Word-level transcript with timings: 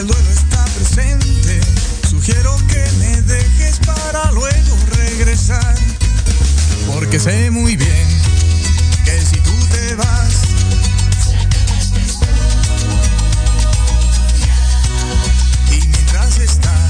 el 0.00 0.06
duelo 0.06 0.30
está 0.30 0.64
presente, 0.64 1.60
sugiero 2.08 2.56
que 2.68 2.82
me 2.98 3.20
dejes 3.22 3.78
para 3.80 4.30
luego 4.32 4.76
regresar. 4.96 5.74
Porque 6.86 7.20
sé 7.20 7.50
muy 7.50 7.76
bien 7.76 8.08
que 9.04 9.20
si 9.20 9.36
tú 9.40 9.52
te 9.70 9.94
vas, 9.96 10.42
y 15.70 15.86
mientras 15.86 16.38
estás, 16.38 16.89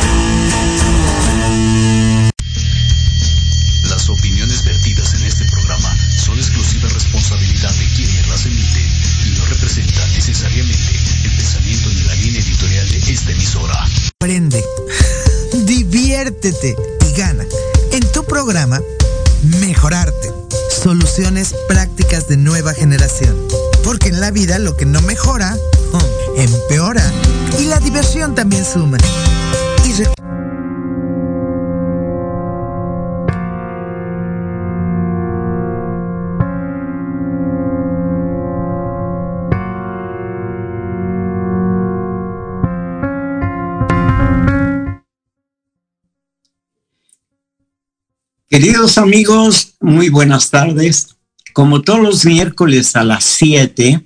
Queridos 48.51 48.97
amigos, 48.97 49.75
muy 49.79 50.09
buenas 50.09 50.49
tardes. 50.49 51.15
Como 51.53 51.83
todos 51.83 52.01
los 52.01 52.25
miércoles 52.25 52.97
a 52.97 53.05
las 53.05 53.23
7, 53.23 54.01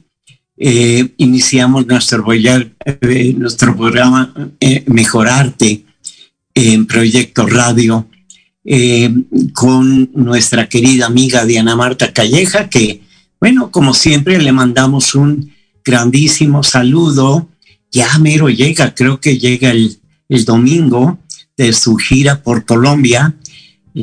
eh, 0.57 1.13
iniciamos 1.17 1.83
eh, 1.83 3.35
nuestro 3.39 3.75
programa 3.75 4.31
eh, 4.59 4.83
Mejorarte 4.85 5.83
en 6.53 6.85
Proyecto 6.85 7.47
Radio 7.47 8.07
eh, 8.63 9.11
con 9.51 10.11
nuestra 10.13 10.69
querida 10.69 11.07
amiga 11.07 11.43
Diana 11.43 11.75
Marta 11.75 12.13
Calleja, 12.13 12.69
que, 12.69 13.01
bueno, 13.39 13.71
como 13.71 13.95
siempre 13.95 14.39
le 14.39 14.51
mandamos 14.51 15.15
un 15.15 15.55
grandísimo 15.83 16.61
saludo. 16.61 17.49
Ya 17.91 18.15
mero 18.19 18.49
llega, 18.49 18.93
creo 18.93 19.19
que 19.19 19.39
llega 19.39 19.71
el, 19.71 19.97
domingo 20.45 21.17
de 21.57 21.73
su 21.73 21.95
gira 21.95 22.43
por 22.43 22.63
Colombia 22.63 23.33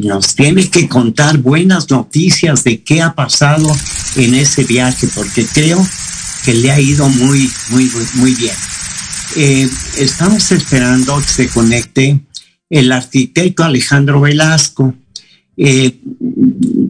nos 0.01 0.35
tiene 0.35 0.69
que 0.71 0.89
contar 0.89 1.39
buenas 1.39 1.91
noticias 1.91 2.65
de 2.65 2.83
qué 2.83 3.03
ha 3.03 3.15
pasado 3.15 3.71
en 4.17 4.35
ese 4.35 4.65
viaje, 4.65 5.07
porque 5.15 5.45
creo 5.45 5.87
que 6.45 6.55
le 6.55 6.71
ha 6.71 6.81
ido 6.81 7.09
muy, 7.11 7.51
muy, 7.71 7.91
muy, 8.15 8.35
bien. 8.35 8.55
Eh, 9.37 9.69
estamos 9.99 10.51
esperando 10.51 11.19
que 11.19 11.29
se 11.29 11.49
conecte 11.49 12.21
el 12.71 12.91
arquitecto 12.91 13.65
Alejandro 13.65 14.23
Velasco. 14.23 14.95
Eh, 15.59 16.01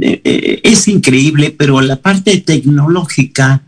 eh, 0.00 0.60
es 0.62 0.86
increíble, 0.86 1.54
pero 1.56 1.80
la 1.80 1.96
parte 2.00 2.40
tecnológica 2.40 3.64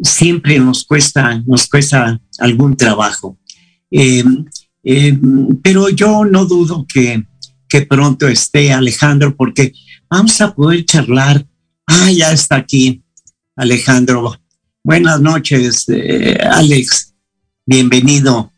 siempre 0.00 0.58
nos 0.58 0.84
cuesta, 0.84 1.42
nos 1.46 1.68
cuesta 1.68 2.18
algún 2.38 2.76
trabajo. 2.76 3.36
Pero 5.62 5.88
yo 5.90 6.24
no 6.24 6.46
dudo 6.46 6.86
que, 6.92 7.22
que 7.72 7.86
pronto 7.86 8.28
esté 8.28 8.70
Alejandro, 8.70 9.34
porque 9.34 9.72
vamos 10.10 10.38
a 10.42 10.54
poder 10.54 10.84
charlar. 10.84 11.46
Ah, 11.86 12.10
ya 12.12 12.30
está 12.30 12.56
aquí 12.56 13.02
Alejandro. 13.56 14.38
Buenas 14.84 15.22
noches, 15.22 15.86
eh, 15.88 16.36
Alex. 16.50 17.14
Bienvenido. 17.64 18.52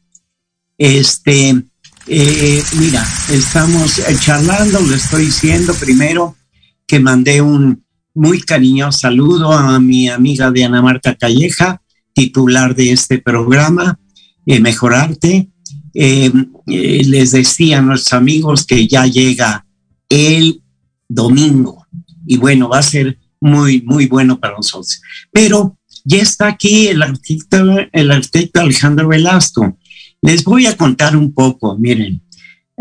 Este, 0.77 1.63
eh, 2.09 2.63
mira, 2.77 3.07
estamos 3.31 4.01
eh, 4.01 4.17
charlando, 4.19 4.81
lo 4.81 4.97
estoy 4.97 5.27
diciendo 5.27 5.75
primero 5.75 6.37
que 6.85 6.99
mandé 6.99 7.41
un 7.41 7.85
muy 8.15 8.41
cariñoso 8.41 8.99
saludo 8.99 9.53
a 9.53 9.79
mi 9.79 10.09
amiga 10.09 10.51
Diana 10.51 10.83
Marta 10.83 11.15
Calleja, 11.15 11.81
titular 12.15 12.75
de 12.75 12.91
este 12.91 13.19
programa, 13.19 14.01
eh, 14.45 14.59
Mejorarte. 14.59 15.51
Eh, 15.94 16.32
eh, 16.66 17.03
les 17.05 17.31
decía 17.31 17.78
a 17.78 17.82
nuestros 17.82 18.12
amigos 18.12 18.66
que 18.66 18.87
ya 18.88 19.06
llega 19.06 19.65
el 20.09 20.60
domingo 21.09 21.87
y 22.27 22.37
bueno, 22.37 22.69
va 22.69 22.78
a 22.78 22.82
ser 22.82 23.19
muy, 23.41 23.82
muy 23.82 24.06
bueno 24.06 24.41
para 24.41 24.56
nosotros. 24.56 25.00
Pero 25.31 25.78
ya 26.04 26.19
está 26.19 26.49
aquí 26.49 26.88
el 26.88 27.03
arquitecto, 27.03 27.77
el 27.93 28.10
arquitecto 28.10 28.60
Alejandro 28.60 29.09
Velasco. 29.09 29.78
Les 30.22 30.43
voy 30.44 30.66
a 30.66 30.77
contar 30.77 31.16
un 31.16 31.33
poco, 31.33 31.77
miren. 31.78 32.22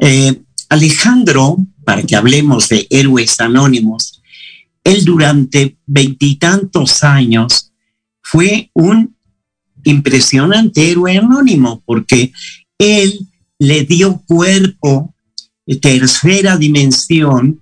Eh, 0.01 0.41
Alejandro, 0.69 1.57
para 1.83 2.01
que 2.03 2.15
hablemos 2.15 2.69
de 2.69 2.87
héroes 2.89 3.39
anónimos, 3.39 4.21
él 4.83 5.05
durante 5.05 5.77
veintitantos 5.85 7.03
años 7.03 7.71
fue 8.21 8.71
un 8.73 9.15
impresionante 9.83 10.91
héroe 10.91 11.17
anónimo 11.17 11.83
porque 11.85 12.31
él 12.77 13.27
le 13.59 13.83
dio 13.85 14.21
cuerpo, 14.25 15.13
tercera 15.81 16.57
dimensión, 16.57 17.61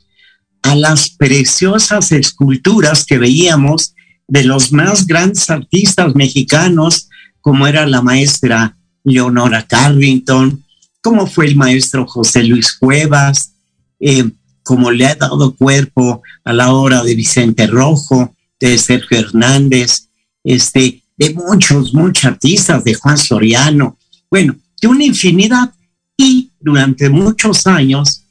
a 0.63 0.75
las 0.75 1.09
preciosas 1.09 2.11
esculturas 2.11 3.05
que 3.05 3.17
veíamos 3.17 3.93
de 4.27 4.43
los 4.43 4.71
más 4.71 5.05
grandes 5.05 5.49
artistas 5.49 6.15
mexicanos, 6.15 7.09
como 7.41 7.67
era 7.67 7.85
la 7.85 8.01
maestra 8.01 8.77
Leonora 9.03 9.65
Carrington, 9.67 10.63
como 11.01 11.25
fue 11.27 11.47
el 11.47 11.55
maestro 11.55 12.05
José 12.07 12.43
Luis 12.43 12.73
Cuevas, 12.73 13.53
eh, 13.99 14.29
como 14.63 14.91
le 14.91 15.07
ha 15.07 15.15
dado 15.15 15.55
cuerpo 15.55 16.21
a 16.43 16.53
la 16.53 16.71
obra 16.71 17.03
de 17.03 17.15
Vicente 17.15 17.67
Rojo, 17.67 18.35
de 18.59 18.77
Sergio 18.77 19.19
Hernández, 19.19 20.07
este, 20.43 21.03
de 21.17 21.33
muchos, 21.33 21.93
muchos 21.93 22.25
artistas, 22.25 22.83
de 22.83 22.93
Juan 22.93 23.17
Soriano, 23.17 23.97
bueno, 24.29 24.55
de 24.81 24.87
una 24.87 25.05
infinidad. 25.05 25.71
Y 26.17 26.49
durante 26.59 27.09
muchos 27.09 27.65
años, 27.67 28.23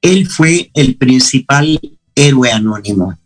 él 0.00 0.28
fue 0.28 0.70
el 0.74 0.96
principal 0.96 1.80
héroe 2.14 2.50
anónimo, 2.50 3.16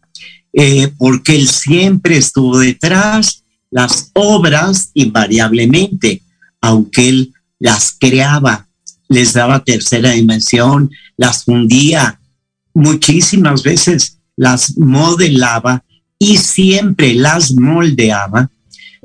eh, 0.52 0.93
porque 0.96 1.34
él 1.34 1.49
siempre 1.49 2.19
estuvo 2.19 2.58
detrás, 2.58 3.43
las 3.70 4.11
obras 4.14 4.90
invariablemente, 4.94 6.23
aunque 6.61 7.08
él 7.08 7.32
las 7.58 7.96
creaba, 7.99 8.69
les 9.08 9.32
daba 9.32 9.64
tercera 9.64 10.12
dimensión, 10.12 10.90
las 11.17 11.44
fundía, 11.44 12.20
muchísimas 12.75 13.62
veces 13.62 14.19
las 14.37 14.76
modelaba 14.76 15.82
y 16.19 16.37
siempre 16.37 17.14
las 17.14 17.52
moldeaba, 17.52 18.50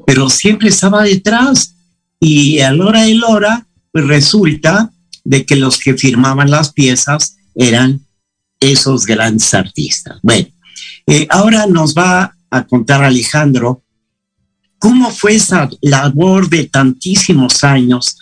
pero 0.06 0.30
siempre 0.30 0.70
estaba 0.70 1.04
detrás 1.04 1.76
y 2.22 2.60
a 2.60 2.72
la 2.72 2.86
hora 2.86 3.02
de 3.02 3.16
la 3.16 3.28
hora 3.28 3.68
pues 3.92 4.08
resulta 4.08 4.92
de 5.26 5.46
que 5.46 5.58
los 5.58 5.80
que 5.80 5.96
firmaban 5.96 6.50
las 6.50 6.72
piezas 6.72 7.36
eran 7.56 8.06
esos 8.60 9.06
grandes 9.06 9.54
artistas. 9.54 10.20
Bueno, 10.22 10.48
eh, 11.08 11.28
ahora 11.30 11.66
nos 11.66 11.94
va 11.96 12.34
a 12.50 12.64
contar 12.64 13.04
Alejandro 13.04 13.84
cómo 14.78 15.12
fue 15.12 15.36
esa 15.36 15.70
labor 15.82 16.48
de 16.48 16.66
tantísimos 16.68 17.64
años 17.64 18.18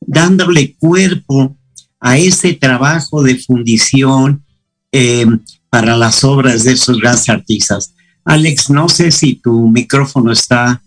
dándole 0.00 0.74
cuerpo 0.74 1.56
a 2.00 2.18
ese 2.18 2.54
trabajo 2.54 3.22
de 3.22 3.36
fundición 3.36 4.44
eh, 4.92 5.26
para 5.70 5.96
las 5.96 6.22
obras 6.24 6.64
de 6.64 6.72
esos 6.72 7.00
grandes 7.00 7.28
artistas. 7.28 7.94
Alex, 8.24 8.70
no 8.70 8.88
sé 8.88 9.10
si 9.10 9.36
tu 9.36 9.68
micrófono 9.68 10.32
está 10.32 10.82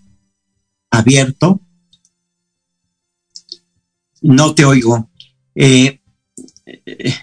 abierto. 0.91 1.61
No 4.21 4.53
te 4.53 4.65
oigo. 4.65 5.09
Eh, 5.55 5.99
eh, 6.65 7.13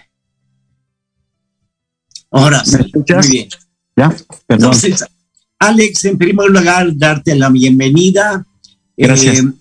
ahora, 2.31 2.63
¿Me 2.71 2.79
escuchas? 2.81 3.27
muy 3.27 3.35
bien. 3.35 3.49
Ya, 3.95 4.09
perdón. 4.47 4.73
Entonces, 4.73 5.05
Alex, 5.59 6.05
en 6.05 6.17
primer 6.17 6.49
lugar, 6.49 6.87
darte 6.95 7.35
la 7.35 7.49
bienvenida. 7.49 8.45
Gracias. 8.97 9.39
Eh, 9.39 9.51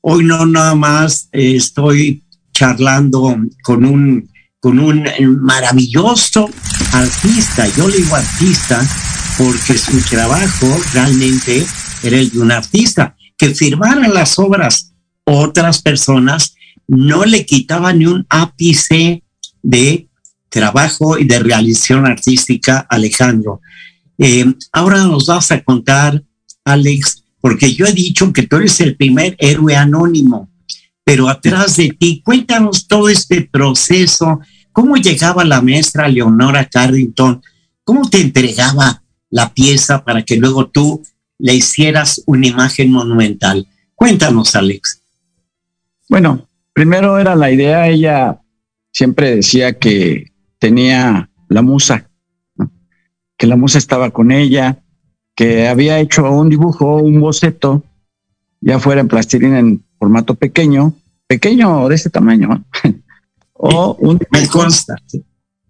hoy 0.00 0.24
no 0.24 0.44
nada 0.46 0.74
más 0.74 1.28
eh, 1.32 1.56
estoy 1.56 2.22
charlando 2.52 3.36
con 3.62 3.84
un, 3.84 4.30
con 4.58 4.78
un 4.78 5.04
maravilloso 5.40 6.50
artista. 6.92 7.66
Yo 7.76 7.88
le 7.88 7.98
digo 7.98 8.16
artista 8.16 8.86
porque 9.38 9.78
su 9.78 10.00
trabajo 10.02 10.66
realmente 10.92 11.64
era 12.02 12.18
el 12.18 12.30
de 12.30 12.40
un 12.40 12.52
artista. 12.52 13.16
Que 13.36 13.54
firmaran 13.54 14.12
las 14.12 14.38
obras 14.38 14.92
otras 15.24 15.80
personas 15.80 16.54
no 16.90 17.24
le 17.24 17.46
quitaba 17.46 17.92
ni 17.92 18.06
un 18.06 18.26
ápice 18.28 19.22
de 19.62 20.08
trabajo 20.48 21.18
y 21.18 21.24
de 21.24 21.38
realización 21.38 22.04
artística 22.04 22.84
Alejandro. 22.90 23.60
Eh, 24.18 24.44
ahora 24.72 25.04
nos 25.04 25.26
vas 25.26 25.52
a 25.52 25.62
contar, 25.62 26.20
Alex, 26.64 27.22
porque 27.40 27.72
yo 27.72 27.86
he 27.86 27.92
dicho 27.92 28.32
que 28.32 28.42
tú 28.42 28.56
eres 28.56 28.80
el 28.80 28.96
primer 28.96 29.36
héroe 29.38 29.76
anónimo, 29.76 30.50
pero 31.04 31.28
atrás 31.28 31.76
de 31.76 31.90
ti, 31.90 32.22
cuéntanos 32.24 32.88
todo 32.88 33.08
este 33.08 33.42
proceso, 33.42 34.40
cómo 34.72 34.96
llegaba 34.96 35.44
la 35.44 35.62
maestra 35.62 36.08
Leonora 36.08 36.68
Carrington, 36.68 37.40
cómo 37.84 38.10
te 38.10 38.20
entregaba 38.20 39.04
la 39.30 39.54
pieza 39.54 40.04
para 40.04 40.24
que 40.24 40.36
luego 40.36 40.68
tú 40.68 41.04
le 41.38 41.54
hicieras 41.54 42.20
una 42.26 42.48
imagen 42.48 42.90
monumental. 42.90 43.68
Cuéntanos, 43.94 44.56
Alex. 44.56 45.02
Bueno, 46.08 46.49
primero 46.72 47.18
era 47.18 47.34
la 47.34 47.50
idea, 47.50 47.88
ella 47.88 48.40
siempre 48.92 49.36
decía 49.36 49.78
que 49.78 50.32
tenía 50.58 51.30
la 51.48 51.62
musa, 51.62 52.10
¿no? 52.56 52.70
que 53.36 53.46
la 53.46 53.56
musa 53.56 53.78
estaba 53.78 54.10
con 54.10 54.30
ella, 54.30 54.82
que 55.34 55.68
había 55.68 55.98
hecho 56.00 56.30
un 56.30 56.48
dibujo, 56.48 56.96
un 56.96 57.20
boceto, 57.20 57.84
ya 58.60 58.78
fuera 58.78 59.00
en 59.00 59.08
plastilina 59.08 59.58
en 59.58 59.84
formato 59.98 60.34
pequeño, 60.34 60.94
pequeño 61.26 61.88
de 61.88 61.94
este 61.94 62.10
tamaño, 62.10 62.48
¿no? 62.48 62.64
o, 63.52 63.94
un 64.00 64.18
Me 64.30 64.40
dibujo, 64.40 64.58
consta. 64.58 64.96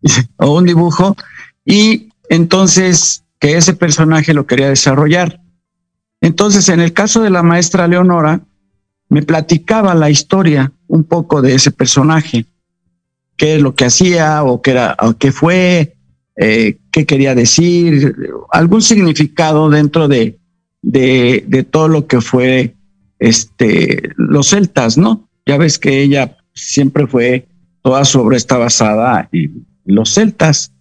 o 0.37 0.57
un 0.57 0.65
dibujo, 0.65 1.17
y 1.65 2.09
entonces 2.29 3.25
que 3.39 3.57
ese 3.57 3.75
personaje 3.75 4.35
lo 4.35 4.47
quería 4.47 4.69
desarrollar. 4.69 5.41
Entonces, 6.21 6.69
en 6.69 6.81
el 6.81 6.93
caso 6.93 7.23
de 7.23 7.31
la 7.31 7.43
maestra 7.43 7.89
Leonora, 7.89 8.43
me 9.11 9.23
platicaba 9.23 9.95
la 9.95 10.09
historia 10.09 10.73
un 10.87 11.05
poco 11.05 11.43
de 11.43 11.55
ese 11.55 11.71
personaje, 11.73 12.47
qué 13.37 13.57
es 13.57 13.63
lo 13.63 13.75
que 13.75 13.85
hacía 13.85 14.43
o 14.45 14.63
qué 14.63 14.71
era, 14.71 14.97
o 15.01 15.15
qué 15.15 15.33
fue, 15.33 15.97
eh, 16.37 16.79
qué 16.91 17.05
quería 17.05 17.35
decir, 17.35 18.17
algún 18.51 18.81
significado 18.81 19.69
dentro 19.69 20.09
de, 20.09 20.39
de, 20.81 21.45
de 21.47 21.65
todo 21.65 21.89
lo 21.89 22.07
que 22.07 22.21
fue 22.21 22.77
este, 23.19 24.13
los 24.17 24.49
celtas, 24.49 24.97
¿no? 24.97 25.29
Ya 25.45 25.59
ves 25.59 25.79
que 25.79 26.03
ella 26.03 26.37
siempre 26.55 27.07
fue, 27.07 27.49
toda 27.83 28.05
su 28.05 28.21
obra 28.21 28.37
está 28.37 28.59
basada 28.59 29.29
en 29.33 29.67
los 29.85 30.15
celtas. 30.15 30.73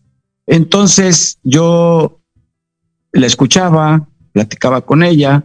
Entonces 0.46 1.40
yo 1.44 2.20
la 3.12 3.26
escuchaba, 3.26 4.08
platicaba 4.34 4.82
con 4.82 5.02
ella, 5.02 5.44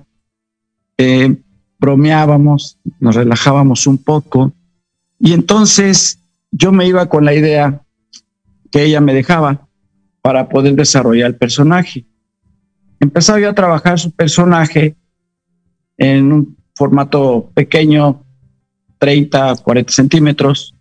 eh, 0.98 1.36
bromeábamos, 1.84 2.78
nos 2.98 3.14
relajábamos 3.14 3.86
un 3.86 3.98
poco 3.98 4.54
y 5.18 5.34
entonces 5.34 6.18
yo 6.50 6.72
me 6.72 6.86
iba 6.86 7.10
con 7.10 7.26
la 7.26 7.34
idea 7.34 7.82
que 8.70 8.84
ella 8.84 9.02
me 9.02 9.12
dejaba 9.12 9.68
para 10.22 10.48
poder 10.48 10.74
desarrollar 10.74 11.26
el 11.26 11.36
personaje. 11.36 12.06
Empezaba 13.00 13.38
yo 13.38 13.50
a 13.50 13.54
trabajar 13.54 13.98
su 13.98 14.12
personaje 14.12 14.96
en 15.98 16.32
un 16.32 16.56
formato 16.74 17.50
pequeño, 17.52 18.24
30, 18.96 19.56
40 19.56 19.92
centímetros, 19.92 20.74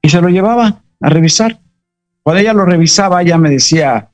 y 0.00 0.08
se 0.08 0.22
lo 0.22 0.30
llevaba 0.30 0.82
a 0.98 1.08
revisar. 1.10 1.60
Cuando 2.22 2.40
ella 2.40 2.54
lo 2.54 2.64
revisaba, 2.64 3.20
ella 3.20 3.36
me 3.36 3.50
decía, 3.50 4.10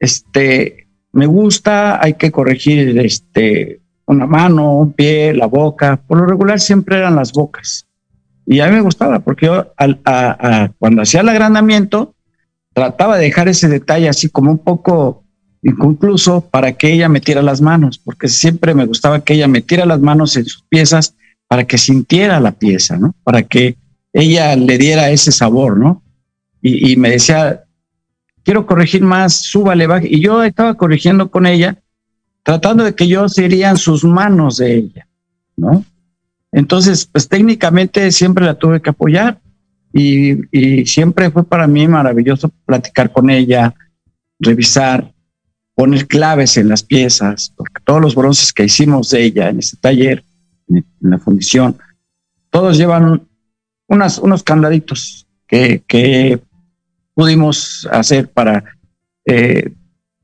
este, 0.00 0.88
me 1.12 1.26
gusta, 1.26 2.02
hay 2.02 2.14
que 2.14 2.32
corregir 2.32 2.98
este, 2.98 3.80
una 4.06 4.26
mano, 4.26 4.78
un 4.78 4.92
pie, 4.92 5.34
la 5.34 5.46
boca. 5.46 6.00
Por 6.06 6.18
lo 6.18 6.26
regular 6.26 6.60
siempre 6.60 6.98
eran 6.98 7.16
las 7.16 7.32
bocas. 7.32 7.86
Y 8.46 8.60
a 8.60 8.66
mí 8.66 8.72
me 8.72 8.80
gustaba 8.80 9.20
porque 9.20 9.46
yo 9.46 9.72
cuando 10.78 11.02
hacía 11.02 11.20
el 11.20 11.28
agrandamiento 11.28 12.14
trataba 12.72 13.16
de 13.16 13.24
dejar 13.24 13.48
ese 13.48 13.68
detalle 13.68 14.08
así 14.08 14.28
como 14.28 14.50
un 14.50 14.58
poco 14.58 15.24
inconcluso 15.62 16.40
para 16.40 16.72
que 16.72 16.92
ella 16.92 17.08
metiera 17.08 17.42
las 17.42 17.60
manos, 17.60 17.98
porque 17.98 18.28
siempre 18.28 18.74
me 18.74 18.86
gustaba 18.86 19.20
que 19.20 19.34
ella 19.34 19.46
metiera 19.46 19.84
las 19.86 20.00
manos 20.00 20.36
en 20.36 20.46
sus 20.46 20.62
piezas 20.62 21.14
para 21.46 21.64
que 21.66 21.78
sintiera 21.78 22.40
la 22.40 22.52
pieza, 22.52 22.96
¿no? 22.96 23.14
Para 23.22 23.42
que 23.42 23.76
ella 24.12 24.56
le 24.56 24.78
diera 24.78 25.10
ese 25.10 25.32
sabor, 25.32 25.76
¿no? 25.76 26.02
Y, 26.62 26.92
y 26.92 26.96
me 26.96 27.10
decía, 27.10 27.64
quiero 28.44 28.66
corregir 28.66 29.02
más, 29.02 29.34
súbale, 29.34 29.86
baje. 29.86 30.08
Y 30.10 30.20
yo 30.20 30.42
estaba 30.42 30.74
corrigiendo 30.74 31.30
con 31.30 31.46
ella, 31.46 31.78
tratando 32.42 32.84
de 32.84 32.94
que 32.94 33.08
yo 33.08 33.28
serían 33.28 33.76
sus 33.76 34.04
manos 34.04 34.58
de 34.58 34.76
ella, 34.76 35.08
¿no? 35.56 35.84
Entonces, 36.52 37.06
pues 37.06 37.28
técnicamente 37.28 38.10
siempre 38.10 38.44
la 38.44 38.58
tuve 38.58 38.82
que 38.82 38.90
apoyar 38.90 39.40
y, 39.92 40.84
siempre 40.86 41.30
fue 41.30 41.44
para 41.44 41.66
mí 41.66 41.86
maravilloso 41.86 42.50
platicar 42.64 43.12
con 43.12 43.30
ella, 43.30 43.74
revisar, 44.38 45.12
poner 45.74 46.06
claves 46.06 46.56
en 46.56 46.68
las 46.68 46.82
piezas, 46.82 47.52
porque 47.56 47.82
todos 47.84 48.00
los 48.00 48.14
bronces 48.14 48.52
que 48.52 48.64
hicimos 48.64 49.10
de 49.10 49.24
ella 49.24 49.48
en 49.48 49.60
ese 49.60 49.76
taller, 49.76 50.24
en, 50.68 50.76
en 50.76 51.10
la 51.10 51.18
fundición, 51.18 51.76
todos 52.50 52.76
llevan 52.76 53.26
unos 53.88 54.42
candaditos 54.42 55.26
que, 55.46 55.82
que 55.86 56.40
pudimos 57.14 57.88
hacer 57.90 58.30
para 58.30 58.64
eh, 59.26 59.72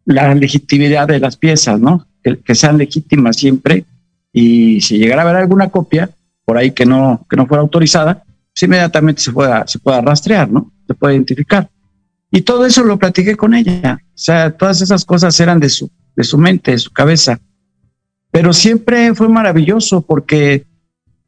la 0.07 0.35
legitimidad 0.35 1.09
de 1.09 1.21
las 1.21 1.37
piezas, 1.37 1.79
¿no? 1.79 2.07
Que, 2.23 2.55
sean 2.55 2.79
legítimas 2.79 3.37
siempre 3.37 3.85
y 4.33 4.81
si 4.81 4.99
llegara 4.99 5.23
a 5.23 5.25
haber 5.25 5.37
alguna 5.37 5.69
copia 5.69 6.11
por 6.45 6.57
ahí 6.57 6.71
que 6.71 6.87
no, 6.87 7.27
que 7.29 7.37
no 7.37 7.47
fuera 7.47 7.61
autorizada, 7.61 8.25
pues 8.25 8.63
inmediatamente 8.63 9.21
se 9.21 9.33
pueda, 9.33 9.67
se 9.67 9.79
pueda 9.79 10.01
rastrear, 10.01 10.51
¿no? 10.51 10.73
Se 10.87 10.95
puede 10.95 11.15
identificar. 11.15 11.69
Y 12.31 12.43
todo 12.43 12.67
eso 12.67 12.85
lo 12.85 12.99
platiqué 12.99 13.37
con 13.37 13.55
ella. 13.55 14.01
O 14.01 14.19
sea, 14.19 14.51
todas 14.57 14.81
esas 14.81 15.05
cosas 15.05 15.39
eran 15.41 15.61
de 15.61 15.69
su, 15.69 15.91
de 16.15 16.25
su 16.25 16.39
mente, 16.39 16.73
de 16.73 16.79
su 16.79 16.93
cabeza. 16.93 17.41
Pero 18.31 18.53
siempre 18.53 19.15
fue 19.15 19.29
maravilloso 19.29 20.03
porque 20.03 20.67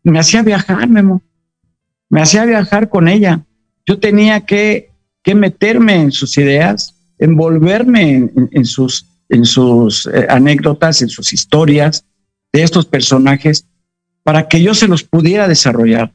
me 0.03 0.19
hacía 0.19 0.43
viajar, 0.43 0.89
Memo. 0.89 1.23
Me 2.09 2.23
hacía 2.23 2.45
viajar 2.45 2.89
con 2.89 3.09
ella. 3.09 3.45
Yo 3.87 3.99
tenía 3.99 4.41
que, 4.47 4.91
que 5.23 5.35
meterme 5.35 5.97
en 5.97 6.13
sus 6.13 6.37
ideas, 6.39 6.98
envolverme 7.19 8.31
en, 8.53 8.65
sus, 8.65 9.07
eh, 9.29 10.27
anécdotas, 10.29 11.03
en 11.03 11.09
sus 11.09 11.33
historias 11.33 12.05
de 12.53 12.63
estos 12.63 12.87
personajes 12.87 13.67
para 14.23 14.49
que 14.49 14.63
yo 14.63 14.75
se 14.75 14.89
los 14.89 15.05
pudiera 15.05 15.49
desarrollar. 15.49 16.13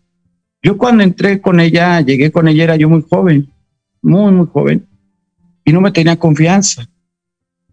Yo 0.62 0.78
cuando 0.78 1.04
entré 1.04 1.42
con 1.42 1.60
ella, 1.60 2.00
llegué 2.02 2.32
con 2.32 2.48
ella, 2.48 2.64
era 2.64 2.76
yo 2.76 2.90
muy 2.90 3.04
joven, 3.10 3.52
muy, 4.02 4.32
muy 4.32 4.48
joven, 4.48 4.88
y 5.66 5.74
no 5.74 5.82
me 5.82 5.92
tenía 5.92 6.18
confianza. 6.18 6.88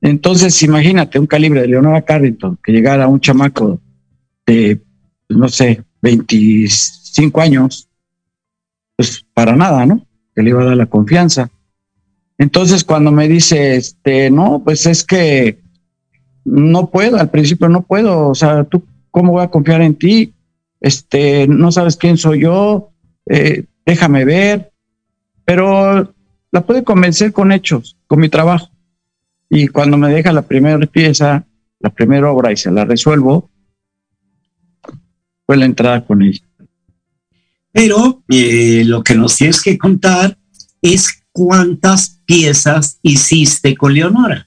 Entonces, 0.00 0.62
imagínate 0.62 1.18
un 1.18 1.26
calibre 1.26 1.60
de 1.60 1.68
Leonora 1.68 2.02
Carrington, 2.02 2.58
que 2.62 2.72
llegara 2.72 3.06
un 3.06 3.20
chamaco 3.20 3.80
de, 4.46 4.80
no 5.28 5.48
sé, 5.48 5.84
25 6.02 7.40
años, 7.40 7.88
pues 8.96 9.24
para 9.34 9.54
nada, 9.54 9.84
¿no? 9.86 10.06
Que 10.34 10.42
le 10.42 10.50
iba 10.50 10.62
a 10.62 10.66
dar 10.66 10.76
la 10.76 10.86
confianza. 10.86 11.50
Entonces, 12.40 12.82
cuando 12.82 13.12
me 13.12 13.28
dice, 13.28 13.76
este, 13.76 14.30
no, 14.30 14.62
pues 14.64 14.86
es 14.86 15.04
que 15.04 15.60
no 16.44 16.90
puedo, 16.90 17.18
al 17.18 17.30
principio 17.30 17.68
no 17.68 17.82
puedo, 17.82 18.28
o 18.30 18.34
sea, 18.34 18.64
tú, 18.64 18.82
¿cómo 19.12 19.32
voy 19.32 19.44
a 19.44 19.50
confiar 19.50 19.80
en 19.82 19.94
ti? 19.94 20.34
este, 20.80 21.46
no 21.46 21.70
sabes 21.70 21.96
quién 21.96 22.16
soy 22.16 22.42
yo, 22.42 22.90
eh, 23.26 23.64
déjame 23.84 24.24
ver, 24.24 24.72
pero 25.44 26.14
la 26.50 26.66
pude 26.66 26.82
convencer 26.82 27.32
con 27.32 27.52
hechos, 27.52 27.96
con 28.06 28.20
mi 28.20 28.28
trabajo. 28.28 28.70
Y 29.48 29.68
cuando 29.68 29.96
me 29.96 30.08
deja 30.08 30.32
la 30.32 30.42
primera 30.42 30.78
pieza, 30.86 31.44
la 31.80 31.90
primera 31.90 32.30
obra 32.30 32.52
y 32.52 32.56
se 32.56 32.70
la 32.70 32.84
resuelvo, 32.84 33.50
fue 35.46 35.56
la 35.56 35.66
entrada 35.66 36.04
con 36.04 36.22
ella. 36.22 36.44
Pero 37.72 38.22
eh, 38.28 38.84
lo 38.84 39.02
que 39.04 39.14
nos 39.14 39.36
tienes 39.36 39.62
que 39.62 39.76
contar 39.76 40.36
es 40.82 41.19
cuántas 41.32 42.20
piezas 42.24 42.98
hiciste 43.02 43.76
con 43.76 43.92
Leonora. 43.94 44.46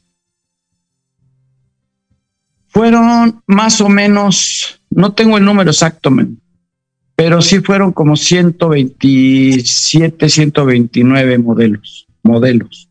Fueron 2.67 3.43
más 3.45 3.81
o 3.81 3.89
menos, 3.89 4.81
no 4.89 5.13
tengo 5.13 5.37
el 5.37 5.45
número 5.45 5.69
exacto, 5.69 6.09
pero 7.15 7.39
sí 7.41 7.59
fueron 7.59 7.91
como 7.91 8.15
127, 8.15 10.29
129 10.29 11.37
modelos, 11.37 12.07
modelos. 12.23 12.89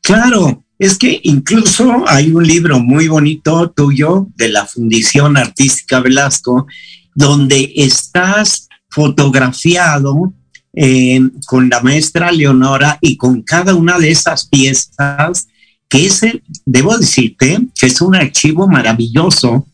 Claro, 0.00 0.64
es 0.78 0.96
que 0.96 1.18
incluso 1.24 2.04
hay 2.06 2.30
un 2.30 2.46
libro 2.46 2.78
muy 2.78 3.08
bonito 3.08 3.68
tuyo 3.70 4.28
de 4.36 4.50
la 4.50 4.64
Fundición 4.66 5.36
Artística 5.36 5.98
Velasco, 6.00 6.68
donde 7.14 7.72
estás 7.74 8.68
fotografiado 8.88 10.32
eh, 10.78 11.20
con 11.46 11.70
la 11.70 11.80
maestra 11.80 12.30
Leonora 12.30 12.98
y 13.00 13.16
con 13.16 13.40
cada 13.40 13.74
una 13.74 13.98
de 13.98 14.10
esas 14.10 14.46
piezas, 14.46 15.48
que 15.88 16.06
es, 16.06 16.22
el, 16.22 16.42
debo 16.66 16.96
decirte, 16.98 17.58
que 17.74 17.86
es 17.86 18.00
un 18.02 18.14
archivo 18.14 18.68
maravilloso, 18.68 19.66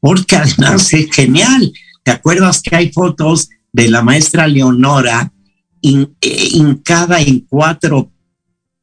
porque 0.00 0.36
además 0.36 0.92
es 0.92 1.08
genial. 1.12 1.72
¿Te 2.02 2.10
acuerdas 2.10 2.60
que 2.60 2.74
hay 2.74 2.90
fotos 2.90 3.48
de 3.72 3.88
la 3.88 4.02
maestra 4.02 4.48
Leonora 4.48 5.32
hincada 5.80 7.20
en 7.20 7.46
cuatro, 7.48 8.10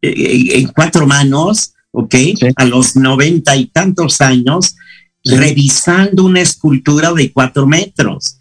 eh, 0.02 0.60
en 0.60 0.68
cuatro 0.68 1.06
manos, 1.06 1.74
¿ok? 1.92 2.16
A 2.56 2.64
los 2.66 2.96
noventa 2.96 3.58
y 3.58 3.66
tantos 3.66 4.22
años, 4.22 4.76
revisando 5.26 6.24
una 6.24 6.40
escultura 6.42 7.12
de 7.12 7.32
cuatro 7.34 7.68
metros. 7.68 8.38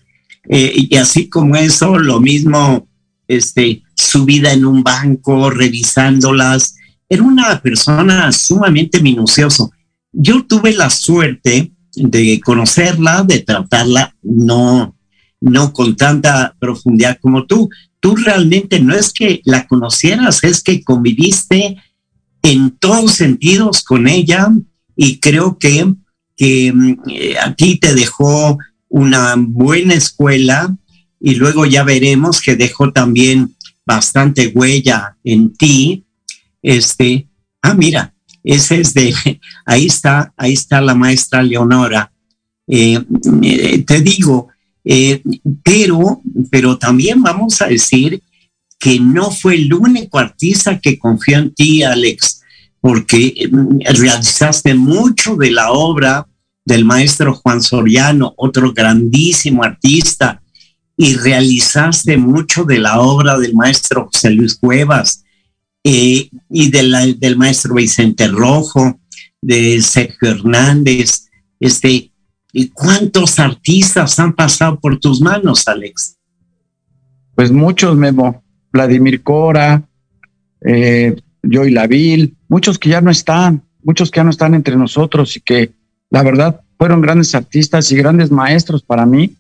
Eh, 0.49 0.87
y 0.91 0.97
así 0.97 1.29
como 1.29 1.57
eso, 1.57 1.99
lo 1.99 2.21
mismo, 2.21 2.87
este, 3.29 3.83
su 3.95 4.25
vida 4.25 4.53
en 4.53 4.65
un 4.65 4.83
banco, 4.83 5.51
revisándolas. 5.51 6.77
Era 7.09 7.23
una 7.23 7.61
persona 7.61 8.31
sumamente 8.33 9.01
minucioso. 9.01 9.71
Yo 10.13 10.45
tuve 10.45 10.73
la 10.75 10.91
suerte 10.91 11.73
de 11.95 12.41
conocerla, 12.45 13.23
de 13.23 13.41
tratarla, 13.41 14.15
no, 14.23 14.97
no 15.41 15.73
con 15.73 15.97
tanta 15.97 16.55
profundidad 16.59 17.19
como 17.21 17.47
tú. 17.47 17.69
Tú 18.01 18.17
realmente 18.17 18.81
no 18.81 18.95
es 18.95 19.13
que 19.13 19.41
la 19.45 19.67
conocieras, 19.67 20.45
es 20.45 20.63
que 20.63 20.83
conviviste 20.83 21.77
en 22.43 22.71
todos 22.71 23.13
sentidos 23.13 23.83
con 23.83 24.07
ella 24.07 24.49
y 24.95 25.19
creo 25.19 25.59
que, 25.59 25.95
que 26.37 26.73
mm, 26.73 26.95
eh, 27.09 27.39
a 27.39 27.55
ti 27.55 27.79
te 27.79 27.95
dejó 27.95 28.59
una 28.89 29.35
buena 29.37 29.95
escuela 29.95 30.77
y 31.27 31.35
luego 31.35 31.67
ya 31.67 31.83
veremos 31.83 32.41
que 32.41 32.55
dejó 32.55 32.93
también 32.93 33.57
bastante 33.85 34.47
huella 34.55 35.17
en 35.25 35.53
ti. 35.55 36.05
Este, 36.63 37.27
ah, 37.63 37.75
mira, 37.75 38.15
ese 38.45 38.81
es 38.81 38.95
de, 38.95 39.13
ahí 39.67 39.87
está, 39.87 40.33
ahí 40.37 40.53
está 40.53 40.81
la 40.81 40.95
maestra 40.95 41.43
Leonora. 41.43 42.13
Eh, 42.69 43.03
eh, 43.43 43.83
te 43.83 44.03
digo, 44.03 44.51
eh, 44.85 45.21
pero, 45.65 46.23
pero 46.49 46.79
también 46.79 47.21
vamos 47.21 47.61
a 47.61 47.67
decir 47.67 48.23
que 48.79 49.01
no 49.01 49.33
fue 49.33 49.57
el 49.57 49.75
único 49.75 50.21
artista 50.21 50.79
que 50.79 50.97
confió 50.97 51.39
en 51.39 51.53
ti, 51.53 51.83
Alex, 51.83 52.43
porque 52.81 53.51
realizaste 53.81 54.77
mucho 54.77 55.35
de 55.35 55.51
la 55.51 55.73
obra 55.73 56.29
del 56.65 56.85
maestro 56.85 57.35
Juan 57.35 57.61
Soriano, 57.61 58.33
otro 58.37 58.73
grandísimo 58.73 59.65
artista, 59.65 60.41
y 60.97 61.15
realizaste 61.15 62.17
mucho 62.17 62.65
de 62.65 62.79
la 62.79 63.01
obra 63.01 63.39
del 63.39 63.55
maestro 63.55 64.07
José 64.07 64.31
Luis 64.31 64.57
Cuevas 64.57 65.25
eh, 65.85 66.31
y 66.49 66.71
del 66.71 67.37
maestro 67.37 67.75
Vicente 67.75 68.29
Rojo, 68.29 68.99
de 69.41 69.81
Sergio 69.83 70.31
Hernández. 70.31 71.29
Este, 71.61 72.11
¿y 72.53 72.69
¿Cuántos 72.69 73.39
artistas 73.39 74.19
han 74.19 74.33
pasado 74.35 74.81
por 74.81 74.99
tus 74.99 75.21
manos, 75.21 75.69
Alex? 75.69 76.17
Pues 77.35 77.53
muchos, 77.53 77.97
Memo. 77.97 78.43
Vladimir 78.73 79.23
Cora, 79.23 79.83
eh, 80.61 81.17
Joy 81.43 81.71
Laville, 81.71 82.35
muchos 82.49 82.79
que 82.79 82.91
ya 82.91 83.01
no 83.01 83.11
están, 83.11 83.63
muchos 83.83 84.11
que 84.11 84.19
ya 84.19 84.25
no 84.25 84.31
están 84.31 84.55
entre 84.55 84.77
nosotros 84.77 85.35
y 85.37 85.41
que 85.41 85.73
la 86.11 86.23
verdad, 86.23 86.61
fueron 86.79 87.01
grandes 87.01 87.35
artistas 87.35 87.91
y 87.91 87.97
grandes 87.97 88.31
maestros 88.31 88.83
para 88.83 89.07
mí, 89.07 89.37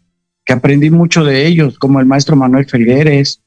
que 0.47 0.53
aprendí 0.53 0.91
mucho 0.91 1.25
de 1.25 1.47
ellos, 1.47 1.77
como 1.77 1.99
el 1.99 2.07
maestro 2.07 2.37
Manuel 2.37 2.67
Figueres, 2.67 3.43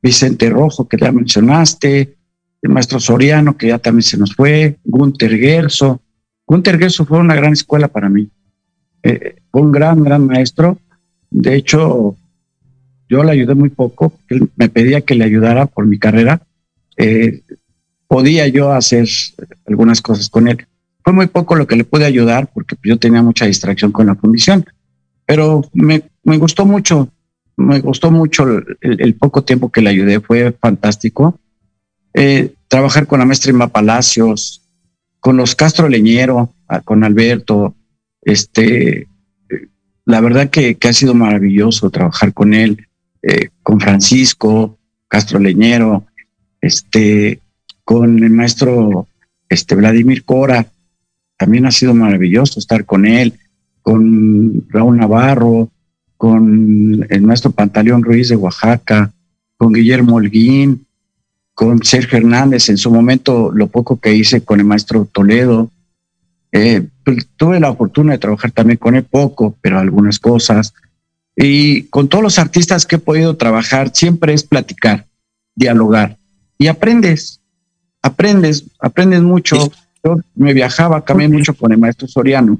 Vicente 0.00 0.48
Rojo, 0.48 0.86
que 0.86 0.96
ya 0.96 1.10
mencionaste, 1.10 2.16
el 2.62 2.70
maestro 2.70 3.00
Soriano, 3.00 3.56
que 3.56 3.68
ya 3.68 3.78
también 3.78 4.04
se 4.04 4.16
nos 4.16 4.34
fue, 4.34 4.78
Gunther 4.84 5.36
Gerso. 5.36 6.00
Gunther 6.46 6.78
Gerso 6.78 7.04
fue 7.04 7.18
una 7.18 7.34
gran 7.34 7.52
escuela 7.52 7.88
para 7.88 8.08
mí. 8.08 8.30
Eh, 9.02 9.36
fue 9.50 9.62
un 9.62 9.72
gran, 9.72 10.04
gran 10.04 10.26
maestro. 10.26 10.78
De 11.28 11.56
hecho, 11.56 12.16
yo 13.08 13.24
le 13.24 13.32
ayudé 13.32 13.54
muy 13.54 13.70
poco, 13.70 14.12
él 14.28 14.48
me 14.54 14.68
pedía 14.68 15.00
que 15.00 15.16
le 15.16 15.24
ayudara 15.24 15.66
por 15.66 15.86
mi 15.86 15.98
carrera. 15.98 16.40
Eh, 16.96 17.42
podía 18.06 18.46
yo 18.46 18.72
hacer 18.72 19.08
algunas 19.66 20.00
cosas 20.00 20.28
con 20.28 20.46
él. 20.46 20.66
Fue 21.02 21.12
muy 21.12 21.26
poco 21.26 21.56
lo 21.56 21.66
que 21.66 21.76
le 21.76 21.84
pude 21.84 22.04
ayudar 22.04 22.48
porque 22.52 22.76
yo 22.84 22.96
tenía 22.96 23.22
mucha 23.22 23.46
distracción 23.46 23.90
con 23.90 24.06
la 24.06 24.14
fundición, 24.14 24.64
pero 25.26 25.68
me, 25.72 26.02
gustó 26.38 26.64
mucho, 26.64 27.08
me 27.56 27.80
gustó 27.80 28.10
mucho 28.10 28.46
el, 28.80 29.14
poco 29.16 29.42
tiempo 29.42 29.70
que 29.70 29.82
le 29.82 29.90
ayudé, 29.90 30.20
fue 30.20 30.52
fantástico. 30.52 31.38
Eh, 32.14 32.54
trabajar 32.68 33.06
con 33.06 33.18
la 33.18 33.26
maestra 33.26 33.50
Inma 33.50 33.68
Palacios, 33.68 34.62
con 35.20 35.36
los 35.36 35.54
Castro 35.54 35.88
Leñero, 35.88 36.54
con 36.84 37.04
Alberto, 37.04 37.74
este, 38.22 39.08
la 40.04 40.20
verdad 40.20 40.50
que, 40.50 40.78
ha 40.80 40.92
sido 40.92 41.14
maravilloso 41.14 41.90
trabajar 41.90 42.32
con 42.32 42.54
él, 42.54 42.86
eh, 43.22 43.48
con 43.62 43.80
Francisco 43.80 44.78
Castro 45.08 45.38
Leñero, 45.38 46.06
este, 46.60 47.40
con 47.84 48.22
el 48.22 48.30
maestro 48.30 49.08
este, 49.48 49.74
Vladimir 49.74 50.24
Cora, 50.24 50.66
también 51.36 51.66
ha 51.66 51.70
sido 51.70 51.92
maravilloso 51.92 52.58
estar 52.58 52.84
con 52.84 53.04
él, 53.04 53.34
con 53.86 54.66
Raúl 54.70 54.96
Navarro, 54.96 55.70
con 56.16 57.06
el 57.08 57.22
maestro 57.22 57.52
Pantaleón 57.52 58.02
Ruiz 58.02 58.28
de 58.28 58.34
Oaxaca, 58.34 59.12
con 59.56 59.72
Guillermo 59.72 60.16
Holguín, 60.16 60.84
con 61.54 61.80
Sergio 61.84 62.18
Hernández, 62.18 62.68
en 62.68 62.78
su 62.78 62.90
momento 62.90 63.52
lo 63.54 63.68
poco 63.68 64.00
que 64.00 64.12
hice 64.12 64.40
con 64.40 64.58
el 64.58 64.66
maestro 64.66 65.04
Toledo. 65.12 65.70
Eh, 66.50 66.84
pues, 67.04 67.28
tuve 67.36 67.60
la 67.60 67.72
fortuna 67.76 68.14
de 68.14 68.18
trabajar 68.18 68.50
también 68.50 68.78
con 68.78 68.96
él 68.96 69.04
poco, 69.04 69.54
pero 69.60 69.78
algunas 69.78 70.18
cosas. 70.18 70.74
Y 71.36 71.84
con 71.84 72.08
todos 72.08 72.24
los 72.24 72.40
artistas 72.40 72.86
que 72.86 72.96
he 72.96 72.98
podido 72.98 73.36
trabajar, 73.36 73.92
siempre 73.94 74.34
es 74.34 74.42
platicar, 74.42 75.06
dialogar. 75.54 76.16
Y 76.58 76.66
aprendes, 76.66 77.40
aprendes, 78.02 78.64
aprendes 78.80 79.22
mucho 79.22 79.70
me 80.34 80.52
viajaba, 80.52 81.04
cambié 81.04 81.28
mucho 81.28 81.54
con 81.54 81.72
el 81.72 81.78
maestro 81.78 82.06
Soriano, 82.06 82.58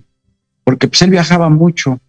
porque 0.66 0.88
pues 0.88 1.00
él 1.02 1.10
viajaba 1.10 1.48
mucho, 1.48 2.00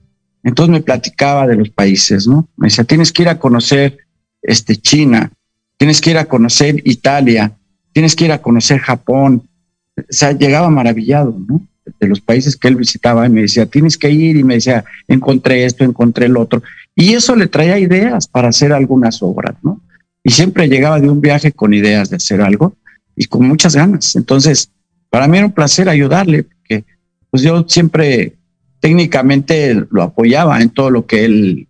entonces 0.42 0.72
me 0.72 0.82
platicaba 0.82 1.46
de 1.46 1.56
los 1.56 1.70
países, 1.70 2.28
¿no? 2.28 2.50
Me 2.58 2.70
decía, 2.70 2.84
tienes 2.84 3.14
que 3.14 3.22
ir 3.22 3.30
a 3.30 3.38
conocer 3.38 4.00
este, 4.42 4.78
China, 4.78 5.32
tienes 5.78 6.02
que 6.02 6.10
ir 6.10 6.18
a 6.18 6.26
conocer 6.26 6.82
Italia, 6.84 7.52
tienes 7.94 8.16
que 8.16 8.26
ir 8.26 8.32
a 8.32 8.42
conocer 8.42 8.80
Japón. 8.80 9.48
O 9.96 10.02
sea, 10.10 10.32
llegaba 10.32 10.72
maravillado, 10.72 11.38
¿no? 11.48 11.62
De 12.00 12.08
los 12.08 12.20
países 12.20 12.56
que 12.56 12.68
él 12.68 12.78
visitaba 12.78 13.28
y 13.28 13.30
me 13.30 13.42
decía, 13.42 13.68
tienes 13.68 13.96
que 13.96 14.10
ir 14.10 14.38
y 14.38 14.44
me 14.44 14.56
decía, 14.56 14.84
encontré 15.08 15.64
esto, 15.64 15.84
encontré 15.84 16.26
el 16.26 16.36
otro. 16.36 16.64
Y 16.96 17.14
eso 17.14 17.36
le 17.36 17.46
traía 17.46 17.78
ideas 17.78 18.28
para 18.28 18.48
hacer 18.48 18.74
algunas 18.74 19.22
obras, 19.22 19.54
¿no? 19.62 19.82
Y 20.24 20.32
siempre 20.32 20.68
llegaba 20.68 21.00
de 21.00 21.12
un 21.12 21.22
viaje 21.22 21.52
con 21.52 21.76
ideas 21.76 22.10
de 22.10 22.16
hacer 22.16 22.42
algo 22.42 22.74
y 23.16 23.26
con 23.26 23.48
muchas 23.48 23.76
ganas. 23.76 24.16
Entonces, 24.16 24.72
para 25.12 25.28
mí 25.28 25.38
era 25.38 25.46
un 25.46 25.54
placer 25.54 25.90
ayudarle, 25.90 26.42
porque 26.42 26.86
pues 27.30 27.44
yo 27.44 27.64
siempre 27.68 28.37
técnicamente 28.80 29.86
lo 29.90 30.04
apoyaba 30.04 30.62
en 30.62 30.70
todo 30.70 30.90
lo 30.90 31.06
que 31.06 31.26
él, 31.26 31.68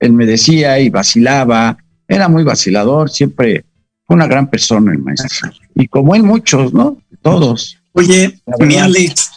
él 0.00 0.12
me 0.12 0.26
decía 0.26 0.78
y 0.80 0.90
vacilaba. 0.90 1.78
Era 2.06 2.28
muy 2.28 2.44
vacilador, 2.44 3.10
siempre 3.10 3.64
fue 4.06 4.16
una 4.16 4.26
gran 4.26 4.48
persona 4.48 4.92
el 4.92 4.98
maestro. 4.98 5.50
Y 5.74 5.88
como 5.88 6.14
él, 6.14 6.22
muchos, 6.22 6.72
¿no? 6.72 6.98
Todos. 7.22 7.78
Oye, 7.92 8.40
mi 8.60 8.76
Alex, 8.76 9.30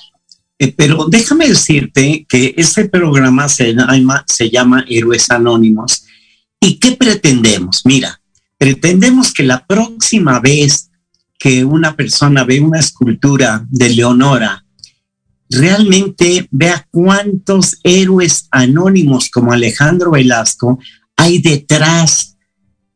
Eh, 0.59 0.74
pero 0.75 1.05
déjame 1.07 1.47
decirte 1.47 2.25
que 2.27 2.55
este 2.57 2.89
programa 2.89 3.47
se 3.47 3.74
llama, 3.74 4.24
se 4.27 4.50
llama 4.50 4.83
Héroes 4.89 5.29
Anónimos. 5.29 6.03
¿Y 6.59 6.79
qué 6.79 6.93
pretendemos? 6.93 7.83
Mira, 7.86 8.19
pretendemos 8.57 9.31
que 9.31 9.43
la 9.43 9.65
próxima 9.65 10.39
vez 10.39 10.89
que 11.38 11.63
una 11.63 11.95
persona 11.95 12.43
ve 12.43 12.59
una 12.59 12.79
escultura 12.79 13.63
de 13.69 13.89
Leonora, 13.89 14.65
realmente 15.49 16.47
vea 16.51 16.87
cuántos 16.91 17.77
héroes 17.83 18.47
anónimos 18.51 19.29
como 19.29 19.51
Alejandro 19.51 20.11
Velasco 20.11 20.79
hay 21.15 21.39
detrás 21.39 22.37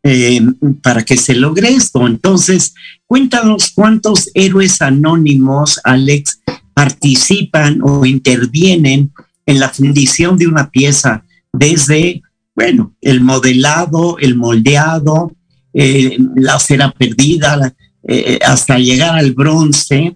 eh, 0.03 0.41
para 0.81 1.03
que 1.03 1.17
se 1.17 1.35
logre 1.35 1.69
esto. 1.69 2.07
Entonces, 2.07 2.73
cuéntanos 3.05 3.71
cuántos 3.71 4.29
héroes 4.33 4.81
anónimos, 4.81 5.79
Alex, 5.83 6.41
participan 6.73 7.81
o 7.83 8.05
intervienen 8.05 9.11
en 9.45 9.59
la 9.59 9.69
fundición 9.69 10.37
de 10.37 10.47
una 10.47 10.69
pieza 10.69 11.23
desde, 11.53 12.21
bueno, 12.55 12.95
el 13.01 13.21
modelado, 13.21 14.17
el 14.19 14.35
moldeado, 14.35 15.35
eh, 15.73 16.17
la 16.35 16.59
cera 16.59 16.91
perdida, 16.91 17.73
eh, 18.07 18.39
hasta 18.43 18.79
llegar 18.79 19.17
al 19.17 19.33
bronce, 19.33 20.15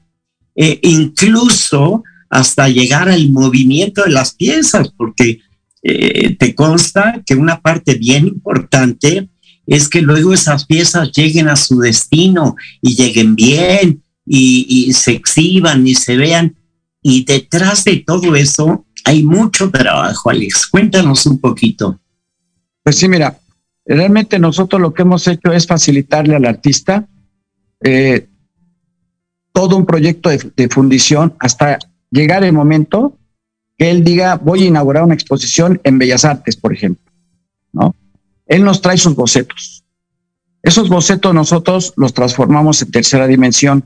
incluso 0.55 2.03
hasta 2.35 2.69
llegar 2.69 3.09
al 3.09 3.31
movimiento 3.31 4.03
de 4.03 4.11
las 4.11 4.33
piezas, 4.35 4.89
porque 4.97 5.39
te 5.81 6.55
consta 6.55 7.21
que 7.25 7.35
una 7.35 7.61
parte 7.61 7.93
bien 7.93 8.27
importante 8.27 9.29
es 9.67 9.89
que 9.89 10.01
luego 10.01 10.33
esas 10.33 10.65
piezas 10.65 11.11
lleguen 11.11 11.47
a 11.47 11.55
su 11.55 11.79
destino 11.79 12.55
y 12.81 12.95
lleguen 12.95 13.35
bien 13.35 14.03
y, 14.25 14.93
se 14.93 15.11
exhiban 15.11 15.87
y 15.87 15.95
se 15.95 16.17
vean. 16.17 16.55
Y 17.01 17.23
detrás 17.23 17.83
de 17.83 17.97
todo 17.97 18.35
eso 18.35 18.85
hay 19.03 19.23
mucho 19.23 19.69
trabajo, 19.69 20.29
Alex. 20.29 20.67
Cuéntanos 20.67 21.25
un 21.25 21.39
poquito. 21.39 21.99
Pues 22.83 22.97
sí, 22.97 23.07
mira, 23.07 23.39
realmente 23.85 24.39
nosotros 24.39 24.81
lo 24.81 24.93
que 24.93 25.03
hemos 25.03 25.27
hecho 25.27 25.51
es 25.51 25.65
facilitarle 25.67 26.35
al 26.35 26.45
artista 26.45 27.07
eh, 27.83 28.27
todo 29.51 29.77
un 29.77 29.85
proyecto 29.85 30.29
de 30.29 30.69
fundición 30.69 31.33
hasta 31.39 31.79
llegar 32.12 32.43
el 32.43 32.53
momento 32.53 33.17
que 33.77 33.91
él 33.91 34.03
diga, 34.03 34.35
voy 34.35 34.63
a 34.63 34.67
inaugurar 34.67 35.03
una 35.03 35.13
exposición 35.13 35.81
en 35.83 35.97
Bellas 35.97 36.25
Artes, 36.25 36.55
por 36.55 36.74
ejemplo, 36.74 37.12
¿no? 37.74 37.95
Él 38.45 38.63
nos 38.63 38.81
trae 38.81 38.97
sus 38.97 39.15
bocetos. 39.15 39.83
Esos 40.62 40.89
bocetos 40.89 41.33
nosotros 41.33 41.93
los 41.97 42.13
transformamos 42.13 42.81
en 42.81 42.91
tercera 42.91 43.27
dimensión, 43.27 43.83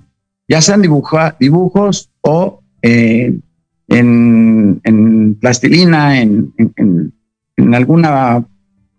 ya 0.48 0.62
sean 0.62 0.82
dibujos 0.82 2.10
o 2.22 2.62
eh, 2.82 3.38
en, 3.90 5.38
plastilina, 5.40 6.22
en, 6.22 6.54
alguna, 7.74 8.46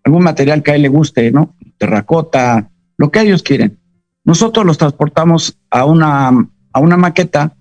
algún 0.04 0.22
material 0.22 0.62
que 0.62 0.72
a 0.72 0.74
él 0.74 0.82
le 0.82 0.88
guste, 0.88 1.30
¿no? 1.30 1.54
Terracota, 1.78 2.70
lo 2.96 3.10
que 3.10 3.20
ellos 3.20 3.42
quieren. 3.42 3.78
Nosotros 4.24 4.66
los 4.66 4.78
transportamos 4.78 5.58
a 5.70 5.84
una, 5.84 6.28
a 6.72 6.80
una 6.80 6.96
maqueta 6.96 7.56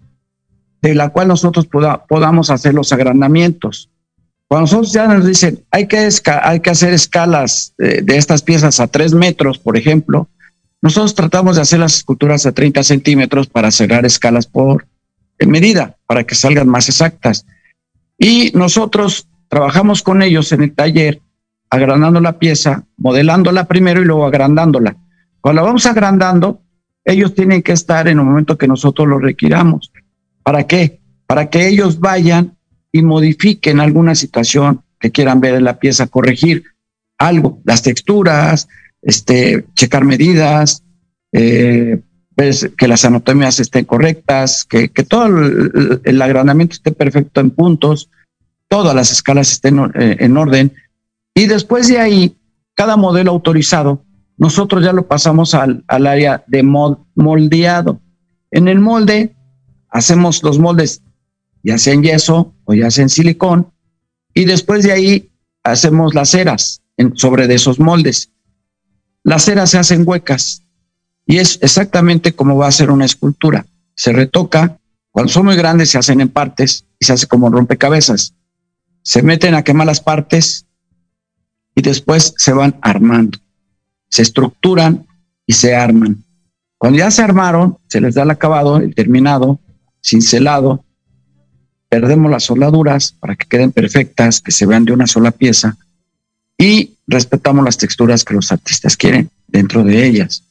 de 0.81 0.95
la 0.95 1.09
cual 1.09 1.27
nosotros 1.27 1.67
podamos 1.67 2.49
hacer 2.49 2.73
los 2.73 2.91
agrandamientos. 2.93 3.89
Cuando 4.47 4.63
nosotros 4.63 4.93
ya 4.93 5.07
nos 5.07 5.25
dicen, 5.25 5.63
hay 5.69 5.87
que, 5.87 6.09
hay 6.41 6.59
que 6.59 6.69
hacer 6.69 6.93
escalas 6.93 7.73
de, 7.77 8.17
estas 8.17 8.41
piezas 8.41 8.79
a 8.79 8.87
tres 8.87 9.13
metros, 9.13 9.59
por 9.59 9.77
ejemplo, 9.77 10.27
nosotros 10.81 11.13
tratamos 11.13 11.57
de 11.57 11.61
hacer 11.61 11.79
las 11.79 11.97
esculturas 11.97 12.45
a 12.45 12.51
30 12.51 12.83
centímetros 12.83 13.47
para 13.47 13.69
cerrar 13.69 14.05
escalas 14.05 14.47
por 14.47 14.87
medida, 15.45 15.97
para 16.07 16.23
que 16.23 16.35
salgan 16.35 16.67
más 16.67 16.89
exactas. 16.89 17.45
Y 18.17 18.51
nosotros 18.55 19.27
trabajamos 19.49 20.01
con 20.01 20.21
ellos 20.21 20.51
en 20.51 20.63
el 20.63 20.73
taller, 20.73 21.21
agrandando 21.69 22.19
la 22.21 22.39
pieza, 22.39 22.85
modelándola 22.97 23.65
primero 23.65 24.01
y 24.01 24.05
luego 24.05 24.25
agrandándola. 24.25 24.95
Cuando 25.41 25.61
la 25.61 25.67
vamos 25.67 25.85
agrandando, 25.85 26.61
ellos 27.05 27.33
tienen 27.33 27.61
que 27.61 27.73
estar 27.73 28.07
en 28.07 28.19
el 28.19 28.25
momento 28.25 28.57
que 28.57 28.67
nosotros 28.67 29.07
lo 29.07 29.19
requiramos. 29.19 29.91
¿Para 30.49 30.65
qué? 30.65 30.99
Para 31.27 31.47
que 31.51 31.67
ellos 31.67 31.99
vayan 31.99 32.57
y 32.91 33.03
modifiquen 33.03 33.79
alguna 33.79 34.15
situación 34.15 34.81
que 34.99 35.11
quieran 35.11 35.41
ver 35.41 35.53
en 35.53 35.63
la 35.63 35.77
pieza, 35.77 36.07
corregir 36.07 36.63
algo, 37.19 37.61
las 37.65 37.83
texturas, 37.83 38.67
este, 39.03 39.65
checar 39.75 40.05
medidas, 40.05 40.81
eh, 41.33 42.01
que 42.75 42.87
las 42.87 43.05
anatomías 43.05 43.59
estén 43.59 43.85
correctas, 43.85 44.65
que, 44.65 44.87
todo 45.07 45.27
el, 46.03 46.19
agrandamiento 46.19 46.73
esté 46.73 46.93
perfecto 46.93 47.41
en 47.41 47.51
puntos, 47.51 48.09
todas 48.67 48.95
las 48.95 49.11
escalas 49.11 49.51
estén 49.51 49.77
eh, 49.77 50.17
en 50.19 50.35
orden. 50.35 50.73
Y 51.35 51.45
después 51.45 51.89
de 51.89 51.99
ahí, 51.99 52.35
cada 52.73 52.97
modelo 52.97 53.29
autorizado, 53.29 54.03
nosotros 54.35 54.83
ya 54.83 54.93
lo 54.93 55.05
pasamos 55.05 55.53
al 55.53 55.83
área 55.87 56.43
de 56.47 56.63
moldeado. 56.63 58.01
En 58.49 58.67
el 58.67 58.79
molde, 58.79 59.35
hacemos 59.89 60.43
los 60.43 60.59
moldes 60.59 61.01
ya 61.63 61.77
sea 61.77 61.93
en 61.93 62.03
yeso 62.03 62.53
o 62.65 62.73
ya 62.73 62.91
sea 62.91 63.03
en 63.03 63.09
silicón, 63.09 63.71
y 64.33 64.45
después 64.45 64.83
de 64.83 64.91
ahí 64.91 65.31
hacemos 65.63 66.13
las 66.13 66.29
ceras 66.29 66.81
sobre 67.15 67.47
de 67.47 67.55
esos 67.55 67.79
moldes. 67.79 68.31
Las 69.23 69.45
ceras 69.45 69.71
se 69.71 69.77
hacen 69.77 70.03
huecas 70.05 70.63
y 71.25 71.37
es 71.37 71.59
exactamente 71.61 72.33
como 72.33 72.57
va 72.57 72.67
a 72.67 72.71
ser 72.71 72.91
una 72.91 73.05
escultura. 73.05 73.65
Se 73.95 74.13
retoca, 74.13 74.79
cuando 75.11 75.31
son 75.31 75.45
muy 75.45 75.55
grandes 75.55 75.89
se 75.89 75.97
hacen 75.97 76.21
en 76.21 76.29
partes 76.29 76.85
y 76.99 77.05
se 77.05 77.13
hace 77.13 77.27
como 77.27 77.49
rompecabezas. 77.49 78.33
Se 79.01 79.21
meten 79.21 79.55
a 79.55 79.63
quemar 79.63 79.87
las 79.87 80.01
partes 80.01 80.65
y 81.75 81.81
después 81.81 82.33
se 82.37 82.53
van 82.53 82.77
armando. 82.81 83.39
Se 84.09 84.21
estructuran 84.21 85.07
y 85.45 85.53
se 85.53 85.75
arman. 85.75 86.23
Cuando 86.77 86.99
ya 86.99 87.11
se 87.11 87.21
armaron, 87.21 87.77
se 87.87 87.99
les 87.99 88.15
da 88.15 88.23
el 88.23 88.31
acabado, 88.31 88.77
el 88.77 88.95
terminado, 88.95 89.59
cincelado, 90.01 90.83
perdemos 91.89 92.29
las 92.31 92.43
soldaduras 92.43 93.13
para 93.19 93.35
que 93.35 93.47
queden 93.47 93.71
perfectas, 93.71 94.41
que 94.41 94.51
se 94.51 94.65
vean 94.65 94.85
de 94.85 94.93
una 94.93 95.07
sola 95.07 95.31
pieza 95.31 95.77
y 96.57 96.97
respetamos 97.07 97.65
las 97.65 97.77
texturas 97.77 98.23
que 98.23 98.33
los 98.33 98.51
artistas 98.51 98.95
quieren 98.95 99.29
dentro 99.47 99.83
de 99.83 100.05
ellas. 100.05 100.43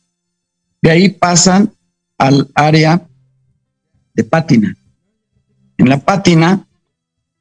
De 0.82 0.90
ahí 0.90 1.08
pasan 1.10 1.72
al 2.16 2.48
área 2.54 3.02
de 4.14 4.24
pátina. 4.24 4.76
En 5.76 5.88
la 5.88 5.98
pátina, 5.98 6.66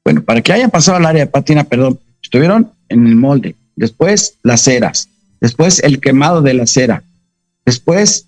bueno, 0.04 0.22
para 0.22 0.42
que 0.42 0.54
hayan 0.54 0.70
pasado 0.70 0.98
al 0.98 1.06
área 1.06 1.26
de 1.26 1.32
pátina, 1.32 1.64
perdón, 1.64 2.00
estuvieron 2.22 2.72
en 2.90 3.08
el 3.08 3.16
molde, 3.16 3.56
después 3.76 4.36
las 4.44 4.62
ceras, 4.62 5.10
después 5.42 5.82
el 5.84 6.00
quemado 6.00 6.42
de 6.42 6.54
la 6.54 6.68
cera, 6.68 7.04
después 7.66 8.28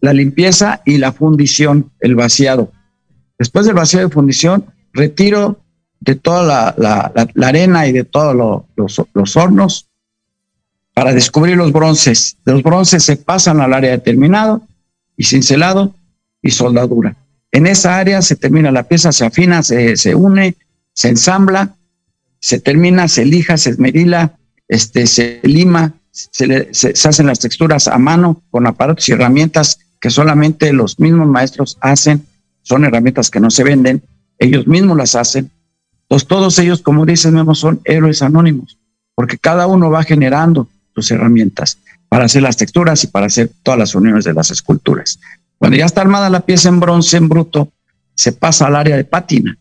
la 0.00 0.12
limpieza 0.12 0.82
y 0.84 0.98
la 0.98 1.12
fundición, 1.12 1.90
el 2.00 2.14
vaciado. 2.14 2.72
Después 3.40 3.64
del 3.64 3.74
vaciado 3.74 4.06
de 4.06 4.12
fundición, 4.12 4.66
retiro 4.92 5.58
de 5.98 6.14
toda 6.14 6.74
la, 6.76 7.12
arena 7.42 7.86
y 7.86 7.92
de 7.92 8.04
todos 8.04 8.36
los, 8.76 9.36
hornos 9.36 9.88
para 10.92 11.14
descubrir 11.14 11.56
los 11.56 11.72
bronces. 11.72 12.36
Los 12.44 12.62
bronces 12.62 13.02
se 13.02 13.16
pasan 13.16 13.62
al 13.62 13.72
área 13.72 13.92
determinado 13.92 14.60
y 15.16 15.24
cincelado 15.24 15.94
y 16.42 16.50
soldadura. 16.50 17.16
En 17.50 17.66
esa 17.66 17.96
área 17.96 18.20
se 18.20 18.36
termina 18.36 18.70
la 18.70 18.82
pieza, 18.82 19.10
se 19.10 19.24
afina, 19.24 19.62
se, 19.62 20.14
une, 20.14 20.54
se 20.92 21.08
ensambla, 21.08 21.76
se 22.40 22.60
termina, 22.60 23.08
se 23.08 23.24
lija, 23.24 23.56
se 23.56 23.70
esmerila, 23.70 24.36
este, 24.68 25.06
se 25.06 25.40
lima, 25.44 25.94
se, 26.10 26.74
se 26.74 27.08
hacen 27.08 27.26
las 27.26 27.40
texturas 27.40 27.88
a 27.88 27.96
mano 27.96 28.42
con 28.50 28.66
aparatos 28.66 29.08
y 29.08 29.12
herramientas 29.12 29.78
que 29.98 30.10
solamente 30.10 30.74
los 30.74 31.00
mismos 31.00 31.26
maestros 31.26 31.78
hacen, 31.80 32.26
son 32.70 32.84
herramientas 32.84 33.30
que 33.30 33.40
no 33.40 33.50
se 33.50 33.64
venden 33.64 34.00
ellos 34.38 34.68
mismos 34.68 34.96
las 34.96 35.16
hacen. 35.16 35.50
Entonces 36.02 36.28
todos 36.28 36.56
ellos, 36.60 36.82
como 36.82 37.04
dicen 37.04 37.34
Memo, 37.34 37.56
son 37.56 37.80
héroes 37.84 38.22
anónimos, 38.22 38.78
porque 39.16 39.38
cada 39.38 39.66
uno 39.66 39.90
va 39.90 40.04
generando 40.04 40.68
sus 40.94 41.10
herramientas 41.10 41.78
para 42.08 42.26
hacer 42.26 42.42
las 42.42 42.56
texturas 42.56 43.02
y 43.02 43.08
para 43.08 43.26
hacer 43.26 43.50
todas 43.64 43.76
las 43.76 43.96
uniones 43.96 44.24
de 44.24 44.34
las 44.34 44.52
esculturas. 44.52 45.18
Cuando 45.58 45.78
ya 45.78 45.84
está 45.84 46.00
armada 46.00 46.30
la 46.30 46.40
pieza 46.40 46.68
en 46.68 46.78
bronce, 46.78 47.16
en 47.16 47.28
bruto, 47.28 47.72
se 48.14 48.30
pasa 48.30 48.68
al 48.68 48.76
área 48.76 48.96
de 48.96 49.04
pátina. 49.04 49.58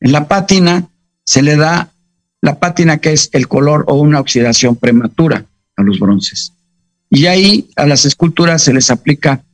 En 0.00 0.10
la 0.10 0.26
pátina 0.26 0.88
se 1.24 1.40
le 1.40 1.56
da 1.56 1.88
la 2.40 2.58
pátina 2.58 2.98
que 2.98 3.12
es 3.12 3.30
el 3.32 3.46
color 3.46 3.84
o 3.86 3.94
una 3.94 4.18
oxidación 4.18 4.74
prematura 4.74 5.46
a 5.76 5.82
los 5.84 6.00
bronces. 6.00 6.52
Y 7.10 7.26
ahí 7.26 7.70
a 7.76 7.86
las 7.86 8.04
esculturas 8.04 8.60
se 8.60 8.72
les 8.72 8.90
aplica, 8.90 9.44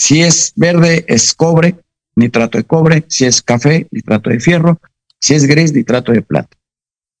si 0.00 0.22
es 0.22 0.54
verde 0.56 1.04
es 1.08 1.34
cobre, 1.34 1.76
nitrato 2.16 2.56
de 2.56 2.64
cobre, 2.64 3.04
si 3.08 3.26
es 3.26 3.42
café, 3.42 3.86
nitrato 3.90 4.30
de 4.30 4.40
fierro, 4.40 4.80
si 5.20 5.34
es 5.34 5.44
gris, 5.44 5.74
nitrato 5.74 6.10
de 6.10 6.22
plata. 6.22 6.56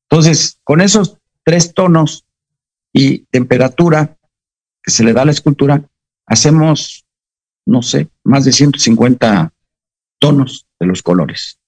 Entonces, 0.08 0.58
con 0.64 0.80
esos 0.80 1.18
tres 1.44 1.74
tonos 1.74 2.24
y 2.90 3.26
temperatura 3.26 4.16
que 4.82 4.90
se 4.90 5.04
le 5.04 5.12
da 5.12 5.22
a 5.22 5.24
la 5.26 5.30
escultura, 5.30 5.84
hacemos, 6.24 7.04
no 7.66 7.82
sé, 7.82 8.08
más 8.24 8.46
de 8.46 8.52
150 8.52 9.52
tonos 10.18 10.66
de 10.80 10.86
los 10.86 11.02
colores. 11.02 11.58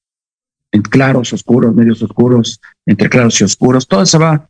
En 0.73 0.81
claros, 0.81 1.35
oscuros, 1.35 1.75
medios 1.75 2.03
oscuros, 2.03 2.59
entre 2.87 3.11
claros 3.11 3.39
y 3.39 3.45
oscuros, 3.45 3.87
todo 3.87 4.07
se 4.07 4.17
va 4.17 4.49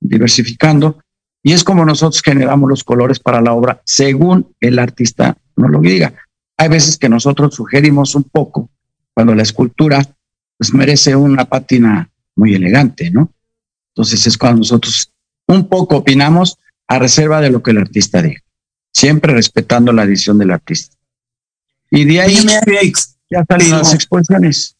diversificando 0.00 1.00
y 1.44 1.52
es 1.52 1.62
como 1.62 1.84
nosotros 1.84 2.22
generamos 2.22 2.68
los 2.68 2.82
colores 2.82 3.20
para 3.20 3.40
la 3.40 3.52
obra 3.52 3.80
según 3.84 4.52
el 4.60 4.80
artista 4.80 5.36
nos 5.56 5.70
lo 5.70 5.80
diga. 5.80 6.14
Hay 6.56 6.68
veces 6.68 6.96
que 6.96 7.08
nosotros 7.08 7.54
sugerimos 7.54 8.14
un 8.14 8.24
poco 8.24 8.70
cuando 9.14 9.34
la 9.34 9.42
escultura 9.42 10.02
pues 10.56 10.72
merece 10.72 11.16
una 11.16 11.44
pátina 11.44 12.08
muy 12.36 12.54
elegante, 12.54 13.10
¿no? 13.10 13.32
Entonces 13.94 14.26
es 14.26 14.38
cuando 14.38 14.58
nosotros 14.58 15.12
un 15.48 15.68
poco 15.68 15.98
opinamos 15.98 16.58
a 16.88 16.98
reserva 16.98 17.40
de 17.40 17.50
lo 17.50 17.62
que 17.62 17.72
el 17.72 17.78
artista 17.78 18.22
diga, 18.22 18.40
siempre 18.92 19.34
respetando 19.34 19.92
la 19.92 20.04
edición 20.04 20.38
del 20.38 20.50
artista. 20.50 20.96
Y 21.90 22.04
de 22.04 22.20
ahí 22.20 22.36
ya 23.30 23.44
salen 23.46 23.70
las 23.70 23.94
exposiciones. 23.94 24.76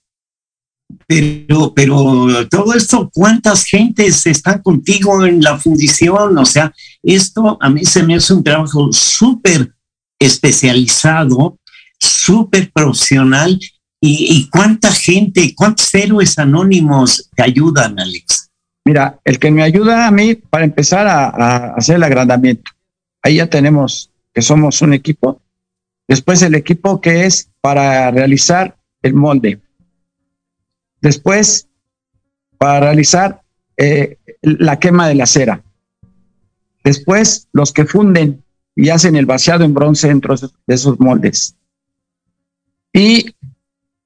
Pero, 1.06 1.72
pero 1.74 2.48
todo 2.48 2.74
esto, 2.74 3.10
¿cuántas 3.12 3.64
gentes 3.64 4.26
están 4.26 4.62
contigo 4.62 5.24
en 5.24 5.40
la 5.40 5.58
fundición? 5.58 6.36
O 6.36 6.44
sea, 6.44 6.72
esto 7.02 7.58
a 7.60 7.70
mí 7.70 7.84
se 7.84 8.02
me 8.02 8.14
hace 8.14 8.34
un 8.34 8.44
trabajo 8.44 8.92
súper 8.92 9.74
especializado, 10.18 11.58
súper 11.98 12.70
profesional. 12.72 13.58
¿Y, 14.00 14.36
¿Y 14.36 14.48
cuánta 14.48 14.90
gente, 14.90 15.54
cuántos 15.54 15.94
héroes 15.94 16.38
anónimos 16.38 17.30
te 17.34 17.42
ayudan, 17.42 17.98
Alex? 18.00 18.42
Mira, 18.84 19.20
el 19.24 19.38
que 19.38 19.50
me 19.50 19.62
ayuda 19.62 20.06
a 20.06 20.10
mí 20.10 20.34
para 20.34 20.64
empezar 20.64 21.06
a, 21.06 21.74
hacer 21.74 21.96
el 21.96 22.02
agrandamiento. 22.02 22.70
Ahí 23.22 23.36
ya 23.36 23.48
tenemos 23.48 24.10
que 24.34 24.42
somos 24.42 24.82
un 24.82 24.92
equipo. 24.92 25.40
Después 26.08 26.42
el 26.42 26.54
equipo 26.54 27.00
que 27.00 27.26
es 27.26 27.50
para 27.60 28.10
realizar 28.10 28.76
el 29.02 29.14
molde. 29.14 29.60
Después, 31.00 31.68
para 32.58 32.80
realizar 32.80 33.42
eh, 33.76 34.18
la 34.42 34.78
quema 34.78 35.08
de 35.08 35.14
la 35.14 35.26
cera. 35.26 35.62
Después, 36.82 37.48
los 37.52 37.72
que 37.72 37.84
funden 37.84 38.41
y 38.74 38.88
hacen 38.88 39.16
el 39.16 39.26
vaciado 39.26 39.64
en 39.64 39.74
bronce 39.74 40.08
dentro 40.08 40.34
de 40.36 40.74
esos 40.74 40.98
moldes. 40.98 41.56
Y 42.92 43.34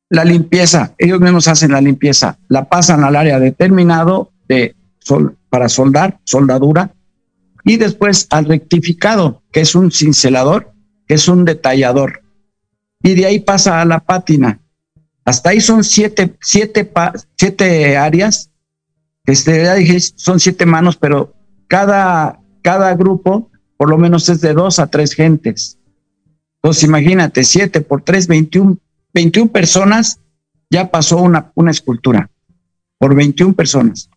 la 0.09 0.25
limpieza, 0.25 0.95
ellos 0.99 1.21
mismos 1.21 1.49
hacen 1.49 1.73
la 1.73 1.81
limpieza, 1.81 2.39
la 2.49 2.69
pasan 2.69 3.05
al 3.05 3.17
área 3.17 3.41
determinado 3.41 4.33
de 4.49 4.77
sol, 4.99 5.37
para 5.51 5.69
soldar, 5.69 6.21
soldadura, 6.25 6.93
y 7.65 7.77
después 7.77 8.29
al 8.31 8.45
rectificado, 8.45 9.43
que 9.51 9.61
es 9.61 9.75
un 9.75 9.91
cincelador, 9.91 10.73
que 11.09 11.15
es 11.15 11.27
un 11.27 11.45
detallador. 11.45 12.23
Y 13.03 13.15
de 13.15 13.27
ahí 13.27 13.41
pasa 13.41 13.81
a 13.81 13.85
la 13.85 14.01
pátina. 14.01 14.61
Hasta 15.25 15.51
ahí 15.51 15.61
son 15.61 15.83
siete, 15.83 16.37
siete, 16.41 16.89
siete 17.37 17.97
áreas. 17.97 18.51
Este, 19.25 19.65
ya 19.65 19.75
dije, 19.75 19.99
son 19.99 20.39
siete 20.39 20.67
manos, 20.67 20.97
pero 20.97 21.35
cada, 21.67 22.41
cada 22.63 22.95
grupo 22.95 23.51
por 23.77 23.91
lo 23.91 23.99
menos 23.99 24.29
es 24.29 24.41
de 24.41 24.55
dos 24.55 24.79
a 24.79 24.87
tres 24.87 25.15
gentes. 25.15 25.79
Entonces 26.57 26.85
imagínate, 26.85 27.45
siete 27.45 27.81
por 27.81 28.03
tres, 28.03 28.27
21, 28.27 28.79
21 29.15 29.53
personas, 29.53 30.21
ya 30.71 30.91
pasó 30.91 31.19
una, 31.19 31.53
una 31.55 31.71
escultura, 31.71 32.31
por 32.99 33.15
21 33.15 33.55
personas. 33.55 34.11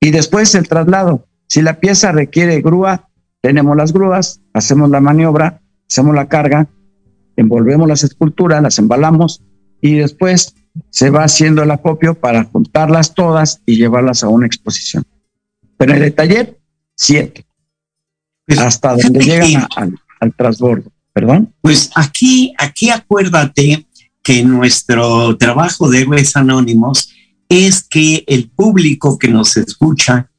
Y 0.00 0.10
después 0.10 0.54
el 0.54 0.68
traslado. 0.68 1.26
Si 1.46 1.62
la 1.62 1.80
pieza 1.80 2.12
requiere 2.12 2.60
grúa, 2.60 3.08
tenemos 3.40 3.76
las 3.76 3.92
grúas, 3.92 4.40
hacemos 4.52 4.90
la 4.90 5.00
maniobra, 5.00 5.62
hacemos 5.88 6.14
la 6.14 6.28
carga, 6.28 6.68
envolvemos 7.36 7.88
las 7.88 8.04
esculturas, 8.04 8.62
las 8.62 8.78
embalamos 8.78 9.42
y 9.80 9.94
después 9.94 10.54
se 10.90 11.10
va 11.10 11.24
haciendo 11.24 11.62
el 11.62 11.70
acopio 11.70 12.14
para 12.14 12.44
juntarlas 12.44 13.14
todas 13.14 13.62
y 13.64 13.76
llevarlas 13.76 14.22
a 14.22 14.28
una 14.28 14.46
exposición. 14.46 15.04
Pero 15.76 15.94
en 15.94 16.02
el 16.02 16.14
taller, 16.14 16.58
siete. 16.94 17.47
Pues, 18.48 18.60
hasta 18.60 18.96
donde 18.96 19.20
llegan 19.20 19.66
al, 19.76 19.94
al 20.20 20.34
transbordo. 20.34 20.90
¿Perdón? 21.12 21.52
Pues 21.60 21.90
aquí, 21.94 22.54
aquí 22.56 22.88
acuérdate 22.90 23.86
que 24.22 24.42
nuestro 24.42 25.36
trabajo 25.36 25.90
de 25.90 26.00
héroes 26.00 26.34
anónimos 26.34 27.10
es 27.48 27.82
que 27.82 28.24
el 28.26 28.48
público 28.48 29.18
que 29.18 29.28
nos 29.28 29.56
escucha, 29.56 30.30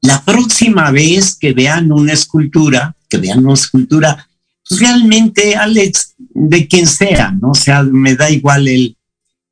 la 0.00 0.22
próxima 0.24 0.90
vez 0.90 1.36
que 1.36 1.52
vean 1.52 1.92
una 1.92 2.14
escultura, 2.14 2.96
que 3.08 3.18
vean 3.18 3.44
una 3.44 3.54
escultura, 3.54 4.28
pues 4.66 4.80
realmente, 4.80 5.54
Alex, 5.54 6.14
de 6.18 6.66
quien 6.66 6.86
sea, 6.86 7.32
¿no? 7.32 7.50
O 7.50 7.54
sea, 7.54 7.82
me 7.82 8.16
da 8.16 8.30
igual 8.30 8.68
el, 8.68 8.96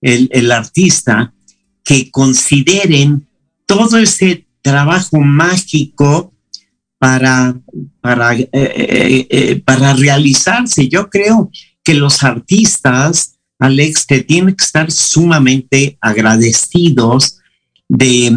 el, 0.00 0.28
el 0.32 0.52
artista, 0.52 1.34
que 1.84 2.10
consideren 2.10 3.26
todo 3.66 3.98
ese 3.98 4.46
trabajo 4.62 5.18
mágico 5.18 6.32
para, 6.98 7.58
para, 8.00 8.34
eh, 8.34 8.48
eh, 8.52 9.26
eh, 9.30 9.62
para 9.64 9.94
realizarse. 9.94 10.88
Yo 10.88 11.08
creo 11.10 11.50
que 11.82 11.94
los 11.94 12.22
artistas 12.22 13.40
Alex, 13.60 14.06
te 14.06 14.22
tiene 14.22 14.56
que 14.56 14.64
estar 14.64 14.90
sumamente 14.90 15.98
agradecidos 16.00 17.38
de, 17.88 18.34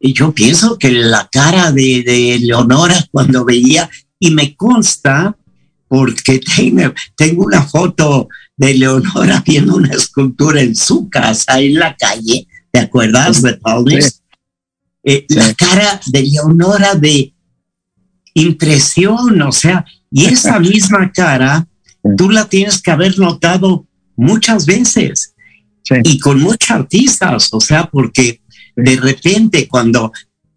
yo 0.00 0.32
pienso 0.32 0.78
que 0.78 0.90
la 0.90 1.28
cara 1.30 1.70
de, 1.70 2.02
de 2.02 2.38
Leonora 2.40 2.96
cuando 3.12 3.44
veía, 3.44 3.90
y 4.18 4.30
me 4.30 4.56
consta, 4.56 5.36
porque 5.86 6.40
tengo, 6.56 6.94
tengo 7.14 7.44
una 7.44 7.62
foto 7.62 8.28
de 8.56 8.74
Leonora 8.74 9.42
viendo 9.46 9.76
una 9.76 9.92
escultura 9.92 10.62
en 10.62 10.74
su 10.74 11.10
casa, 11.10 11.60
en 11.60 11.74
la 11.74 11.94
calle, 11.94 12.46
¿te 12.72 12.80
acuerdas 12.80 13.42
de 13.42 13.54
Paul? 13.58 13.90
Sí. 13.90 14.08
Eh, 15.02 15.26
sí. 15.28 15.34
La 15.34 15.52
cara 15.52 16.00
de 16.06 16.22
Leonora 16.22 16.94
de 16.94 17.33
impresión, 18.34 19.40
o 19.42 19.52
sea, 19.52 19.84
y 20.10 20.26
esa 20.26 20.58
misma 20.60 21.10
cara, 21.12 21.66
tú 22.16 22.30
la 22.30 22.46
tienes 22.46 22.82
que 22.82 22.90
haber 22.90 23.18
notado 23.18 23.86
muchas 24.16 24.66
veces 24.66 25.34
sí. 25.82 25.94
y 26.04 26.18
con 26.18 26.40
muchos 26.40 26.70
artistas, 26.70 27.48
o 27.52 27.60
sea, 27.60 27.86
porque 27.90 28.40
de 28.76 28.96
repente 28.96 29.68
cuando 29.68 30.12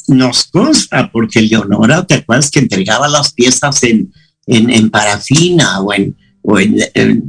nos 0.08 0.46
consta, 0.46 1.12
porque 1.12 1.42
Leonora, 1.42 2.06
¿te 2.06 2.16
acuerdas 2.16 2.50
que 2.50 2.60
entregaba 2.60 3.08
las 3.08 3.34
piezas 3.34 3.84
en, 3.84 4.12
en, 4.46 4.70
en 4.70 4.90
parafina 4.90 5.82
o 5.82 5.94
en, 5.94 6.16
o 6.42 6.60
en, 6.60 6.78
en, 6.94 7.24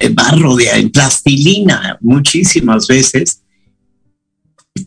en 0.00 0.14
barro, 0.14 0.56
de, 0.56 0.68
en 0.68 0.90
plastilina, 0.90 1.96
muchísimas 2.00 2.88
veces, 2.88 3.42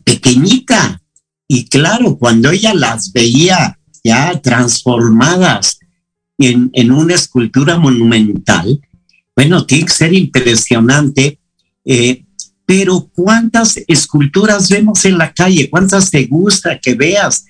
pequeñita. 0.04 1.00
Y 1.48 1.68
claro, 1.68 2.16
cuando 2.18 2.50
ella 2.50 2.74
las 2.74 3.12
veía 3.12 3.78
ya 4.04 4.40
transformadas 4.40 5.78
en, 6.38 6.70
en 6.72 6.90
una 6.90 7.14
escultura 7.14 7.78
monumental, 7.78 8.80
bueno, 9.34 9.64
tiene 9.64 9.86
que 9.86 9.92
ser 9.92 10.12
impresionante, 10.12 11.38
eh, 11.84 12.24
pero 12.66 13.08
¿cuántas 13.14 13.80
esculturas 13.88 14.68
vemos 14.68 15.04
en 15.04 15.18
la 15.18 15.32
calle? 15.32 15.70
¿Cuántas 15.70 16.10
te 16.10 16.24
gusta 16.26 16.78
que 16.78 16.94
veas? 16.94 17.46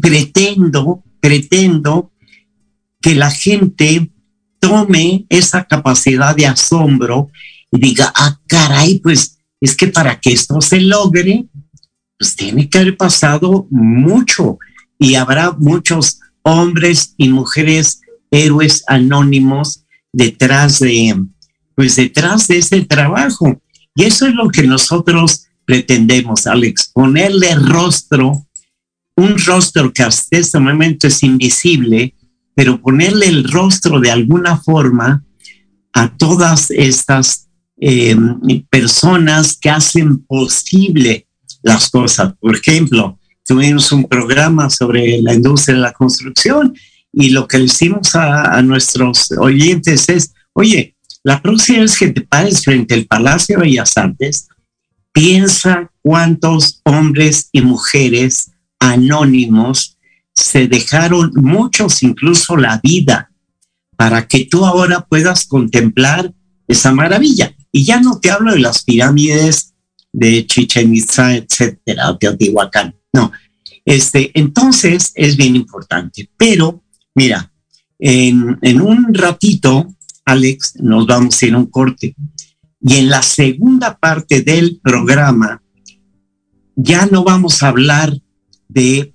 Pretendo, 0.00 1.02
pretendo 1.20 2.12
que 3.00 3.14
la 3.14 3.30
gente 3.30 4.10
tome 4.60 5.26
esa 5.28 5.64
capacidad 5.64 6.36
de 6.36 6.46
asombro 6.46 7.30
y 7.70 7.80
diga, 7.80 8.12
ah, 8.14 8.38
caray, 8.46 9.00
pues 9.00 9.38
es 9.60 9.76
que 9.76 9.88
para 9.88 10.20
que 10.20 10.32
esto 10.32 10.60
se 10.60 10.80
logre, 10.80 11.46
pues 12.18 12.36
tiene 12.36 12.68
que 12.68 12.78
haber 12.78 12.96
pasado 12.96 13.66
mucho 13.70 14.58
y 14.98 15.14
habrá 15.14 15.52
muchos 15.52 16.20
hombres 16.42 17.14
y 17.16 17.28
mujeres 17.28 18.00
héroes 18.30 18.82
anónimos 18.86 19.84
detrás 20.12 20.80
de, 20.80 21.24
pues 21.74 21.96
detrás 21.96 22.48
de 22.48 22.58
ese 22.58 22.82
trabajo. 22.84 23.60
Y 23.94 24.04
eso 24.04 24.26
es 24.26 24.34
lo 24.34 24.48
que 24.48 24.62
nosotros 24.62 25.46
pretendemos, 25.64 26.46
Alex, 26.46 26.90
ponerle 26.92 27.54
rostro, 27.54 28.46
un 29.16 29.38
rostro 29.38 29.92
que 29.92 30.02
hasta 30.02 30.38
este 30.38 30.58
momento 30.58 31.06
es 31.06 31.22
invisible, 31.22 32.14
pero 32.54 32.80
ponerle 32.80 33.26
el 33.26 33.44
rostro 33.44 34.00
de 34.00 34.10
alguna 34.10 34.56
forma 34.56 35.24
a 35.92 36.16
todas 36.16 36.70
estas 36.70 37.48
eh, 37.80 38.16
personas 38.70 39.56
que 39.60 39.70
hacen 39.70 40.24
posible 40.24 41.26
las 41.62 41.90
cosas. 41.90 42.34
Por 42.40 42.56
ejemplo, 42.56 43.18
tuvimos 43.46 43.90
un 43.92 44.04
programa 44.04 44.70
sobre 44.70 45.20
la 45.22 45.34
industria 45.34 45.76
de 45.76 45.82
la 45.82 45.92
construcción 45.92 46.74
y 47.12 47.30
lo 47.30 47.46
que 47.46 47.58
decimos 47.58 48.14
a, 48.14 48.56
a 48.56 48.62
nuestros 48.62 49.32
oyentes 49.32 50.08
es, 50.08 50.32
oye, 50.52 50.96
la 51.24 51.40
próxima 51.40 51.80
vez 51.80 51.98
que 51.98 52.08
te 52.08 52.22
pares 52.22 52.64
frente 52.64 52.94
al 52.94 53.06
Palacio 53.06 53.58
de 53.58 53.64
Bellas 53.64 53.96
Artes, 53.96 54.48
piensa 55.12 55.90
cuántos 56.02 56.80
hombres 56.84 57.48
y 57.52 57.60
mujeres 57.60 58.50
anónimos 58.80 59.96
se 60.34 60.66
dejaron, 60.66 61.30
muchos 61.34 62.02
incluso 62.02 62.56
la 62.56 62.80
vida, 62.82 63.30
para 63.96 64.26
que 64.26 64.46
tú 64.46 64.64
ahora 64.64 65.06
puedas 65.08 65.46
contemplar 65.46 66.32
esa 66.66 66.92
maravilla. 66.92 67.54
Y 67.70 67.84
ya 67.84 68.00
no 68.00 68.18
te 68.18 68.30
hablo 68.30 68.52
de 68.52 68.60
las 68.60 68.82
pirámides 68.82 69.74
de 70.12 70.46
Chichen 70.46 70.94
Itza, 70.94 71.36
etcétera, 71.36 72.16
Teotihuacán. 72.18 72.94
No, 73.12 73.30
este, 73.84 74.30
entonces 74.38 75.12
es 75.14 75.36
bien 75.36 75.56
importante. 75.56 76.28
Pero, 76.36 76.82
mira, 77.14 77.52
en, 77.98 78.80
un 78.80 79.14
ratito, 79.14 79.94
Alex, 80.24 80.74
nos 80.80 81.06
vamos 81.06 81.40
a 81.40 81.46
ir 81.46 81.54
a 81.54 81.58
un 81.58 81.66
corte. 81.66 82.14
Y 82.80 82.96
en 82.96 83.10
la 83.10 83.22
segunda 83.22 83.96
parte 83.96 84.42
del 84.42 84.80
programa, 84.82 85.62
ya 86.74 87.06
no 87.06 87.22
vamos 87.22 87.62
a 87.62 87.68
hablar 87.68 88.16
de 88.68 89.14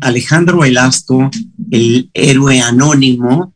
Alejandro 0.00 0.58
Velasco, 0.58 1.30
el 1.70 2.10
héroe 2.12 2.60
anónimo, 2.60 3.54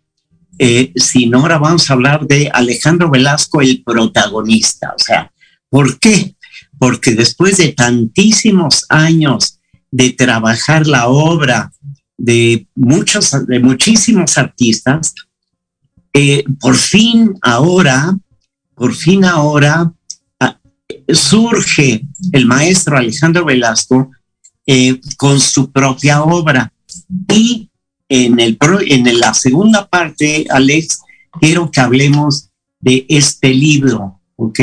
eh, 0.59 0.93
sino 0.97 1.41
ahora 1.41 1.59
vamos 1.59 1.89
a 1.89 1.95
hablar 1.95 2.27
de 2.27 2.51
Alejandro 2.53 3.11
Velasco, 3.11 3.61
el 3.61 3.83
protagonista. 3.83 4.93
O 4.97 4.99
sea, 4.99 5.33
¿por 5.69 5.99
qué? 5.99 6.37
Porque 6.79 7.13
después 7.15 7.57
de 7.57 7.73
tantísimos 7.73 8.85
años 8.89 9.58
de 9.91 10.11
trabajar 10.11 10.87
la 10.87 11.09
obra 11.09 11.73
de 12.17 12.67
muchos, 12.75 13.31
de 13.47 13.61
muchísimos 13.61 14.37
artistas, 14.37 15.15
eh, 16.13 16.45
por 16.61 16.77
fin 16.77 17.35
ahora, 17.43 18.17
por 18.75 18.95
fin 18.95 19.25
ahora 19.25 19.93
ah, 20.41 20.59
surge 21.09 22.03
el 22.33 22.47
maestro 22.47 22.97
Alejandro 22.97 23.45
Velasco 23.45 24.11
eh, 24.67 25.01
con 25.17 25.41
su 25.41 25.71
propia 25.71 26.23
obra. 26.23 26.73
Y 27.33 27.71
en, 28.09 28.41
el, 28.41 28.59
en 28.87 29.21
la 29.21 29.33
segunda 29.35 29.87
parte, 29.87 30.47
Alex, 30.51 31.01
quiero 31.41 31.71
que 31.71 31.81
hablemos 31.81 32.51
de 32.81 33.07
este 33.09 33.55
libro, 33.55 34.21
¿ok? 34.37 34.59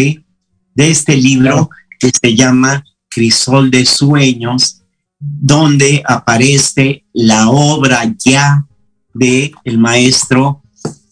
De 0.74 0.92
este 0.92 1.16
libro 1.16 1.70
que 2.00 2.12
se 2.12 2.36
llama 2.36 2.84
Crisol 3.10 3.72
de 3.72 3.86
Sueños, 3.86 4.82
donde 5.26 6.04
aparece 6.06 7.06
la 7.14 7.50
obra 7.50 8.14
ya 8.24 8.66
de 9.14 9.52
el 9.64 9.78
maestro 9.78 10.62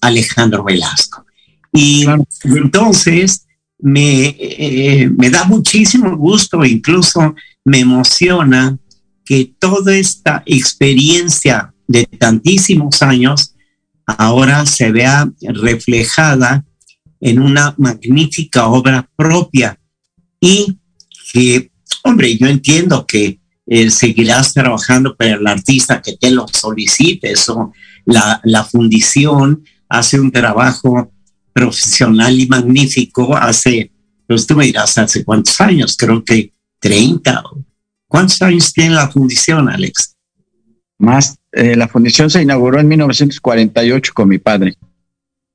Alejandro 0.02 0.64
Velasco. 0.64 1.26
Y 1.72 2.06
entonces 2.44 3.46
me, 3.80 4.36
eh, 4.40 5.10
me 5.18 5.30
da 5.30 5.46
muchísimo 5.46 6.16
gusto, 6.16 6.64
incluso 6.64 7.36
me 7.66 7.80
emociona 7.80 8.78
que 9.26 9.54
toda 9.60 9.96
esta 9.96 10.44
experiencia 10.46 11.74
de 11.88 12.06
tantísimos 12.06 13.02
años 13.02 13.56
ahora 14.06 14.66
se 14.66 14.92
vea 14.92 15.30
reflejada 15.42 16.66
en 17.20 17.40
una 17.40 17.74
magnífica 17.78 18.68
obra 18.68 19.10
propia 19.16 19.80
y 20.42 20.78
que, 21.32 21.72
hombre, 22.04 22.38
yo 22.38 22.48
entiendo 22.48 23.06
que 23.08 23.40
eh, 23.66 23.90
seguirás 23.90 24.54
trabajando 24.54 25.16
para 25.16 25.36
el 25.36 25.48
artista 25.48 26.02
que 26.02 26.18
te 26.18 26.32
lo 26.32 26.48
solicite, 26.48 27.32
eso, 27.32 27.72
la, 28.06 28.40
la 28.44 28.64
fundición 28.64 29.64
hace 29.90 30.20
un 30.20 30.32
trabajo 30.32 31.12
profesional 31.54 32.40
y 32.40 32.48
magnífico 32.48 33.36
hace, 33.36 33.92
pues 34.28 34.48
tú 34.48 34.56
me 34.56 34.66
dirás, 34.66 34.98
hace 34.98 35.24
cuántos 35.24 35.60
años, 35.62 35.96
creo 35.98 36.24
que 36.24 36.54
30 36.80 37.44
¿Cuántos 38.14 38.40
años 38.44 38.72
tiene 38.72 38.94
la 38.94 39.10
fundición, 39.10 39.68
Alex? 39.68 40.16
Más, 41.00 41.36
eh, 41.52 41.76
la 41.76 41.88
fundición 41.88 42.30
se 42.30 42.44
inauguró 42.44 42.80
en 42.80 42.88
1948 42.88 44.12
con 44.14 44.30
mi 44.30 44.38
padre. 44.38 44.76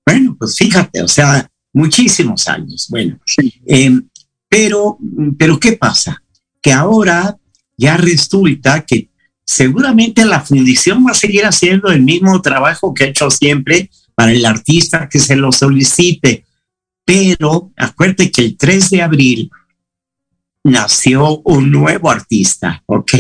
Bueno, 0.04 0.34
pues 0.36 0.56
fíjate, 0.56 1.00
o 1.00 1.06
sea, 1.06 1.48
muchísimos 1.72 2.48
años. 2.48 2.88
Bueno, 2.90 3.20
em, 3.64 4.08
pero, 4.48 4.98
pero 5.38 5.60
¿qué 5.60 5.74
pasa? 5.74 6.20
Que 6.60 6.72
ahora 6.72 7.38
ya 7.78 7.96
resulta 7.96 8.84
que 8.84 9.08
seguramente 9.44 10.26
la 10.26 10.40
fundición 10.42 11.06
va 11.06 11.12
a 11.12 11.14
seguir 11.14 11.46
haciendo 11.46 11.90
el 11.90 12.02
mismo 12.02 12.42
trabajo 12.42 12.92
que 12.92 13.04
ha 13.04 13.08
hecho 13.08 13.30
siempre 13.30 13.90
para 14.14 14.32
el 14.32 14.44
artista 14.44 15.08
que 15.08 15.20
se 15.20 15.36
lo 15.36 15.52
solicite. 15.52 16.44
Pero 17.04 17.72
acuérdate 17.76 18.30
que 18.30 18.42
el 18.42 18.56
3 18.58 18.90
de 18.90 19.02
abril 19.02 19.50
nació 20.64 21.38
un 21.44 21.70
nuevo 21.70 22.10
artista, 22.10 22.82
¿ok? 22.84 23.12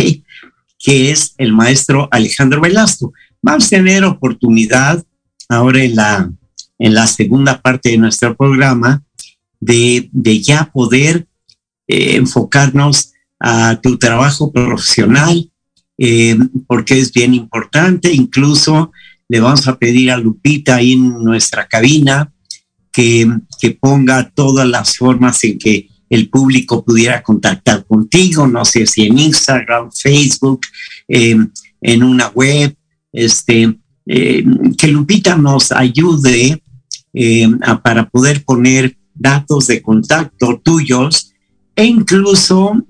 Que 0.78 1.10
es 1.10 1.34
el 1.38 1.52
maestro 1.52 2.08
Alejandro 2.10 2.60
Velasco. 2.60 3.14
Vamos 3.40 3.66
a 3.66 3.70
tener 3.70 4.04
oportunidad 4.04 5.02
ahora 5.48 5.82
en 5.82 5.96
la, 5.96 6.30
en 6.78 6.94
la 6.94 7.06
segunda 7.06 7.62
parte 7.62 7.90
de 7.90 7.98
nuestro 7.98 8.36
programa 8.36 9.02
de, 9.60 10.10
de 10.12 10.40
ya 10.40 10.70
poder 10.70 11.26
eh, 11.86 12.16
enfocarnos 12.16 13.12
a 13.40 13.80
tu 13.80 13.98
trabajo 13.98 14.52
profesional, 14.52 15.50
eh, 15.96 16.36
porque 16.66 16.98
es 16.98 17.12
bien 17.12 17.34
importante. 17.34 18.12
Incluso 18.12 18.92
le 19.28 19.40
vamos 19.40 19.66
a 19.68 19.78
pedir 19.78 20.10
a 20.10 20.16
Lupita 20.16 20.76
ahí 20.76 20.92
en 20.92 21.22
nuestra 21.22 21.66
cabina 21.66 22.32
que, 22.92 23.28
que 23.60 23.70
ponga 23.72 24.30
todas 24.30 24.66
las 24.66 24.96
formas 24.96 25.42
en 25.44 25.58
que 25.58 25.88
el 26.10 26.28
público 26.28 26.84
pudiera 26.84 27.22
contactar 27.22 27.84
contigo, 27.86 28.46
no 28.46 28.64
sé 28.64 28.86
si 28.86 29.06
en 29.06 29.18
Instagram, 29.18 29.90
Facebook, 29.92 30.62
eh, 31.06 31.36
en 31.80 32.02
una 32.02 32.28
web, 32.28 32.74
este, 33.12 33.78
eh, 34.06 34.44
que 34.76 34.88
Lupita 34.88 35.36
nos 35.36 35.70
ayude 35.72 36.62
eh, 37.12 37.48
para 37.82 38.08
poder 38.08 38.44
poner 38.44 38.96
datos 39.14 39.66
de 39.66 39.82
contacto 39.82 40.60
tuyos 40.64 41.32
e 41.74 41.84
incluso 41.84 42.84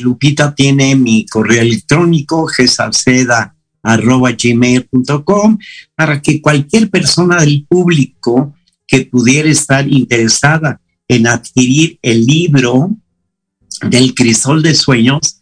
Lupita 0.00 0.54
tiene 0.54 0.96
mi 0.96 1.26
correo 1.26 1.62
electrónico 1.62 2.48
gmail.com 3.82 5.58
para 5.94 6.22
que 6.22 6.40
cualquier 6.40 6.90
persona 6.90 7.40
del 7.40 7.66
público 7.68 8.54
que 8.86 9.06
pudiera 9.06 9.48
estar 9.48 9.88
interesada 9.88 10.80
en 11.08 11.26
adquirir 11.26 11.98
el 12.02 12.24
libro 12.24 12.90
del 13.88 14.14
crisol 14.14 14.62
de 14.62 14.74
sueños, 14.74 15.38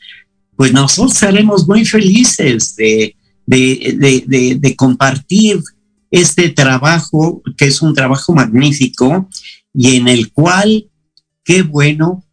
pues 0.57 0.73
nosotros 0.73 1.15
seremos 1.17 1.67
muy 1.67 1.85
felices 1.85 2.77
de, 2.77 3.17
de, 3.47 4.75
compartir 4.77 5.61
este 6.11 6.51
trabajo, 6.51 7.43
que 7.57 7.67
es 7.67 7.83
un 7.83 7.95
trabajo 7.95 8.33
magnífico 8.33 9.29
y 9.75 9.97
en 9.97 10.09
el 10.09 10.33
cual, 10.33 10.87
qué 11.45 11.63
bueno 11.63 12.25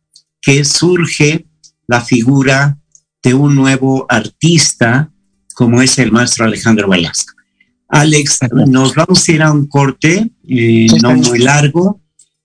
que 0.41 0.63
surge 0.63 1.46
la 1.88 2.02
figura 2.02 2.78
de 3.23 3.34
un 3.34 3.56
nuevo 3.56 4.06
artista 4.10 5.12
como 5.54 5.82
es 5.82 5.97
el 5.97 6.12
maestro 6.12 6.45
Alejandro 6.45 6.88
Velasco. 6.88 7.34
Alex, 7.89 8.39
nos 8.67 8.93
vamos 8.93 9.28
a 9.28 9.32
ir 9.32 9.41
a 9.41 9.52
un 9.52 9.65
corte, 9.67 10.30
eh, 10.47 10.88
no 11.02 11.15
muy 11.15 11.39
largo, 11.39 12.02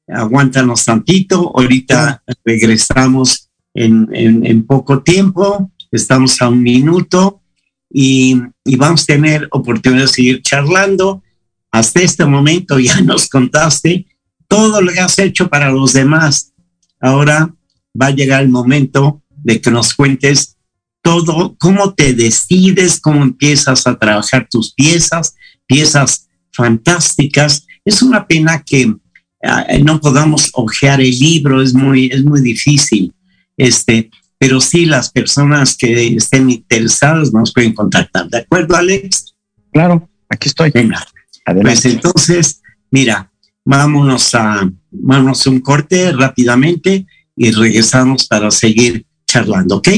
aguántanos 0.08 0.84
tantito, 0.84 1.52
ahorita 1.54 2.22
regresamos 2.44 3.50
en, 3.74 4.64
poco 4.66 5.02
tiempo, 5.02 5.70
estamos 5.90 6.40
a 6.40 6.48
un 6.48 6.62
minuto 6.62 7.42
y, 7.90 8.40
vamos 8.78 9.02
a 9.02 9.06
tener 9.06 9.48
oportunidad 9.50 10.02
de 10.02 10.08
seguir 10.08 10.42
charlando. 10.42 11.22
Hasta 11.70 12.00
este 12.00 12.24
momento 12.24 12.78
ya 12.78 13.00
nos 13.04 13.28
contaste 13.28 14.06
todo 14.48 14.80
lo 14.80 14.92
que 14.92 15.00
has 15.00 15.18
hecho 15.18 15.48
para 15.48 15.70
los 15.70 15.92
demás. 15.92 16.52
Ahora 17.00 17.54
va 18.00 18.06
a 18.06 18.10
llegar 18.10 18.42
el 18.42 18.48
momento 18.48 19.21
de 19.42 19.60
que 19.60 19.70
nos 19.70 19.94
cuentes 19.94 20.56
todo, 21.02 21.56
cómo 21.58 21.94
te 21.94 22.14
decides, 22.14 23.00
cómo 23.00 23.22
empiezas 23.22 23.86
a 23.86 23.98
trabajar 23.98 24.48
tus 24.50 24.72
piezas, 24.74 25.34
piezas 25.66 26.28
fantásticas. 26.52 27.66
Es 27.84 28.02
una 28.02 28.26
pena 28.26 28.62
que 28.62 28.94
Ah, 29.42 29.66
no 29.82 30.00
podamos 30.00 30.50
ojear 30.52 31.00
el 31.00 31.18
libro, 31.18 31.60
es 31.60 31.74
muy, 31.74 32.06
es 32.06 32.24
muy 32.24 32.40
difícil. 32.40 33.12
Este, 33.56 34.08
pero 34.38 34.60
sí 34.60 34.86
las 34.86 35.10
personas 35.10 35.76
que 35.76 36.06
estén 36.14 36.48
interesadas 36.48 37.32
nos 37.32 37.52
pueden 37.52 37.74
contactar. 37.74 38.28
¿De 38.28 38.38
acuerdo, 38.38 38.76
Alex? 38.76 39.34
Claro, 39.72 40.08
aquí 40.28 40.48
estoy. 40.48 40.70
Venga. 40.70 41.04
Pues 41.44 41.84
entonces, 41.86 42.62
mira, 42.90 43.32
vámonos 43.64 44.32
a, 44.36 44.70
vámonos 44.92 45.44
a 45.44 45.50
un 45.50 45.60
corte 45.60 46.12
rápidamente 46.12 47.04
y 47.34 47.50
regresamos 47.50 48.28
para 48.28 48.50
seguir 48.52 49.04
charlando, 49.32 49.76
¿ok? 49.76 49.88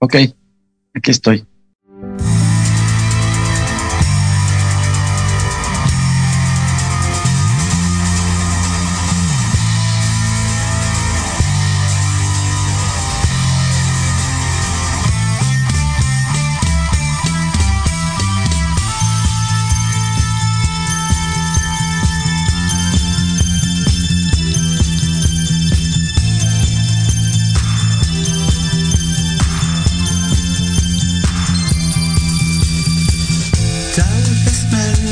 Ok, 0.00 0.14
aquí 0.94 1.10
estoy. 1.12 1.46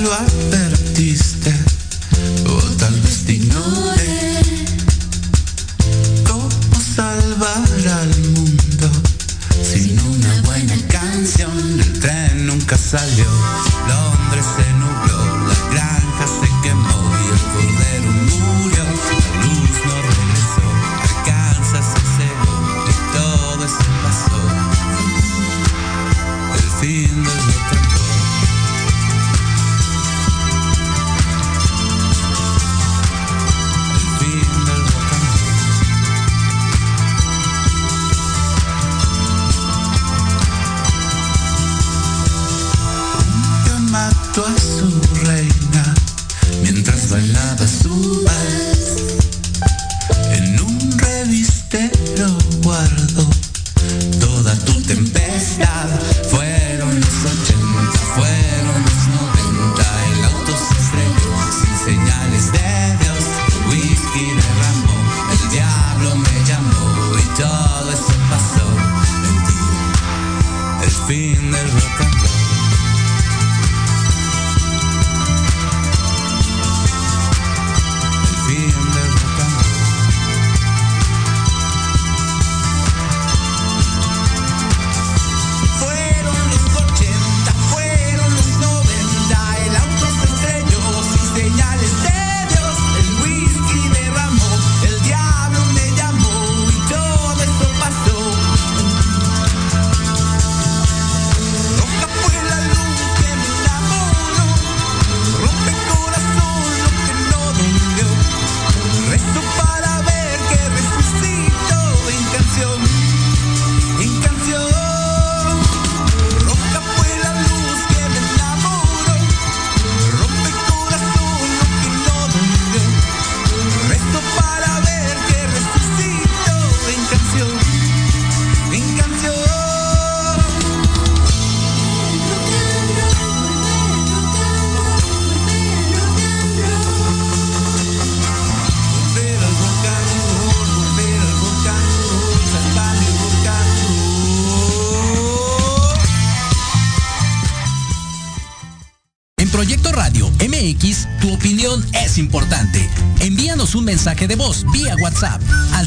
Lo 0.04 0.12
advertiste, 0.12 1.50
o 1.50 1.73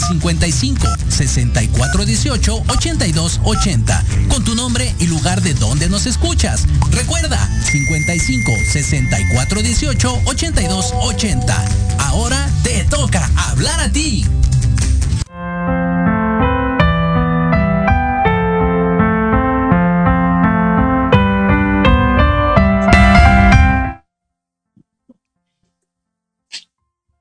55 0.08 0.88
64 1.10 2.06
18 2.06 2.64
82 2.70 3.42
80 3.44 4.04
con 4.30 4.44
tu 4.44 4.56
nombre 4.56 4.96
y 5.00 5.08
lugar 5.08 5.42
de 5.42 5.54
donde 5.54 5.90
nos 5.90 6.06
escuchas. 6.06 6.66
Recuerda 6.92 7.38
55 7.64 8.52
64 8.72 9.62
18 9.62 10.22
82 10.26 10.94
80. 11.02 11.66
Ahora 12.00 12.50
te 12.64 12.84
toca 12.86 13.30
hablar 13.50 13.80
a 13.80 13.92
ti. 13.92 14.26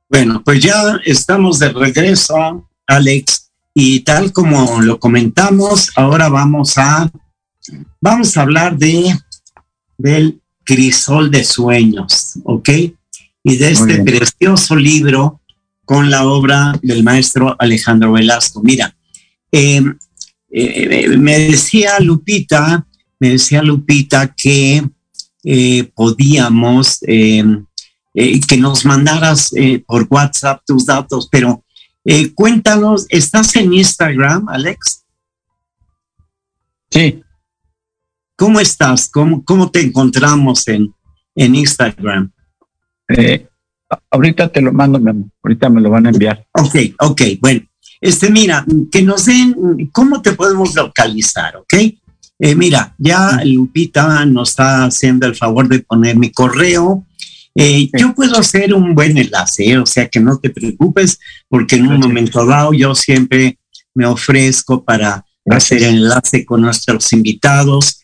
Bueno, 0.09 0.42
pues 0.42 0.62
ya 0.62 0.99
estamos 1.05 1.59
de 1.59 1.68
regreso, 1.70 2.66
Alex, 2.87 3.51
y 3.75 4.01
tal 4.01 4.33
como 4.33 4.81
lo 4.81 4.99
comentamos, 4.99 5.90
ahora 5.96 6.29
vamos 6.29 6.79
a 6.79 7.11
vamos 8.01 8.37
a 8.37 8.42
hablar 8.42 8.79
de 8.79 9.16
del 9.99 10.40
crisol 10.64 11.31
de 11.31 11.44
sueños, 11.44 12.38
¿ok? 12.44 12.68
Y 13.42 13.57
de 13.57 13.70
este 13.70 14.03
precioso 14.03 14.77
libro 14.77 15.40
con 15.85 16.11
la 16.11 16.27
obra 16.27 16.79
del 16.83 17.05
maestro 17.05 17.55
Alejandro 17.59 18.12
Velasco. 18.12 18.61
Mira, 18.62 18.96
eh, 19.53 19.83
eh, 20.51 21.09
me 21.16 21.38
decía 21.38 22.01
Lupita, 22.01 22.87
me 23.20 23.31
decía 23.31 23.62
Lupita 23.62 24.35
que 24.35 24.83
eh, 25.49 25.85
podíamos 25.94 26.99
eh, 27.03 27.44
eh, 28.14 28.40
que 28.40 28.57
nos 28.57 28.85
mandaras 28.85 29.53
por 29.87 30.09
WhatsApp 30.11 30.61
tus 30.66 30.85
datos, 30.87 31.29
pero 31.31 31.62
eh, 32.07 32.33
cuéntanos, 32.33 33.07
¿estás 33.09 33.55
en 33.57 33.75
Instagram, 33.75 34.49
Alex? 34.49 35.05
Sí, 36.90 37.23
¿Cómo 38.37 38.61
estás? 38.61 39.09
¿Cómo, 39.09 39.42
cómo 39.45 39.71
te 39.71 39.81
encontramos 39.81 40.69
en, 40.69 40.95
en 41.35 41.55
Instagram? 41.55 42.31
eh, 43.09 43.49
ahorita 44.11 44.49
te 44.49 44.61
lo 44.61 44.73
mando, 44.73 44.99
mi 44.99 45.11
amor. 45.11 45.31
Ahorita 45.42 45.71
me 45.71 45.81
lo 45.81 45.90
van 45.90 46.07
a 46.07 46.11
enviar. 46.11 46.47
Ok, 46.53 46.75
ok, 47.01 47.23
bueno. 47.40 47.62
Este, 47.99 48.31
mira, 48.31 48.64
que 48.92 49.01
nos 49.01 49.25
den, 49.25 49.88
¿cómo 49.90 50.21
te 50.21 50.33
podemos 50.33 50.75
localizar? 50.75 51.57
Ok. 51.57 51.75
Eh, 52.38 52.55
mira, 52.55 52.95
ya 52.99 53.40
Lupita 53.42 54.27
nos 54.27 54.51
está 54.51 54.85
haciendo 54.85 55.27
el 55.27 55.35
favor 55.35 55.66
de 55.69 55.79
poner 55.79 56.16
mi 56.16 56.31
correo. 56.31 57.06
Eh, 57.57 57.88
Yo 57.99 58.14
puedo 58.14 58.37
hacer 58.38 58.75
un 58.75 58.95
buen 58.95 59.16
enlace, 59.16 59.79
o 59.79 59.87
sea 59.87 60.09
que 60.09 60.21
no 60.21 60.38
te 60.38 60.51
preocupes, 60.51 61.19
porque 61.49 61.77
en 61.77 61.87
un 61.87 61.99
momento 61.99 62.45
dado 62.45 62.73
yo 62.73 62.95
siempre 62.95 63.59
me 63.95 64.05
ofrezco 64.07 64.85
para 64.85 65.24
Gracias. 65.45 65.80
hacer 65.80 65.89
enlace 65.95 66.45
con 66.45 66.61
nuestros 66.61 67.12
invitados. 67.12 68.03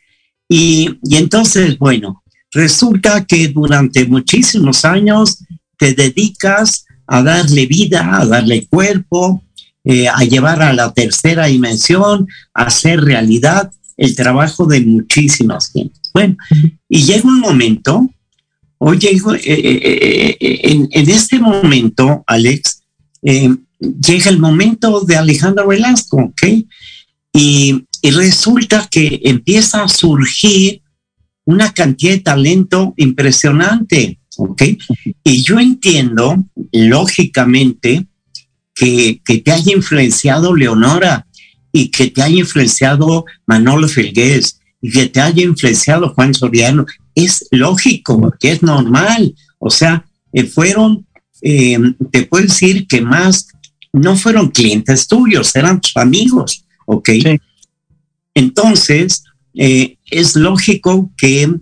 Y, 0.49 0.99
y 1.05 1.17
entonces, 1.17 1.79
bueno, 1.79 2.23
resulta 2.53 3.25
que 3.25 3.49
durante 3.49 4.07
muchísimos 4.07 4.85
años 4.85 5.45
te 5.77 5.93
dedicas 5.95 6.87
a 7.07 7.23
darle 7.23 7.67
vida, 7.67 8.19
a 8.21 8.25
darle 8.25 8.67
cuerpo, 8.67 9.43
eh, 9.85 10.09
a 10.09 10.21
llevar 10.21 10.63
a 10.63 10.73
la 10.73 10.93
tercera 10.95 11.47
dimensión, 11.47 12.29
a 12.55 12.65
hacer 12.65 13.01
realidad 13.01 13.71
el 13.97 14.15
trabajo 14.15 14.65
de 14.67 14.81
muchísimas 14.81 15.73
gentes. 15.73 16.11
Bueno, 16.15 16.37
y 16.89 17.03
llega 17.03 17.29
un 17.29 17.41
momento, 17.41 18.09
oye, 18.85 19.11
eh, 19.11 19.41
eh, 19.45 20.37
eh, 20.41 20.89
en, 20.91 21.09
este 21.09 21.39
momento, 21.39 22.25
Alex, 22.27 22.83
llega 23.23 24.29
el 24.29 24.41
momento 24.41 25.03
de 25.03 25.17
Alejandro 25.17 25.69
Velasco, 25.69 26.17
¿ok? 26.17 26.43
Y, 27.33 27.85
y 28.03 28.11
resulta 28.11 28.89
que 28.91 29.21
empieza 29.25 29.85
a 29.85 29.89
surgir 29.89 30.83
una 31.45 31.73
cantidad 31.73 32.13
de 32.13 32.21
talento 32.21 32.93
impresionante, 32.97 34.19
¿ok? 34.37 34.63
Y 35.23 35.43
yo 35.43 35.61
entiendo, 35.61 36.45
lógicamente, 36.73 38.07
que, 38.75 39.21
que 39.25 39.39
te 39.39 39.53
haya 39.53 39.75
influenciado 39.75 40.57
Leonora 40.57 41.29
y 41.71 41.89
que 41.89 42.09
te 42.09 42.21
haya 42.21 42.41
influenciado 42.41 43.27
Manolo 43.47 43.87
Felgués 43.87 44.59
y 44.81 44.91
que 44.91 45.07
te 45.07 45.21
haya 45.21 45.45
influenciado 45.45 46.13
Juan 46.15 46.35
Soriano, 46.35 46.85
es 47.15 47.47
lógico, 47.51 48.33
que 48.39 48.53
es 48.53 48.63
normal. 48.63 49.35
O 49.59 49.71
sea, 49.71 50.05
eh, 50.33 50.45
fueron, 50.45 51.07
eh, 51.41 51.79
te 52.11 52.25
puedo 52.25 52.45
decir 52.45 52.87
que 52.87 53.01
más, 53.01 53.49
no 53.93 54.17
fueron 54.17 54.51
clientes 54.51 55.07
tuyos, 55.07 55.55
eran 55.55 55.81
tus 55.81 55.97
amigos, 55.97 56.65
¿ok? 56.87 57.11
Entonces, 58.35 59.25
eh, 59.55 59.99
es 60.11 60.35
lógico 60.35 61.13
que, 61.17 61.55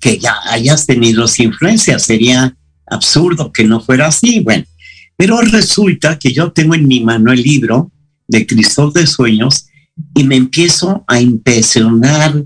que 0.00 0.18
ya 0.18 0.36
hayas 0.46 0.86
tenido 0.86 1.24
influencias, 1.38 2.04
sería 2.04 2.54
absurdo 2.86 3.52
que 3.52 3.64
no 3.64 3.80
fuera 3.80 4.08
así, 4.08 4.40
bueno, 4.40 4.64
pero 5.16 5.40
resulta 5.40 6.18
que 6.18 6.32
yo 6.32 6.52
tengo 6.52 6.74
en 6.74 6.86
mi 6.86 7.00
mano 7.00 7.32
el 7.32 7.42
libro 7.42 7.90
de 8.28 8.46
Cristóbal 8.46 8.92
de 8.92 9.06
Sueños 9.06 9.66
y 10.14 10.24
me 10.24 10.36
empiezo 10.36 11.04
a 11.06 11.20
impresionar 11.20 12.44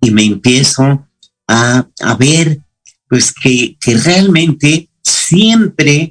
y 0.00 0.10
me 0.10 0.24
empiezo 0.24 1.06
a, 1.52 2.14
ver 2.18 2.60
pues 3.08 3.32
que, 3.32 3.76
que 3.78 3.94
realmente 3.94 4.88
siempre 5.02 6.10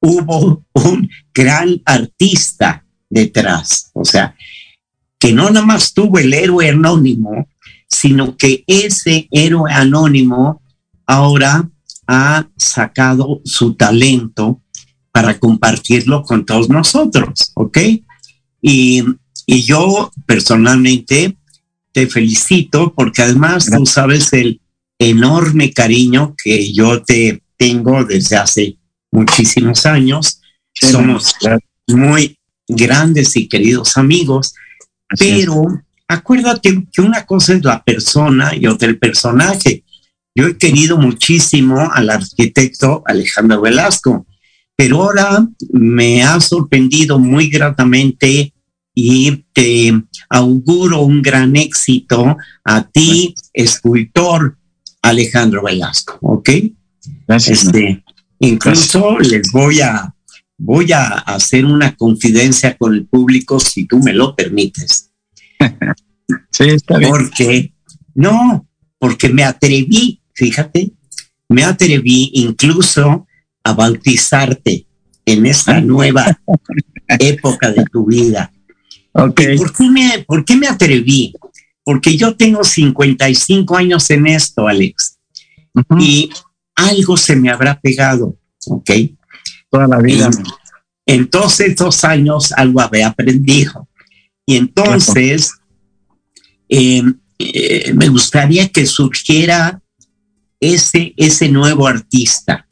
hubo 0.00 0.64
un 0.74 1.08
gran 1.32 1.80
artista 1.84 2.84
detrás. 3.08 3.90
O 3.94 4.04
sea, 4.04 4.34
que 5.18 5.32
no 5.32 5.50
nada 5.50 5.64
más 5.64 5.94
tuvo 5.94 6.18
el 6.18 6.32
héroe 6.34 6.68
anónimo, 6.68 7.48
sino 7.88 8.36
que 8.36 8.64
ese 8.66 9.28
héroe 9.30 9.72
anónimo 9.72 10.62
ahora 11.06 11.68
ha 12.06 12.46
sacado 12.56 13.40
su 13.44 13.74
talento 13.74 14.60
para 15.12 15.38
compartirlo 15.38 16.22
con 16.22 16.44
todos 16.44 16.68
nosotros, 16.68 17.52
¿ok? 17.54 17.78
Y, 18.62 19.02
y 19.46 19.62
yo 19.62 20.12
personalmente 20.26 21.36
te 21.92 22.06
felicito 22.06 22.92
porque 22.94 23.22
además 23.22 23.66
tú 23.66 23.86
sabes 23.86 24.32
el 24.32 24.60
enorme 24.98 25.72
cariño 25.72 26.34
que 26.42 26.72
yo 26.72 27.02
te 27.02 27.42
tengo 27.56 28.04
desde 28.04 28.36
hace 28.36 28.76
muchísimos 29.10 29.86
años. 29.86 30.40
Somos 30.72 31.34
muy 31.88 32.38
grandes 32.68 33.36
y 33.36 33.48
queridos 33.48 33.96
amigos, 33.96 34.54
pero 35.18 35.64
acuérdate 36.06 36.84
que 36.92 37.00
una 37.02 37.26
cosa 37.26 37.54
es 37.54 37.64
la 37.64 37.82
persona 37.82 38.54
y 38.54 38.66
otra 38.66 38.88
el 38.88 38.98
personaje. 38.98 39.84
Yo 40.34 40.46
he 40.46 40.56
querido 40.56 40.96
muchísimo 40.96 41.90
al 41.92 42.10
arquitecto 42.10 43.02
Alejandro 43.06 43.60
Velasco, 43.60 44.26
pero 44.76 45.02
ahora 45.02 45.46
me 45.72 46.22
ha 46.22 46.40
sorprendido 46.40 47.18
muy 47.18 47.50
gratamente 47.50 48.54
y 49.02 49.46
te 49.54 49.92
auguro 50.28 51.00
un 51.00 51.22
gran 51.22 51.56
éxito 51.56 52.36
a 52.64 52.86
ti, 52.86 53.34
escultor 53.54 54.58
Alejandro 55.02 55.62
Velasco, 55.62 56.18
¿ok? 56.20 56.50
Gracias. 57.26 57.64
Este, 57.64 58.04
incluso 58.40 59.18
les 59.18 59.50
voy 59.52 59.80
a, 59.80 60.14
voy 60.58 60.92
a 60.92 61.06
hacer 61.20 61.64
una 61.64 61.96
confidencia 61.96 62.76
con 62.76 62.94
el 62.94 63.06
público 63.06 63.58
si 63.58 63.86
tú 63.86 64.00
me 64.00 64.12
lo 64.12 64.36
permites. 64.36 65.10
sí, 66.50 66.64
está 66.64 66.98
bien. 66.98 67.10
Porque, 67.10 67.72
no, 68.14 68.68
porque 68.98 69.30
me 69.30 69.44
atreví, 69.44 70.20
fíjate, 70.34 70.92
me 71.48 71.64
atreví 71.64 72.32
incluso 72.34 73.26
a 73.64 73.72
bautizarte 73.72 74.86
en 75.24 75.46
esta 75.46 75.80
nueva 75.80 76.38
época 77.18 77.72
de 77.72 77.84
tu 77.90 78.04
vida. 78.04 78.52
Okay. 79.12 79.56
¿Por, 79.56 79.72
qué 79.72 79.90
me, 79.90 80.24
¿Por 80.26 80.44
qué 80.44 80.56
me 80.56 80.68
atreví? 80.68 81.32
Porque 81.84 82.16
yo 82.16 82.36
tengo 82.36 82.62
55 82.62 83.76
años 83.76 84.10
en 84.10 84.26
esto, 84.26 84.68
Alex, 84.68 85.16
Uh 85.72 85.82
-huh. 85.82 86.02
y 86.02 86.30
algo 86.74 87.16
se 87.16 87.36
me 87.36 87.48
habrá 87.48 87.80
pegado, 87.80 88.36
¿ok? 88.66 88.90
Toda 89.70 89.86
la 89.86 89.98
vida. 89.98 90.28
Y 91.06 91.12
en 91.12 91.28
todos 91.28 91.60
estos 91.60 92.04
años 92.04 92.52
algo 92.52 92.80
había 92.80 93.08
aprendido. 93.08 93.88
Y 94.46 94.56
entonces 94.56 95.52
eh, 96.68 97.02
eh, 97.38 97.92
me 97.94 98.08
gustaría 98.08 98.68
que 98.68 98.84
surgiera 98.86 99.80
ese, 100.58 101.14
ese 101.16 101.48
nuevo 101.48 101.86
artista. 101.86 102.66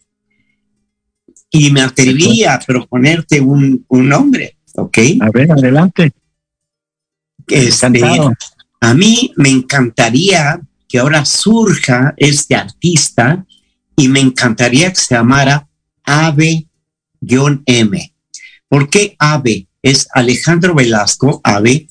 Y 1.51 1.71
me 1.71 1.81
atreví 1.83 2.45
a 2.45 2.59
proponerte 2.59 3.41
un, 3.41 3.85
un 3.89 4.09
nombre, 4.09 4.57
¿ok? 4.75 4.99
A 5.21 5.31
ver, 5.31 5.53
adelante. 5.53 6.13
Este, 7.49 8.03
a 8.81 8.95
mí 8.95 9.33
me 9.37 9.49
encantaría 9.51 10.61
que 10.89 10.99
ahora 10.99 11.25
surja 11.25 12.15
este 12.17 12.55
artista 12.55 13.45
y 13.97 14.09
me 14.09 14.21
encantaría 14.21 14.91
que 14.91 15.01
se 15.01 15.15
llamara 15.15 15.69
Ave-M. 16.05 16.65
¿Por 18.69 18.89
qué 18.89 19.17
Ave? 19.19 19.67
Es 19.83 20.09
Alejandro 20.13 20.75
Velasco, 20.75 21.41
Ave, 21.45 21.89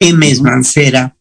M 0.00 0.28
es 0.28 0.40
Mancera, 0.40 1.16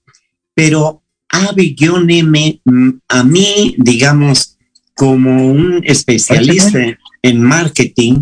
pero 0.54 1.04
Ave-M 1.30 2.62
a 3.08 3.24
mí, 3.24 3.76
digamos, 3.78 4.58
como 4.94 5.48
un 5.48 5.82
especialista 5.84 6.82
en, 6.82 6.98
en 7.22 7.42
marketing, 7.42 8.22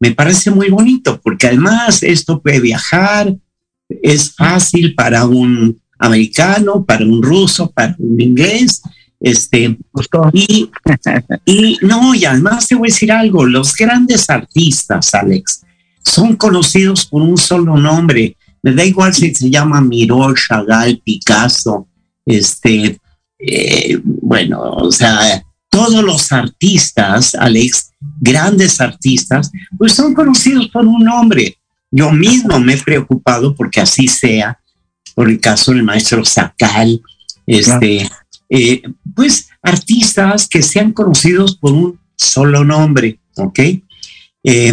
me 0.00 0.12
parece 0.12 0.50
muy 0.50 0.68
bonito, 0.70 1.20
porque 1.20 1.48
además 1.48 2.02
esto 2.02 2.40
puede 2.40 2.60
viajar, 2.60 3.34
es 3.88 4.34
fácil 4.34 4.94
para 4.94 5.24
un 5.26 5.80
americano, 5.98 6.84
para 6.84 7.04
un 7.04 7.22
ruso, 7.22 7.70
para 7.70 7.94
un 7.98 8.20
inglés, 8.20 8.82
este, 9.20 9.76
y, 10.32 10.70
y 11.44 11.78
no, 11.82 12.14
y 12.14 12.24
además 12.24 12.68
te 12.68 12.76
voy 12.76 12.88
a 12.88 12.92
decir 12.92 13.10
algo, 13.10 13.44
los 13.44 13.74
grandes 13.74 14.30
artistas, 14.30 15.12
Alex, 15.14 15.62
son 16.04 16.36
conocidos 16.36 17.06
por 17.06 17.22
un 17.22 17.36
solo 17.36 17.76
nombre, 17.76 18.36
me 18.62 18.72
da 18.72 18.84
igual 18.84 19.12
si 19.12 19.34
se 19.34 19.50
llama 19.50 19.80
Miró, 19.80 20.32
Chagall, 20.34 21.00
Picasso, 21.04 21.88
este, 22.24 22.98
eh, 23.38 24.00
bueno, 24.04 24.60
o 24.60 24.92
sea, 24.92 25.42
todos 25.68 26.02
los 26.02 26.32
artistas, 26.32 27.34
Alex, 27.34 27.92
grandes 28.20 28.80
artistas, 28.80 29.50
pues 29.76 29.92
son 29.92 30.14
conocidos 30.14 30.68
por 30.68 30.86
un 30.86 31.04
nombre. 31.04 31.57
Yo 31.90 32.10
mismo 32.10 32.58
me 32.60 32.74
he 32.74 32.78
preocupado 32.78 33.54
porque 33.54 33.80
así 33.80 34.08
sea, 34.08 34.60
por 35.14 35.28
el 35.28 35.40
caso 35.40 35.72
del 35.72 35.82
maestro 35.82 36.24
Sacal, 36.24 37.00
este, 37.46 38.08
eh, 38.50 38.82
pues 39.14 39.48
artistas 39.62 40.48
que 40.48 40.62
sean 40.62 40.92
conocidos 40.92 41.56
por 41.56 41.72
un 41.72 41.98
solo 42.14 42.64
nombre, 42.64 43.20
¿ok? 43.36 43.58
Eh, 44.44 44.72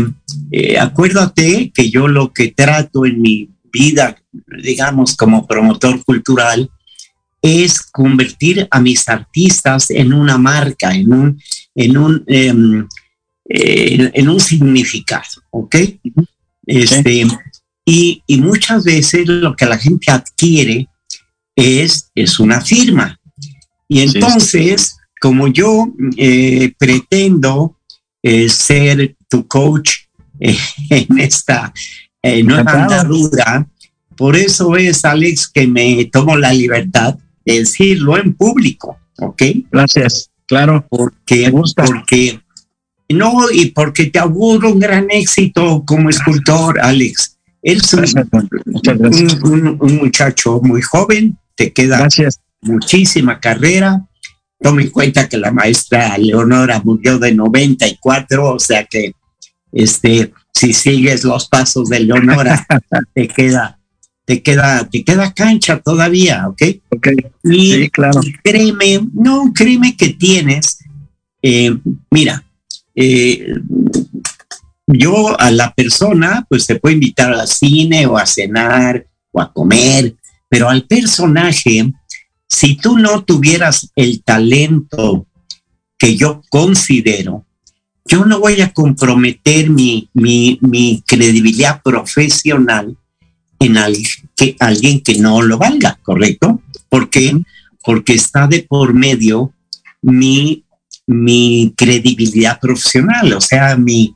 eh, 0.51 0.77
acuérdate 0.79 1.71
que 1.73 1.89
yo 1.89 2.07
lo 2.07 2.31
que 2.31 2.49
trato 2.49 3.05
en 3.05 3.21
mi 3.21 3.49
vida, 3.71 4.17
digamos, 4.63 5.15
como 5.15 5.47
promotor 5.47 6.03
cultural, 6.03 6.69
es 7.41 7.81
convertir 7.81 8.67
a 8.71 8.79
mis 8.79 9.07
artistas 9.07 9.91
en 9.91 10.13
una 10.13 10.37
marca, 10.37 10.93
en 10.93 11.13
un, 11.13 11.41
en 11.75 11.97
un, 11.97 12.23
eh, 12.27 14.11
en 14.13 14.29
un 14.29 14.39
significado, 14.39 15.43
¿ok? 15.51 15.75
Este, 16.67 17.27
y, 17.85 18.23
y, 18.25 18.41
muchas 18.41 18.83
veces 18.83 19.27
lo 19.27 19.55
que 19.55 19.65
la 19.65 19.77
gente 19.77 20.11
adquiere 20.11 20.87
es, 21.55 22.11
es 22.15 22.39
una 22.39 22.61
firma. 22.61 23.19
Y 23.87 24.01
entonces, 24.01 24.81
sí, 24.81 24.95
como 25.21 25.47
yo 25.47 25.87
eh, 26.17 26.73
pretendo 26.77 27.77
eh, 28.23 28.49
ser 28.49 29.15
tu 29.29 29.47
coach 29.47 29.91
eh, 30.39 30.57
en 30.89 31.19
esta 31.19 31.73
nueva 32.43 32.71
andadura, 32.71 33.67
por 34.17 34.35
eso 34.35 34.75
es, 34.75 35.05
Alex, 35.05 35.47
que 35.47 35.67
me 35.67 36.05
tomo 36.05 36.37
la 36.37 36.53
libertad 36.53 37.15
de 37.45 37.59
decirlo 37.59 38.17
en 38.17 38.33
público, 38.33 38.97
¿ok? 39.19 39.43
Gracias, 39.71 40.31
claro. 40.47 40.85
Porque, 40.89 41.51
porque 41.75 42.39
no, 43.09 43.51
y 43.51 43.67
porque 43.67 44.07
te 44.07 44.19
auguro 44.19 44.71
un 44.71 44.79
gran 44.79 45.07
éxito 45.09 45.83
como 45.85 46.09
escultor, 46.09 46.79
Alex. 46.79 47.37
Eres 47.61 47.93
un, 47.93 48.05
un, 48.71 49.41
un, 49.43 49.77
un, 49.79 49.95
muchacho 49.97 50.59
muy 50.61 50.81
joven, 50.81 51.37
te 51.55 51.73
queda 51.73 51.99
gracias. 51.99 52.39
muchísima 52.61 53.39
carrera. 53.39 54.05
Toma 54.59 54.81
en 54.81 54.89
cuenta 54.89 55.27
que 55.27 55.37
la 55.37 55.51
maestra 55.51 56.17
Leonora 56.17 56.81
murió 56.83 57.19
de 57.19 57.33
94, 57.33 58.53
o 58.53 58.59
sea 58.59 58.85
que 58.85 59.13
este, 59.71 60.31
si 60.53 60.73
sigues 60.73 61.23
los 61.23 61.47
pasos 61.49 61.89
de 61.89 61.99
Leonora, 61.99 62.65
te 63.13 63.27
queda, 63.27 63.79
te 64.23 64.41
queda, 64.41 64.87
te 64.89 65.03
queda 65.03 65.33
cancha 65.33 65.79
todavía, 65.79 66.47
¿ok? 66.47 66.61
Y, 67.43 67.73
sí, 67.73 67.89
claro. 67.89 68.21
créeme, 68.43 69.01
no, 69.13 69.51
créeme 69.53 69.97
que 69.97 70.09
tienes, 70.09 70.79
eh, 71.41 71.77
mira, 72.09 72.43
eh, 72.95 73.53
yo 74.87 75.39
a 75.39 75.51
la 75.51 75.73
persona, 75.73 76.45
pues 76.49 76.65
te 76.65 76.75
puedo 76.75 76.93
invitar 76.93 77.33
al 77.33 77.47
cine 77.47 78.05
o 78.05 78.17
a 78.17 78.25
cenar 78.25 79.05
o 79.31 79.41
a 79.41 79.51
comer, 79.51 80.15
pero 80.49 80.69
al 80.69 80.83
personaje 80.83 81.91
si 82.47 82.75
tú 82.75 82.97
no 82.97 83.23
tuvieras 83.23 83.91
el 83.95 84.23
talento 84.23 85.27
que 85.97 86.15
yo 86.15 86.41
considero, 86.49 87.45
yo 88.05 88.25
no 88.25 88.39
voy 88.39 88.61
a 88.61 88.71
comprometer 88.71 89.69
mi, 89.69 90.09
mi, 90.13 90.59
mi 90.61 91.03
credibilidad 91.05 91.81
profesional 91.81 92.95
en 93.59 93.77
que, 94.35 94.55
alguien 94.59 95.01
que 95.01 95.15
no 95.15 95.41
lo 95.41 95.57
valga, 95.57 95.99
¿correcto? 96.03 96.61
¿Por 96.89 97.09
qué? 97.09 97.33
Porque 97.83 98.13
está 98.13 98.47
de 98.47 98.61
por 98.61 98.93
medio 98.93 99.53
mi, 100.01 100.63
mi 101.07 101.73
credibilidad 101.75 102.59
profesional, 102.59 103.33
o 103.33 103.41
sea, 103.41 103.75
mi, 103.75 104.15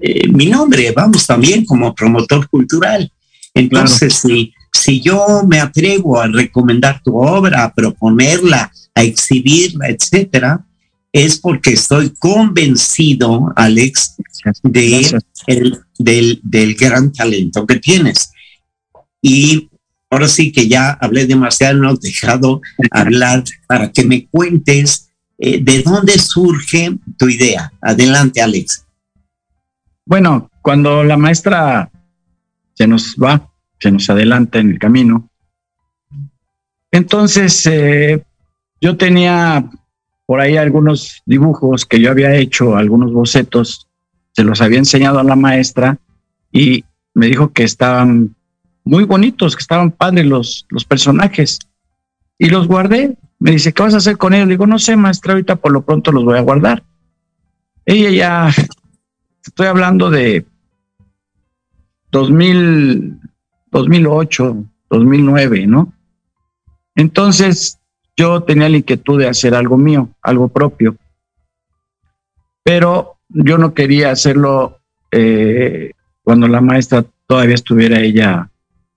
eh, 0.00 0.28
mi 0.28 0.46
nombre, 0.46 0.92
vamos, 0.92 1.26
también 1.26 1.64
como 1.64 1.94
promotor 1.94 2.48
cultural. 2.48 3.10
Entonces, 3.52 4.14
si, 4.14 4.52
si 4.72 5.00
yo 5.00 5.44
me 5.48 5.60
atrevo 5.60 6.20
a 6.20 6.26
recomendar 6.26 7.00
tu 7.02 7.16
obra, 7.16 7.64
a 7.64 7.74
proponerla, 7.74 8.70
a 8.94 9.02
exhibirla, 9.02 9.88
etcétera, 9.88 10.64
es 11.12 11.38
porque 11.38 11.74
estoy 11.74 12.10
convencido, 12.18 13.52
Alex, 13.54 14.16
de 14.64 15.20
del, 15.98 16.40
del 16.42 16.74
gran 16.74 17.12
talento 17.12 17.64
que 17.66 17.76
tienes. 17.76 18.30
Y 19.22 19.70
ahora 20.10 20.26
sí 20.28 20.50
que 20.50 20.66
ya 20.68 20.90
hablé 20.90 21.26
demasiado, 21.26 21.78
no 21.78 21.92
he 21.92 21.98
dejado 22.00 22.60
hablar 22.90 23.44
para 23.68 23.92
que 23.92 24.04
me 24.04 24.26
cuentes 24.26 25.10
eh, 25.38 25.62
de 25.62 25.82
dónde 25.82 26.18
surge 26.18 26.96
tu 27.18 27.28
idea. 27.28 27.72
Adelante, 27.80 28.40
Alex. 28.40 28.86
Bueno, 30.06 30.50
cuando 30.62 31.02
la 31.04 31.16
maestra 31.16 31.90
se 32.74 32.86
nos 32.86 33.16
va, 33.16 33.50
se 33.78 33.90
nos 33.90 34.08
adelanta 34.10 34.58
en 34.58 34.70
el 34.70 34.78
camino, 34.78 35.28
entonces 36.90 37.66
eh, 37.66 38.22
yo 38.80 38.96
tenía 38.96 39.68
por 40.26 40.40
ahí 40.40 40.56
algunos 40.56 41.22
dibujos 41.26 41.84
que 41.84 42.00
yo 42.00 42.10
había 42.10 42.34
hecho, 42.34 42.76
algunos 42.76 43.12
bocetos, 43.12 43.88
se 44.32 44.44
los 44.44 44.60
había 44.60 44.78
enseñado 44.78 45.18
a 45.18 45.24
la 45.24 45.36
maestra 45.36 45.98
y 46.52 46.84
me 47.14 47.26
dijo 47.26 47.52
que 47.52 47.62
estaban 47.62 48.34
muy 48.84 49.04
bonitos, 49.04 49.56
que 49.56 49.62
estaban 49.62 49.90
padres 49.90 50.26
los, 50.26 50.66
los 50.68 50.84
personajes. 50.84 51.58
Y 52.38 52.48
los 52.48 52.66
guardé. 52.66 53.16
Me 53.38 53.52
dice, 53.52 53.72
¿qué 53.72 53.82
vas 53.82 53.94
a 53.94 53.98
hacer 53.98 54.16
con 54.16 54.32
ellos? 54.32 54.48
digo, 54.48 54.66
no 54.66 54.78
sé, 54.78 54.96
maestra, 54.96 55.32
ahorita 55.32 55.56
por 55.56 55.72
lo 55.72 55.82
pronto 55.82 56.12
los 56.12 56.24
voy 56.24 56.38
a 56.38 56.42
guardar. 56.42 56.82
Ella 57.84 58.10
ya, 58.10 58.50
estoy 59.44 59.66
hablando 59.66 60.10
de 60.10 60.46
2000, 62.10 63.20
2008, 63.70 64.64
2009, 64.88 65.66
¿no? 65.66 65.92
Entonces 66.94 67.78
yo 68.16 68.42
tenía 68.42 68.68
la 68.68 68.76
inquietud 68.76 69.18
de 69.18 69.28
hacer 69.28 69.54
algo 69.54 69.76
mío, 69.76 70.08
algo 70.22 70.48
propio. 70.48 70.96
Pero 72.62 73.16
yo 73.28 73.58
no 73.58 73.74
quería 73.74 74.10
hacerlo 74.10 74.78
eh, 75.10 75.92
cuando 76.22 76.48
la 76.48 76.60
maestra 76.60 77.04
todavía 77.26 77.54
estuviera 77.54 78.00
ella 78.00 78.48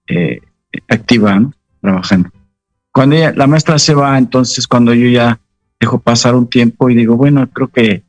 eh, 0.07 0.39
activa, 0.87 1.41
trabajando. 1.81 2.29
Cuando 2.97 3.15
la 3.15 3.45
maestra 3.45 3.77
se 3.77 3.93
va, 3.93 4.17
entonces 4.17 4.67
cuando 4.67 4.91
yo 4.91 5.07
ya 5.07 5.39
dejo 5.79 5.99
pasar 5.99 6.33
un 6.33 6.49
tiempo 6.49 6.89
y 6.89 6.95
digo, 6.95 7.15
bueno, 7.15 7.47
creo 7.47 7.67
que, 7.67 8.03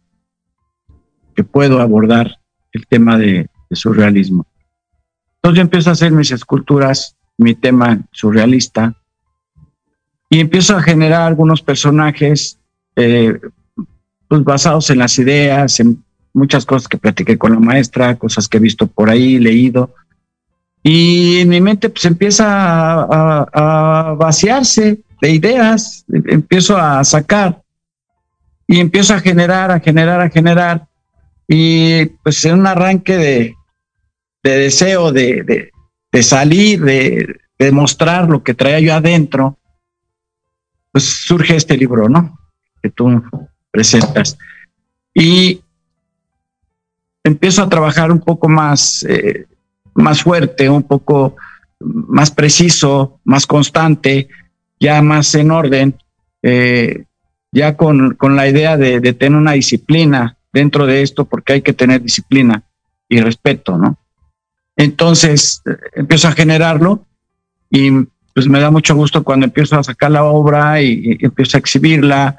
puedo 1.53 1.82
abordar 1.82 2.39
el 2.72 2.86
tema 2.86 3.18
de, 3.18 3.51
surrealismo. 3.70 4.47
Entonces 5.34 5.57
yo 5.59 5.61
empiezo 5.61 5.91
a 5.91 5.93
hacer 5.93 6.11
mis 6.11 6.30
esculturas, 6.30 7.18
mi 7.36 7.55
tema 7.55 8.01
surrealista, 8.12 8.95
y 10.30 10.41
empiezo 10.41 10.74
a 10.74 10.82
generar 10.82 11.20
algunos 11.20 11.61
personajes 11.61 12.59
eh, 12.97 13.39
pues 14.26 14.43
basados 14.43 14.89
en 14.89 15.01
las 15.01 15.18
ideas, 15.18 15.80
en 15.80 16.03
muchas 16.32 16.64
cosas 16.64 16.89
que 16.89 16.97
platiqué 16.97 17.36
con 17.36 17.53
la 17.53 17.61
maestra, 17.61 18.16
cosas 18.16 18.49
que 18.49 18.57
he 18.57 18.61
visto 18.61 18.86
por 18.86 19.11
ahí, 19.11 19.39
leído, 19.39 19.95
y 20.83 21.41
en 21.41 21.49
mi 21.49 21.61
mente 21.61 21.89
pues 21.89 22.05
empieza 22.05 22.47
a, 23.03 24.14
vaciarse 24.18 25.01
de 25.20 25.31
ideas, 25.31 26.05
empiezo 26.09 26.76
a 26.76 27.03
sacar 27.05 27.62
y 28.66 28.81
empiezo 28.81 29.14
a 29.14 29.20
generar, 29.20 29.70
a 29.70 29.81
generar, 29.81 30.20
a 30.20 30.31
generar. 30.31 30.87
Y 31.47 32.07
pues 32.22 32.45
en 32.45 32.61
un 32.61 32.66
arranque 32.66 33.16
de, 33.16 33.55
deseo 34.43 35.12
de, 35.12 35.70
salir, 36.22 36.83
de, 36.83 37.37
de 37.59 37.72
mostrar 37.72 38.29
lo 38.29 38.43
que 38.43 38.55
traía 38.55 38.81
yo 38.81 38.95
adentro, 38.95 39.59
pues 40.93 41.05
surge 41.05 41.57
este 41.57 41.76
libro, 41.76 42.09
¿no? 42.09 42.39
Que 42.83 42.91
tú 42.91 43.22
presentas. 43.70 44.39
Y 45.14 45.62
empiezo 47.24 47.62
a 47.62 47.68
trabajar 47.68 48.11
un 48.11 48.20
poco 48.20 48.49
más 48.49 49.03
eh, 49.09 49.47
más 49.99 50.22
fuerte, 50.22 50.70
un 50.70 50.82
poco 50.82 51.36
más 51.80 52.30
preciso, 52.30 53.20
más 53.24 53.46
constante, 53.46 54.28
ya 54.80 55.03
más 55.03 55.34
en 55.34 55.51
orden, 55.51 55.94
eh, 56.42 57.05
ya 57.53 57.76
con, 57.76 58.14
con, 58.14 58.36
la 58.36 58.49
idea 58.49 58.76
de, 58.76 59.01
tener 59.12 59.38
una 59.38 59.53
disciplina 59.53 60.36
dentro 60.53 60.86
de 60.86 61.03
esto, 61.03 61.24
porque 61.24 61.55
hay 61.55 61.62
que 61.62 61.72
tener 61.72 62.03
disciplina 62.03 62.62
y 63.09 63.20
respeto, 63.20 63.76
¿no? 63.76 63.99
Entonces 64.76 65.62
empiezo 65.94 66.28
a 66.28 66.32
generarlo 66.32 67.05
y 67.70 67.90
pues 68.34 68.46
me 68.49 68.61
da 68.61 68.70
mucho 68.70 68.94
gusto 68.94 69.24
cuando 69.24 69.46
empiezo 69.46 69.76
a 69.76 69.82
sacar 69.82 70.12
la 70.12 70.24
obra 70.24 70.80
y, 70.80 71.18
empiezo 71.20 71.57
a 71.57 71.61
exhibirla 71.61 72.36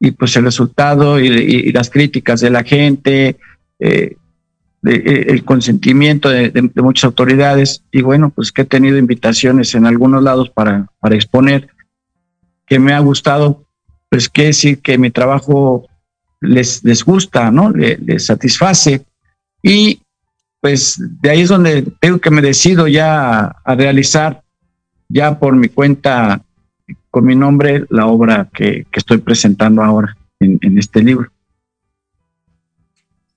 y 0.00 0.12
pues 0.12 0.34
el 0.36 0.44
resultado 0.44 1.20
y, 1.20 1.26
y 1.26 1.72
las 1.72 1.90
críticas 1.90 2.40
de 2.40 2.50
la 2.50 2.62
gente, 2.62 3.36
eh, 3.78 4.16
eh, 4.86 5.26
el 5.28 5.44
consentimiento 5.44 6.28
de, 6.28 6.70
muchas 6.76 7.04
autoridades 7.04 7.82
y 7.90 8.02
bueno, 8.02 8.30
pues 8.30 8.52
que 8.52 8.62
he 8.62 8.66
tenido 8.66 8.98
invitaciones 8.98 9.74
en 9.74 9.86
algunos 9.86 10.22
lados 10.22 10.50
para, 10.50 10.88
para 11.00 11.14
exponer, 11.14 11.68
que 12.66 12.78
me 12.78 12.92
ha 12.92 12.98
gustado, 12.98 13.64
pues 14.10 14.28
que 14.28 14.46
decir 14.46 14.80
que 14.80 14.98
mi 14.98 15.10
trabajo 15.10 15.86
les, 16.40 16.84
les 16.84 17.02
gusta, 17.02 17.50
¿no? 17.50 17.70
Les, 17.70 18.26
satisface 18.26 19.04
y 19.62 20.00
pues 20.60 21.00
de 21.20 21.30
ahí 21.30 21.40
es 21.40 21.48
donde 21.48 21.82
tengo 22.00 22.18
que 22.18 22.30
me 22.30 22.42
decido 22.42 22.86
ya 22.86 23.54
a, 23.64 23.74
realizar 23.74 24.42
ya 25.08 25.38
por 25.38 25.56
mi 25.56 25.68
cuenta, 25.68 26.42
con 27.10 27.24
mi 27.24 27.34
nombre, 27.34 27.86
la 27.88 28.06
obra 28.06 28.50
que, 28.52 28.86
que 28.90 28.98
estoy 29.00 29.18
presentando 29.18 29.82
ahora 29.82 30.14
en, 30.40 30.58
en 30.60 30.78
este 30.78 31.02
libro. 31.02 31.30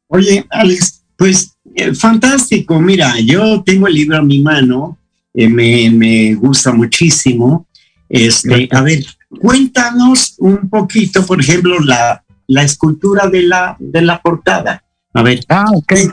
Oye, 0.08 0.46
Alex, 0.50 1.06
pues 1.18 1.58
eh, 1.76 1.94
fantástico, 1.94 2.80
mira, 2.80 3.20
yo 3.20 3.64
tengo 3.64 3.88
el 3.88 3.96
libro 3.96 4.18
a 4.18 4.22
mi 4.22 4.40
mano, 4.42 4.98
eh, 5.34 5.48
me, 5.48 5.90
me, 5.90 6.34
gusta 6.36 6.72
muchísimo. 6.72 7.68
Este, 8.10 8.70
a 8.72 8.82
ver, 8.82 9.06
cuéntanos 9.40 10.36
un 10.40 10.70
poquito, 10.70 11.26
por 11.26 11.42
ejemplo, 11.42 11.80
la, 11.80 12.24
la 12.48 12.64
escultura 12.64 13.28
de 13.28 13.44
la, 13.44 13.76
de 13.80 14.02
la 14.02 14.22
portada. 14.22 14.84
A 15.14 15.22
ver, 15.22 15.44
ah, 15.50 15.66
okay. 15.74 16.08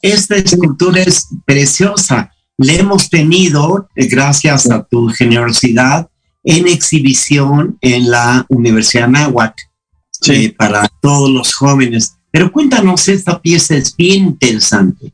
esta 0.00 0.36
escultura 0.36 1.00
es 1.00 1.28
preciosa. 1.44 2.32
La 2.56 2.72
hemos 2.74 3.10
tenido, 3.10 3.88
eh, 3.96 4.06
gracias 4.06 4.70
a 4.70 4.84
tu 4.84 5.08
generosidad, 5.08 6.08
en 6.44 6.68
exhibición 6.68 7.78
en 7.80 8.10
la 8.10 8.44
Universidad 8.48 9.08
Nahuac 9.08 9.56
sí. 10.10 10.50
para 10.50 10.88
todos 11.00 11.30
los 11.30 11.54
jóvenes. 11.54 12.16
Pero 12.34 12.50
cuéntanos, 12.50 13.06
esta 13.06 13.40
pieza 13.40 13.76
es 13.76 13.96
bien 13.96 14.24
interesante. 14.24 15.12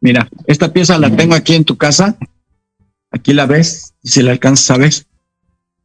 Mira, 0.00 0.26
esta 0.46 0.72
pieza 0.72 0.98
la 0.98 1.14
tengo 1.14 1.34
aquí 1.34 1.54
en 1.54 1.64
tu 1.66 1.76
casa. 1.76 2.16
Aquí 3.10 3.34
la 3.34 3.44
ves, 3.44 3.92
si 4.02 4.22
la 4.22 4.32
alcanzas 4.32 4.70
a 4.70 4.78
ver. 4.78 4.94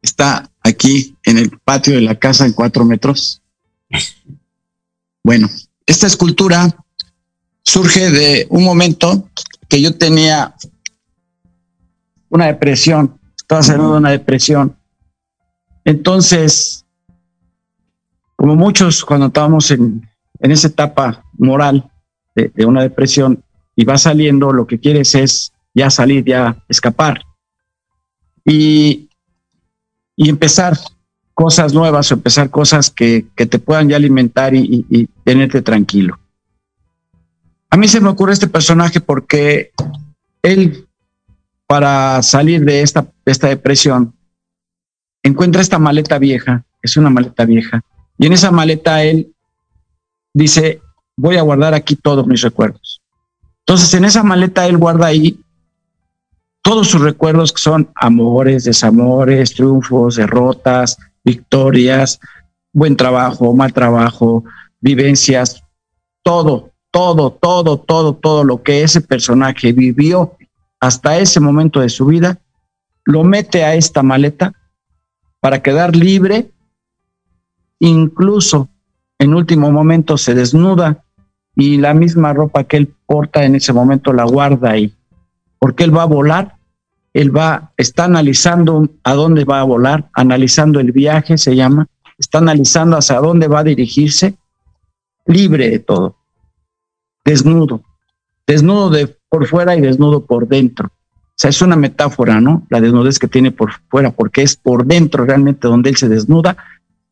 Está 0.00 0.50
aquí 0.62 1.14
en 1.24 1.36
el 1.36 1.50
patio 1.50 1.96
de 1.96 2.00
la 2.00 2.14
casa 2.14 2.46
en 2.46 2.54
cuatro 2.54 2.86
metros. 2.86 3.42
Bueno, 5.22 5.50
esta 5.84 6.06
escultura 6.06 6.74
surge 7.62 8.10
de 8.10 8.46
un 8.48 8.64
momento 8.64 9.28
que 9.68 9.82
yo 9.82 9.94
tenía 9.98 10.54
una 12.30 12.46
depresión, 12.46 13.20
estaba 13.36 13.62
saliendo 13.62 13.92
de 13.92 13.98
una 13.98 14.12
depresión. 14.12 14.74
Entonces, 15.84 16.86
como 18.34 18.56
muchos 18.56 19.04
cuando 19.04 19.26
estábamos 19.26 19.70
en, 19.72 20.09
en 20.40 20.50
esa 20.50 20.68
etapa 20.68 21.24
moral 21.38 21.90
de, 22.34 22.64
una 22.64 22.82
depresión 22.82 23.42
y 23.76 23.84
va 23.84 23.98
saliendo, 23.98 24.52
lo 24.52 24.66
que 24.66 24.80
quieres 24.80 25.14
es 25.14 25.52
ya 25.74 25.90
salir, 25.90 26.24
ya 26.24 26.62
escapar 26.68 27.22
y, 28.44 29.08
y 30.16 30.28
empezar 30.28 30.76
cosas 31.34 31.72
nuevas 31.72 32.10
o 32.10 32.14
empezar 32.14 32.50
cosas 32.50 32.90
que, 32.90 33.26
que 33.34 33.46
te 33.46 33.58
puedan 33.58 33.88
ya 33.88 33.96
alimentar 33.96 34.54
y, 34.54 34.84
y, 34.90 35.06
tenerte 35.24 35.62
tranquilo. 35.62 36.18
A 37.70 37.76
mí 37.76 37.88
se 37.88 38.00
me 38.00 38.08
ocurre 38.08 38.32
este 38.32 38.48
personaje 38.48 39.00
porque 39.00 39.70
él, 40.42 40.86
para 41.66 42.22
salir 42.22 42.64
de 42.64 42.82
esta, 42.82 43.06
esta 43.24 43.48
depresión, 43.48 44.14
encuentra 45.22 45.62
esta 45.62 45.78
maleta 45.78 46.18
vieja, 46.18 46.64
es 46.82 46.96
una 46.96 47.10
maleta 47.10 47.44
vieja, 47.44 47.82
y 48.18 48.26
en 48.26 48.32
esa 48.32 48.50
maleta 48.50 49.02
él 49.04 49.32
dice, 50.32 50.80
voy 51.16 51.36
a 51.36 51.42
guardar 51.42 51.74
aquí 51.74 51.96
todos 51.96 52.26
mis 52.26 52.42
recuerdos. 52.42 53.00
Entonces 53.60 53.92
en 53.94 54.04
esa 54.04 54.22
maleta 54.22 54.66
él 54.66 54.78
guarda 54.78 55.06
ahí 55.06 55.38
todos 56.62 56.88
sus 56.88 57.00
recuerdos 57.00 57.52
que 57.52 57.60
son 57.60 57.90
amores, 57.94 58.64
desamores, 58.64 59.54
triunfos, 59.54 60.16
derrotas, 60.16 60.98
victorias, 61.24 62.20
buen 62.72 62.96
trabajo, 62.96 63.54
mal 63.54 63.72
trabajo, 63.72 64.44
vivencias, 64.80 65.62
todo, 66.22 66.70
todo, 66.90 67.30
todo, 67.32 67.78
todo, 67.78 68.14
todo 68.14 68.44
lo 68.44 68.62
que 68.62 68.82
ese 68.82 69.00
personaje 69.00 69.72
vivió 69.72 70.36
hasta 70.80 71.18
ese 71.18 71.40
momento 71.40 71.80
de 71.80 71.88
su 71.88 72.06
vida, 72.06 72.38
lo 73.04 73.22
mete 73.22 73.64
a 73.64 73.74
esta 73.74 74.02
maleta 74.02 74.52
para 75.40 75.62
quedar 75.62 75.94
libre, 75.94 76.50
incluso 77.78 78.68
en 79.20 79.34
último 79.34 79.70
momento 79.70 80.16
se 80.16 80.34
desnuda 80.34 81.04
y 81.54 81.76
la 81.76 81.92
misma 81.92 82.32
ropa 82.32 82.64
que 82.64 82.78
él 82.78 82.94
porta 83.06 83.44
en 83.44 83.54
ese 83.54 83.72
momento 83.72 84.14
la 84.14 84.24
guarda 84.24 84.70
ahí, 84.70 84.94
porque 85.58 85.84
él 85.84 85.94
va 85.94 86.02
a 86.04 86.06
volar, 86.06 86.56
él 87.12 87.36
va, 87.36 87.70
está 87.76 88.04
analizando 88.04 88.88
a 89.04 89.14
dónde 89.14 89.44
va 89.44 89.60
a 89.60 89.64
volar, 89.64 90.08
analizando 90.14 90.80
el 90.80 90.92
viaje, 90.92 91.36
se 91.36 91.54
llama, 91.54 91.86
está 92.18 92.38
analizando 92.38 92.96
hacia 92.96 93.20
dónde 93.20 93.46
va 93.46 93.58
a 93.58 93.64
dirigirse, 93.64 94.36
libre 95.26 95.68
de 95.68 95.80
todo, 95.80 96.16
desnudo, 97.22 97.82
desnudo 98.46 98.88
de 98.88 99.18
por 99.28 99.46
fuera 99.46 99.76
y 99.76 99.82
desnudo 99.82 100.24
por 100.24 100.48
dentro. 100.48 100.88
O 100.88 101.40
sea, 101.40 101.50
es 101.50 101.60
una 101.60 101.76
metáfora, 101.76 102.40
¿no? 102.40 102.66
La 102.70 102.80
desnudez 102.80 103.18
que 103.18 103.28
tiene 103.28 103.52
por 103.52 103.70
fuera, 103.90 104.12
porque 104.12 104.42
es 104.42 104.56
por 104.56 104.86
dentro 104.86 105.26
realmente 105.26 105.68
donde 105.68 105.90
él 105.90 105.96
se 105.96 106.08
desnuda 106.08 106.56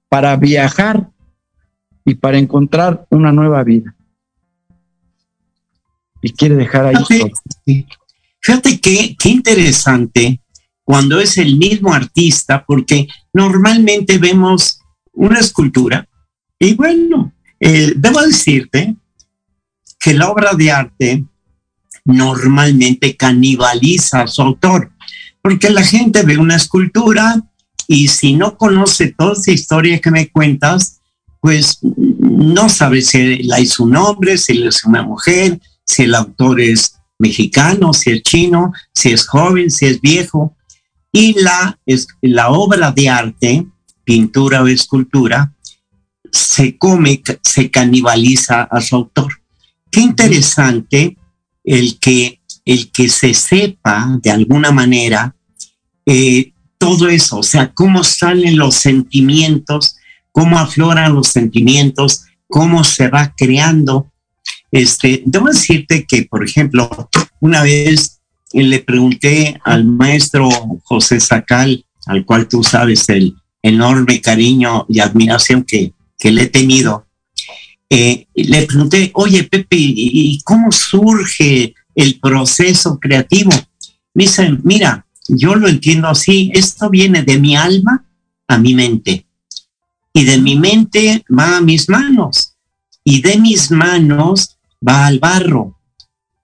para 0.09 0.37
viajar 0.37 1.11
y 2.09 2.15
para 2.15 2.39
encontrar 2.39 3.07
una 3.11 3.33
nueva 3.33 3.63
vida. 3.65 3.95
Y 6.23 6.33
quiere 6.33 6.57
dejar 6.57 6.87
ahí 6.87 6.97
Fíjate, 7.07 7.31
todo. 7.31 8.01
fíjate 8.41 8.81
qué, 8.81 9.17
qué 9.19 9.29
interesante 9.29 10.41
cuando 10.83 11.21
es 11.21 11.37
el 11.37 11.57
mismo 11.57 11.93
artista, 11.93 12.65
porque 12.67 13.07
normalmente 13.33 14.17
vemos 14.19 14.81
una 15.13 15.39
escultura 15.39 16.09
y 16.59 16.75
bueno, 16.75 17.33
eh, 17.61 17.93
debo 17.95 18.23
decirte 18.23 18.97
que 20.01 20.15
la 20.15 20.31
obra 20.31 20.55
de 20.55 20.73
arte 20.73 21.25
normalmente 22.05 23.17
canibaliza 23.17 24.23
a 24.23 24.27
su 24.27 24.43
autor, 24.43 24.93
porque 25.43 25.69
la 25.69 25.83
gente 25.83 26.23
ve 26.23 26.39
una 26.39 26.57
escultura 26.57 27.43
y 27.87 28.09
si 28.09 28.35
no 28.35 28.57
conoce 28.57 29.13
toda 29.13 29.33
esa 29.35 29.53
historia 29.53 30.01
que 30.01 30.11
me 30.11 30.31
cuentas, 30.31 30.98
pues 31.41 31.79
no 31.83 32.69
sabe 32.69 33.03
si 33.03 33.43
la 33.45 33.61
hizo 33.61 33.85
un 33.85 33.97
hombre, 33.97 34.39
si 34.39 34.55
la 34.55 34.69
hizo 34.69 34.89
una 34.89 35.03
mujer, 35.03 35.61
si 35.85 36.03
el 36.05 36.15
autor 36.15 36.61
es 36.61 36.97
mexicano, 37.19 37.93
si 37.93 38.11
es 38.11 38.23
chino, 38.23 38.73
si 38.95 39.11
es 39.11 39.27
joven, 39.27 39.71
si 39.71 39.87
es 39.87 40.01
viejo. 40.01 40.57
Y 41.13 41.41
la, 41.41 41.79
es, 41.87 42.07
la 42.21 42.51
obra 42.51 42.93
de 42.93 43.09
arte, 43.09 43.67
pintura 44.05 44.63
o 44.63 44.69
escultura, 44.69 45.55
se 46.31 46.77
come, 46.77 47.23
se 47.43 47.71
canibaliza 47.71 48.63
a 48.65 48.81
su 48.81 48.97
autor. 48.97 49.33
Qué 49.91 50.01
interesante 50.01 51.17
el 51.65 51.99
que, 51.99 52.41
el 52.65 52.91
que 52.91 53.09
se 53.09 53.35
sepa 53.35 54.19
de 54.23 54.31
alguna 54.31 54.71
manera 54.71 55.35
eh, 56.05 56.53
todo 56.79 57.09
eso, 57.09 57.39
o 57.39 57.43
sea, 57.43 57.73
cómo 57.75 58.05
salen 58.05 58.57
los 58.57 58.77
sentimientos, 58.77 59.97
cómo 60.33 60.59
afloran 60.59 61.15
los 61.15 61.29
sentimientos, 61.29 62.25
cómo 62.47 62.85
se 62.85 63.09
va 63.09 63.35
creando. 63.37 64.11
Este, 64.71 65.23
debo 65.27 65.47
decirte 65.47 66.05
que, 66.07 66.25
por 66.25 66.45
ejemplo, 66.45 67.09
una 67.41 67.63
vez 67.63 68.21
le 68.53 68.81
pregunté 68.81 69.61
al 69.65 69.85
maestro 69.85 70.49
José 70.85 71.21
Sacal, 71.21 71.85
al 72.07 72.25
cual 72.25 72.49
tú 72.49 72.63
sabes 72.63 73.09
el 73.09 73.35
enorme 73.63 74.21
cariño 74.21 74.87
y 74.89 75.01
admiración 75.01 75.65
que, 75.65 75.93
que 76.19 76.31
le 76.31 76.43
he 76.43 76.47
tenido, 76.47 77.07
eh, 77.91 78.27
le 78.35 78.63
pregunté, 78.63 79.11
oye 79.15 79.45
Pepe, 79.45 79.77
¿y 79.79 80.41
cómo 80.45 80.71
surge 80.71 81.75
el 81.95 82.21
proceso 82.21 82.99
creativo? 82.99 83.51
Me 84.15 84.25
dice, 84.25 84.51
mira, 84.63 85.07
yo 85.29 85.55
lo 85.55 85.69
entiendo 85.69 86.09
así, 86.09 86.51
esto 86.55 86.91
viene 86.91 87.23
de 87.23 87.39
mi 87.39 87.57
alma 87.57 88.05
a 88.47 88.59
mi 88.59 88.75
mente 88.75 89.28
y 90.19 90.25
de 90.25 90.39
mi 90.39 90.59
mente 90.59 91.25
va 91.31 91.59
a 91.59 91.61
mis 91.61 91.89
manos 91.89 92.57
y 93.05 93.23
de 93.23 93.39
mis 93.39 93.71
manos 93.71 94.59
va 94.87 95.07
al 95.07 95.21
barro 95.21 95.79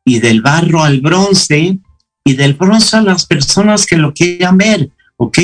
y 0.04 0.20
del 0.20 0.42
barro 0.42 0.84
al 0.84 1.00
bronce 1.00 1.80
y 2.24 2.34
del 2.34 2.54
bronce 2.54 2.98
a 2.98 3.02
las 3.02 3.26
personas 3.26 3.84
que 3.84 3.96
lo 3.96 4.14
quieran 4.14 4.58
ver, 4.58 4.92
¿ok? 5.16 5.38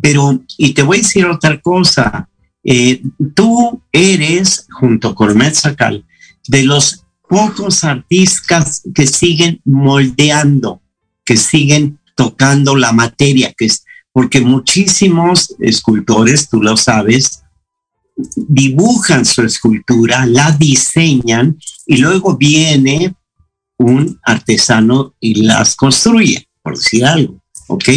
Pero, 0.00 0.42
y 0.58 0.74
te 0.74 0.82
voy 0.82 0.96
a 0.96 1.02
decir 1.02 1.24
otra 1.26 1.60
cosa, 1.60 2.28
eh, 2.64 3.00
tú 3.32 3.80
eres, 3.92 4.66
junto 4.68 5.14
con 5.14 5.38
Metzacal, 5.38 6.04
de 6.48 6.64
los 6.64 7.04
pocos 7.28 7.84
artistas 7.84 8.82
que 8.92 9.06
siguen 9.06 9.60
moldeando, 9.64 10.82
que 11.24 11.36
siguen 11.36 12.00
tocando 12.16 12.74
la 12.74 12.90
materia, 12.90 13.54
que 13.56 13.66
es 13.66 13.84
porque 14.10 14.40
muchísimos 14.40 15.54
escultores, 15.60 16.48
tú 16.48 16.60
lo 16.60 16.76
sabes, 16.76 17.41
dibujan 18.36 19.24
su 19.24 19.42
escultura, 19.42 20.26
la 20.26 20.52
diseñan 20.52 21.58
y 21.86 21.98
luego 21.98 22.36
viene 22.36 23.14
un 23.78 24.18
artesano 24.22 25.14
y 25.20 25.42
las 25.42 25.76
construye, 25.76 26.48
por 26.62 26.76
decir 26.76 27.04
algo, 27.04 27.42
¿ok? 27.68 27.88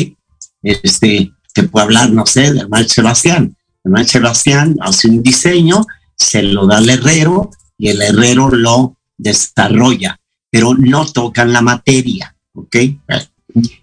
Este, 0.64 1.32
te 1.54 1.64
puedo 1.64 1.86
hablar, 1.86 2.12
no 2.12 2.26
sé, 2.26 2.54
de 2.54 2.68
Mar 2.68 2.88
Sebastián. 2.90 3.56
Mar 3.84 4.06
Sebastián 4.06 4.76
hace 4.82 5.08
un 5.10 5.22
diseño, 5.22 5.86
se 6.16 6.42
lo 6.42 6.66
da 6.66 6.78
al 6.78 6.90
herrero 6.90 7.52
y 7.78 7.90
el 7.90 8.02
herrero 8.02 8.50
lo 8.50 8.98
desarrolla, 9.18 10.20
pero 10.50 10.74
no 10.74 11.06
tocan 11.06 11.54
la 11.54 11.62
materia, 11.62 12.36
¿ok? 12.54 12.76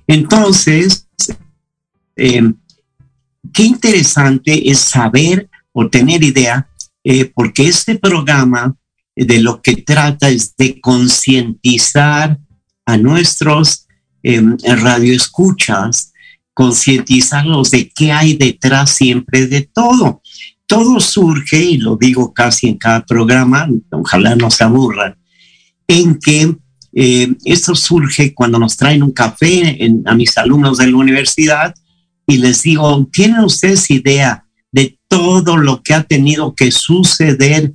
Entonces, 0.07 1.07
eh, 2.17 2.53
qué 3.53 3.63
interesante 3.63 4.71
es 4.71 4.79
saber 4.79 5.49
o 5.73 5.89
tener 5.89 6.23
idea, 6.23 6.69
eh, 7.05 7.31
porque 7.35 7.67
este 7.67 7.99
programa 7.99 8.77
de 9.17 9.41
lo 9.41 9.61
que 9.61 9.77
trata 9.77 10.29
es 10.29 10.57
de 10.57 10.81
concientizar 10.81 12.39
a 12.87 12.97
nuestros 12.97 13.87
eh, 14.23 14.43
radioescuchas, 14.63 16.13
concientizarlos 16.55 17.71
de 17.71 17.91
qué 17.91 18.13
hay 18.13 18.35
detrás 18.37 18.91
siempre 18.91 19.47
de 19.47 19.63
todo. 19.63 20.23
Todo 20.67 21.01
surge, 21.01 21.63
y 21.63 21.77
lo 21.79 21.97
digo 21.97 22.33
casi 22.33 22.69
en 22.69 22.79
cada 22.79 23.05
programa, 23.05 23.69
ojalá 23.91 24.37
no 24.37 24.51
se 24.51 24.65
aburran, 24.65 25.17
en 25.89 26.19
que 26.19 26.57
eh, 26.95 27.35
esto 27.45 27.75
surge 27.75 28.35
cuando 28.35 28.59
nos 28.59 28.77
traen 28.77 29.03
un 29.03 29.13
café 29.13 29.79
a 30.05 30.15
mis 30.15 30.37
alumnos 30.37 30.79
de 30.79 30.87
la 30.87 30.97
universidad 30.97 31.75
y 32.27 32.39
les 32.39 32.63
digo, 32.63 33.09
¿tienen 33.11 33.41
ustedes 33.41 33.91
idea 33.91 34.45
de 34.45 34.52
todo 35.17 35.57
lo 35.57 35.83
que 35.83 35.95
ha 35.95 36.03
tenido 36.03 36.55
que 36.55 36.71
suceder 36.71 37.73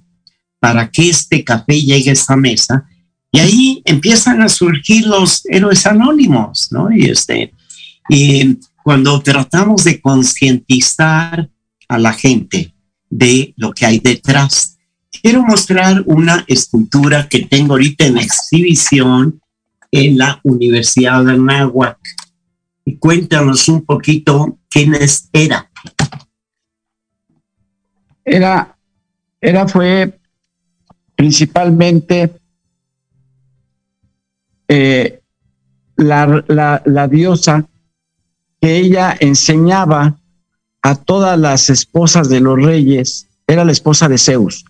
para 0.59 0.89
que 0.89 1.09
este 1.09 1.43
café 1.43 1.79
llegue 1.79 2.09
a 2.09 2.13
esta 2.13 2.35
mesa? 2.35 2.88
Y 3.31 3.39
ahí 3.39 3.81
empiezan 3.85 4.41
a 4.41 4.49
surgir 4.49 5.05
los 5.05 5.45
héroes 5.45 5.85
anónimos, 5.85 6.69
¿no? 6.71 6.91
Y 6.91 7.05
este, 7.05 7.53
y 8.09 8.57
cuando 8.83 9.21
tratamos 9.21 9.83
de 9.83 10.01
concientizar 10.01 11.49
a 11.88 11.97
la 11.99 12.13
gente 12.13 12.73
de 13.09 13.53
lo 13.57 13.71
que 13.73 13.85
hay 13.85 13.99
detrás 13.99 14.77
quiero 15.21 15.43
mostrar 15.43 16.03
una 16.05 16.43
escultura 16.47 17.27
que 17.27 17.45
tengo 17.45 17.73
ahorita 17.73 18.05
en 18.05 18.17
exhibición 18.17 19.41
en 19.91 20.17
la 20.17 20.39
Universidad 20.43 21.23
de 21.25 21.33
Anáhuac. 21.33 21.97
Y 22.85 22.97
cuéntanos 22.97 23.67
un 23.67 23.85
poquito 23.85 24.57
quiénes 24.69 25.29
era. 25.33 25.69
Era, 28.30 28.78
era, 29.39 29.67
fue 29.67 30.19
principalmente 31.15 32.32
eh, 34.67 35.21
la, 35.95 36.43
la, 36.47 37.07
diosa 37.07 37.65
que 38.59 38.78
ella 38.78 39.15
enseñaba 39.19 40.17
a 40.82 40.95
todas 40.95 41.39
las 41.39 41.69
esposas 41.69 42.28
de 42.28 42.41
los 42.41 42.61
reyes, 42.61 43.28
era 43.47 43.63
la 43.63 43.71
esposa 43.71 44.09
de 44.09 44.17
Zeus 44.17 44.65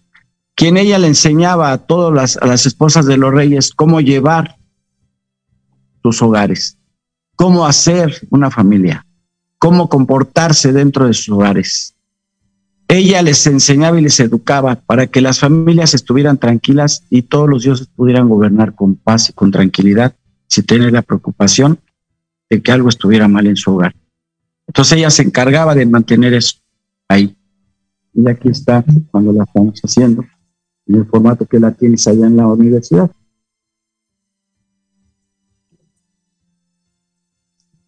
quien 0.57 0.75
ella 0.75 0.97
le 0.97 1.05
enseñaba 1.05 1.71
a 1.71 1.77
todas 1.77 2.11
las, 2.11 2.39
las 2.43 2.65
esposas 2.65 3.05
de 3.05 3.15
los 3.15 3.31
reyes 3.31 3.71
cómo 3.75 4.01
llevar 4.01 4.57
sus 6.01 6.19
hogares, 6.23 6.79
cómo 7.35 7.65
hacer 7.65 8.27
una 8.31 8.49
familia. 8.49 9.05
cómo 9.59 9.89
comportarse 9.89 10.71
dentro 10.71 11.07
de 11.07 11.13
sus 11.13 11.29
hogares. 11.29 11.95
Ella 12.89 13.21
les 13.21 13.45
enseñaba 13.47 13.99
y 13.99 14.03
les 14.03 14.19
educaba 14.21 14.75
para 14.75 15.07
que 15.07 15.19
las 15.19 15.39
familias 15.39 15.93
estuvieran 15.93 16.37
tranquilas 16.37 17.03
y 17.09 17.23
todos 17.23 17.49
los 17.49 17.63
dioses 17.63 17.87
pudieran 17.87 18.29
gobernar 18.29 18.75
con 18.75 18.95
paz 18.95 19.29
y 19.29 19.33
con 19.33 19.51
tranquilidad, 19.51 20.15
sin 20.47 20.65
tener 20.65 20.93
la 20.93 21.01
preocupación 21.01 21.79
de 22.49 22.61
que 22.61 22.71
algo 22.71 22.87
estuviera 22.87 23.27
mal 23.27 23.45
en 23.45 23.57
su 23.57 23.75
hogar. 23.75 23.93
Entonces 24.67 24.97
ella 24.97 25.09
se 25.09 25.23
encargaba 25.23 25.75
de 25.75 25.85
mantener 25.85 26.33
eso 26.33 26.59
ahí. 27.09 27.35
Y 28.13 28.29
aquí 28.29 28.49
está 28.49 28.83
cuando 29.11 29.33
la 29.33 29.43
estamos 29.43 29.79
haciendo, 29.81 30.25
en 30.87 30.95
el 30.95 31.05
formato 31.05 31.45
que 31.45 31.59
la 31.59 31.71
tienes 31.71 32.07
allá 32.07 32.25
en 32.25 32.37
la 32.37 32.47
universidad. 32.47 33.11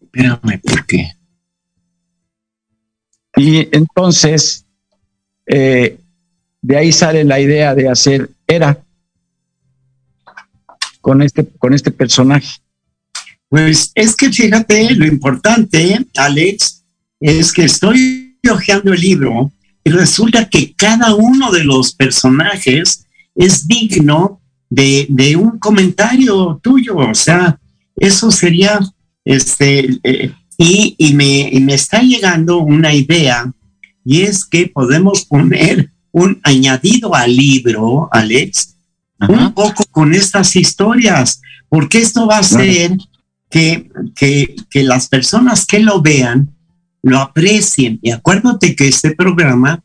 Espérame, 0.02 0.60
¿por 0.62 0.86
qué? 0.86 1.12
Y 3.36 3.68
entonces, 3.74 4.66
eh, 5.52 5.98
de 6.62 6.76
ahí 6.76 6.92
sale 6.92 7.24
la 7.24 7.40
idea 7.40 7.74
de 7.74 7.88
hacer 7.88 8.30
era 8.46 8.78
con 11.00 11.22
este, 11.22 11.44
con 11.58 11.74
este 11.74 11.90
personaje. 11.90 12.60
Pues 13.48 13.90
es 13.96 14.14
que 14.14 14.30
fíjate, 14.30 14.94
lo 14.94 15.06
importante, 15.06 16.06
Alex, 16.16 16.84
es 17.18 17.52
que 17.52 17.64
estoy 17.64 18.38
hojeando 18.48 18.92
el 18.92 19.00
libro 19.00 19.50
y 19.82 19.90
resulta 19.90 20.48
que 20.48 20.72
cada 20.74 21.16
uno 21.16 21.50
de 21.50 21.64
los 21.64 21.94
personajes 21.94 23.06
es 23.34 23.66
digno 23.66 24.40
de, 24.68 25.36
un 25.36 25.58
comentario 25.58 26.60
tuyo. 26.62 26.96
O 26.96 27.14
sea, 27.14 27.58
eso 27.96 28.30
sería, 28.30 28.78
este, 29.24 29.98
eh, 30.04 30.32
y, 30.56 30.94
y, 30.96 31.14
me, 31.14 31.50
y 31.50 31.58
me 31.58 31.74
está 31.74 32.02
llegando 32.02 32.58
una 32.58 32.94
idea, 32.94 33.52
y 34.04 34.22
es 34.22 34.44
que 34.44 34.66
podemos 34.66 35.24
poner 35.24 35.90
un 36.12 36.40
añadido 36.42 37.14
al 37.14 37.36
libro, 37.36 38.08
Alex, 38.10 38.76
Ajá. 39.18 39.32
un 39.32 39.52
poco 39.52 39.84
con 39.90 40.14
estas 40.14 40.56
historias, 40.56 41.40
porque 41.68 41.98
esto 41.98 42.26
va 42.26 42.38
a 42.38 42.42
ser 42.42 42.96
que, 43.48 43.90
que, 44.16 44.56
que 44.70 44.82
las 44.82 45.08
personas 45.08 45.66
que 45.66 45.80
lo 45.80 46.00
vean 46.00 46.54
lo 47.02 47.18
aprecien. 47.18 47.98
Y 48.02 48.10
acuérdate 48.10 48.74
que 48.74 48.88
este 48.88 49.14
programa, 49.14 49.82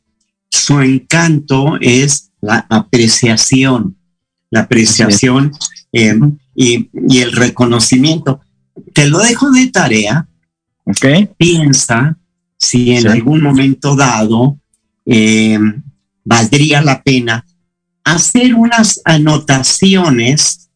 su 0.50 0.80
encanto 0.82 1.78
es 1.82 2.32
la 2.42 2.66
apreciación, 2.70 3.98
la 4.50 4.62
apreciación 4.62 5.52
eh, 5.92 6.20
y, 6.56 6.90
y, 7.10 7.20
el 7.20 7.32
reconocimiento. 7.32 8.42
Te 8.94 9.08
lo 9.08 9.20
dejo 9.20 9.52
de 9.52 9.68
tarea. 9.68 10.28
Okay. 10.86 11.30
Piensa 11.38 12.18
si 12.66 12.92
en 12.92 13.04
sí. 13.04 13.08
algún 13.08 13.42
momento 13.42 13.96
dado 13.96 14.60
eh, 15.06 15.60
valdría 16.24 16.82
la 16.82 17.02
pena 17.02 17.46
hacer 18.04 18.54
unas 18.54 19.02
anotaciones 19.04 20.70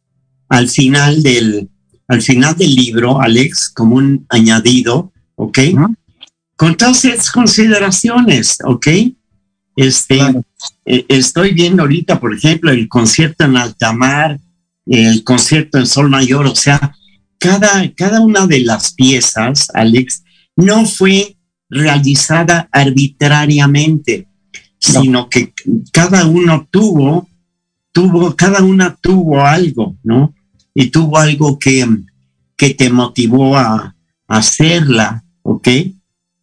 al 0.50 0.68
final 0.68 1.22
del, 1.22 1.70
al 2.08 2.22
final 2.22 2.56
del 2.56 2.76
libro, 2.76 3.22
Alex, 3.22 3.70
como 3.70 3.96
un 3.96 4.26
añadido, 4.30 5.14
¿ok? 5.36 5.58
Uh 5.58 5.78
-huh. 5.78 5.96
Con 6.56 6.76
todas 6.76 7.06
esas 7.06 7.32
consideraciones, 7.32 8.58
¿ok? 8.66 8.88
Este, 9.76 10.18
claro. 10.18 10.44
eh, 10.86 11.06
estoy 11.08 11.54
viendo 11.54 11.84
ahorita, 11.84 12.20
por 12.20 12.34
ejemplo, 12.34 12.72
el 12.72 12.88
concierto 12.88 13.46
en 13.46 13.56
alta 13.56 13.94
mar, 13.94 14.40
el 14.88 15.24
concierto 15.24 15.78
en 15.78 15.86
sol 15.86 16.10
mayor, 16.10 16.48
o 16.48 16.56
sea, 16.56 16.94
cada, 17.38 17.90
cada 17.96 18.20
una 18.22 18.46
de 18.48 18.60
las 18.62 18.94
piezas, 18.94 19.70
Alex, 19.74 20.24
no 20.56 20.86
fue 20.86 21.38
realizada 21.70 22.68
arbitrariamente, 22.72 24.28
no. 24.94 25.02
sino 25.02 25.30
que 25.30 25.54
cada 25.92 26.26
uno 26.26 26.68
tuvo, 26.70 27.28
tuvo, 27.92 28.36
cada 28.36 28.64
una 28.64 28.96
tuvo 28.96 29.42
algo, 29.46 29.96
¿no? 30.04 30.34
Y 30.74 30.88
tuvo 30.88 31.18
algo 31.18 31.60
que, 31.60 31.88
que 32.58 32.74
te 32.74 32.90
motivó 32.90 33.58
a, 33.58 33.96
a 34.28 34.38
hacerla, 34.38 35.24
¿ok? 35.44 35.68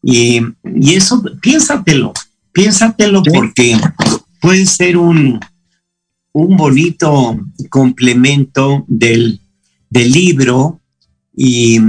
Y, 0.03 0.41
y, 0.63 0.95
eso, 0.95 1.23
piénsatelo, 1.41 2.13
piénsatelo 2.53 3.23
sí. 3.25 3.31
porque 3.35 3.81
puede 4.41 4.67
ser 4.67 4.97
un, 4.97 5.41
un 6.33 6.57
bonito 6.57 7.41
complemento 7.71 8.85
del, 8.87 9.41
del 9.91 10.13
libro 10.13 10.81
y, 11.35 11.81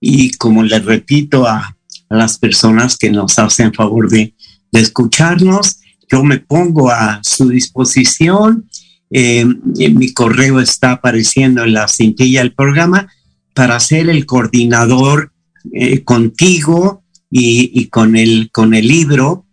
y 0.00 0.32
como 0.32 0.62
le 0.62 0.78
repito 0.80 1.46
a, 1.46 1.77
a, 2.08 2.16
las 2.16 2.38
personas 2.38 2.96
que 2.96 3.10
nos 3.10 3.38
hacen 3.38 3.72
favor 3.72 4.08
de, 4.08 4.34
de 4.72 4.80
escucharnos, 4.80 5.78
yo 6.10 6.24
me 6.24 6.38
pongo 6.38 6.90
a 6.90 7.20
su 7.22 7.48
disposición. 7.48 8.68
Eh, 9.10 9.44
mi 9.44 10.12
correo 10.12 10.60
está 10.60 10.92
apareciendo 10.92 11.64
en 11.64 11.74
la 11.74 11.88
cintilla 11.88 12.40
del 12.40 12.54
programa 12.54 13.08
para 13.54 13.80
ser 13.80 14.08
el 14.08 14.26
coordinador 14.26 15.32
eh, 15.72 16.04
contigo 16.04 17.02
y, 17.30 17.70
y, 17.74 17.86
con, 17.86 18.16
el, 18.16 18.50
con 18.52 18.74
el 18.74 18.86
libro 18.86 19.46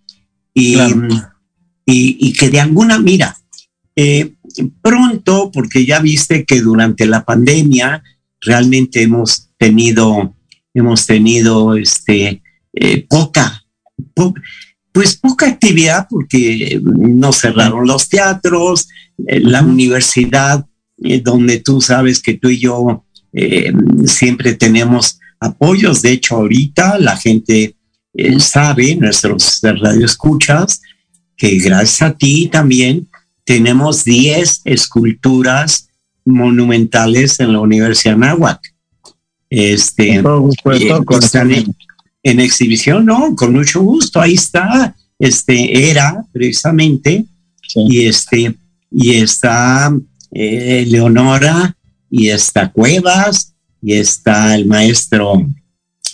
y, 0.53 0.75
claro. 0.75 1.07
y, 1.85 2.17
y 2.19 2.33
que 2.33 2.49
de 2.49 2.59
alguna, 2.59 2.99
mira, 2.99 3.37
eh, 3.95 4.33
pronto, 4.81 5.51
porque 5.53 5.85
ya 5.85 5.99
viste 5.99 6.45
que 6.45 6.61
durante 6.61 7.05
la 7.05 7.23
pandemia 7.23 8.03
realmente 8.41 9.01
hemos 9.01 9.49
tenido, 9.57 10.35
hemos 10.73 11.05
tenido 11.05 11.75
este, 11.75 12.41
eh, 12.75 13.05
poca, 13.07 13.63
po 14.13 14.33
pues 14.91 15.17
poca 15.17 15.47
actividad 15.47 16.07
porque 16.09 16.79
no 16.81 17.33
cerraron 17.33 17.85
los 17.85 18.07
teatros, 18.07 18.87
eh, 19.27 19.41
la 19.41 19.61
universidad, 19.61 20.65
eh, 21.03 21.19
donde 21.21 21.59
tú 21.59 21.81
sabes 21.81 22.21
que 22.21 22.35
tú 22.35 22.49
y 22.49 22.59
yo 22.59 23.03
siempre 24.05 24.53
tenemos 24.53 25.19
apoyos. 25.41 26.01
De 26.01 26.11
hecho, 26.13 26.37
ahorita 26.37 26.97
la 26.99 27.17
gente 27.17 27.75
sabe, 28.39 28.95
nuestros 28.95 29.59
radioescuchas, 29.61 30.81
que 31.35 31.57
gracias 31.57 32.01
a 32.01 32.13
ti 32.13 32.47
también 32.47 33.09
tenemos 33.43 34.05
10 34.05 34.61
esculturas 34.65 35.89
monumentales 36.25 37.39
en 37.39 37.53
la 37.53 37.59
Universidad 37.59 38.17
Nahuac. 38.17 38.59
Este, 39.49 40.17
supuesto, 40.17 40.97
eh, 40.97 41.17
están 41.21 41.51
en, 42.25 42.39
exhibición, 42.39 43.05
no, 43.05 43.35
con 43.35 43.53
mucho 43.53 43.81
gusto, 43.81 44.19
ahí 44.19 44.33
está, 44.33 44.95
este, 45.19 45.89
era 45.89 46.25
precisamente, 46.31 47.25
sí. 47.67 47.85
y 47.87 48.05
este, 48.07 48.55
y 48.91 49.15
está 49.15 49.95
eh, 50.31 50.85
Leonora, 50.87 51.75
y 52.09 52.29
está 52.29 52.71
Cuevas, 52.71 53.53
y 53.81 53.93
está 53.93 54.55
el 54.55 54.65
maestro 54.65 55.45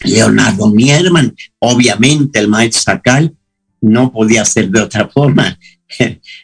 Leonardo 0.04 0.70
Mierman, 0.70 1.36
obviamente 1.60 2.40
el 2.40 2.48
maestro 2.48 2.82
Sacal 2.82 3.36
no 3.82 4.12
podía 4.12 4.46
ser 4.46 4.70
de 4.70 4.82
otra 4.82 5.08
forma. 5.08 5.58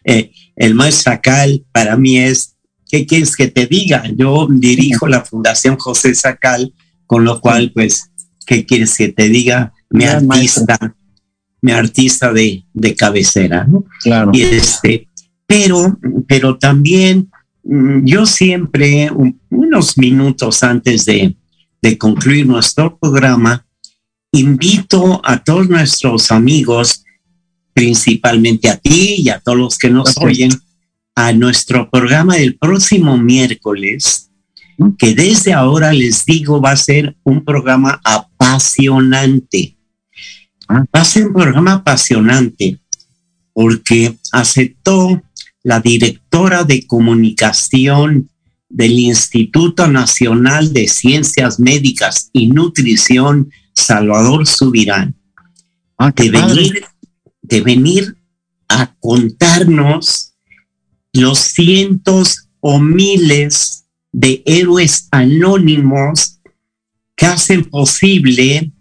Eh, 0.04 0.32
el 0.58 0.76
maestro 0.76 1.14
Sacal 1.14 1.64
para 1.72 1.96
mí 1.96 2.18
es 2.18 2.58
¿qué 2.90 3.06
quieres 3.06 3.36
que 3.36 3.48
te 3.48 3.66
diga? 3.66 4.04
Yo 4.16 4.48
dirijo 4.50 5.08
la 5.08 5.24
Fundación 5.24 5.78
José 5.78 6.16
Sacal, 6.16 6.74
con 7.06 7.24
lo 7.24 7.40
cual, 7.40 7.72
pues, 7.74 8.12
¿qué 8.48 8.66
quieres 8.66 8.98
que 8.98 9.10
te 9.10 9.30
diga? 9.30 9.74
Mi 9.92 10.06
artista, 10.06 10.26
maestro. 10.80 10.96
mi 11.62 11.72
artista 11.72 12.34
de, 12.34 12.64
de 12.74 12.96
cabecera, 12.96 13.66
¿no? 13.66 13.84
Claro. 14.02 14.32
Y 14.34 14.42
este, 14.42 15.08
pero, 15.46 15.98
pero 16.28 16.58
también 16.58 17.30
mm, 17.64 18.06
yo 18.06 18.26
siempre, 18.26 19.12
un- 19.12 19.40
unos 19.50 19.98
minutos 19.98 20.64
antes 20.64 21.06
de, 21.06 21.36
de 21.82 21.98
concluir 21.98 22.48
nuestro 22.48 22.98
programa, 22.98 23.66
invito 24.32 25.22
a 25.24 25.44
todos 25.44 25.70
nuestros 25.70 26.32
amigos, 26.32 27.04
principalmente 27.74 28.70
a 28.70 28.78
ti 28.78 29.16
y 29.20 29.30
a 29.30 29.40
todos 29.40 29.58
los 29.58 29.78
que 29.78 29.90
nos 29.90 30.18
oyen, 30.18 30.52
a 31.16 31.32
nuestro 31.34 31.90
programa 31.90 32.36
del 32.36 32.56
próximo 32.58 33.18
miércoles, 33.18 34.27
que 34.98 35.14
desde 35.16 35.54
ahora 35.54 35.94
les 35.94 36.26
digo 36.26 36.62
va 36.62 36.72
a 36.72 36.78
ser 36.78 37.16
un 37.24 37.44
programa 37.44 38.00
apasionante. 38.04 39.78
Ah. 40.68 40.86
Va 40.96 41.02
a 41.02 41.06
ser 41.06 41.28
un 41.28 41.34
programa 41.34 41.74
apasionante 41.74 42.80
porque 43.54 44.18
aceptó 44.32 45.22
la 45.64 45.80
directora 45.80 46.64
de 46.64 46.86
comunicación 46.86 48.30
del 48.70 49.00
Instituto 49.00 49.88
Nacional 49.88 50.74
de 50.74 50.88
Ciencias 50.88 51.60
Médicas 51.60 52.30
y 52.34 52.48
Nutrición, 52.48 53.50
Salvador 53.74 54.46
Subirán, 54.46 55.18
Ah, 55.98 56.14
de 56.16 56.30
venir, 56.30 56.86
de 57.42 57.62
venir 57.62 58.18
a 58.70 58.94
contarnos 59.00 60.34
los 61.12 61.40
cientos 61.40 62.50
o 62.60 62.80
miles 62.80 63.87
de 64.12 64.42
héroes 64.46 65.08
anónimos 65.12 66.40
que 67.16 67.26
hacen 67.26 67.66
posible 67.66 68.72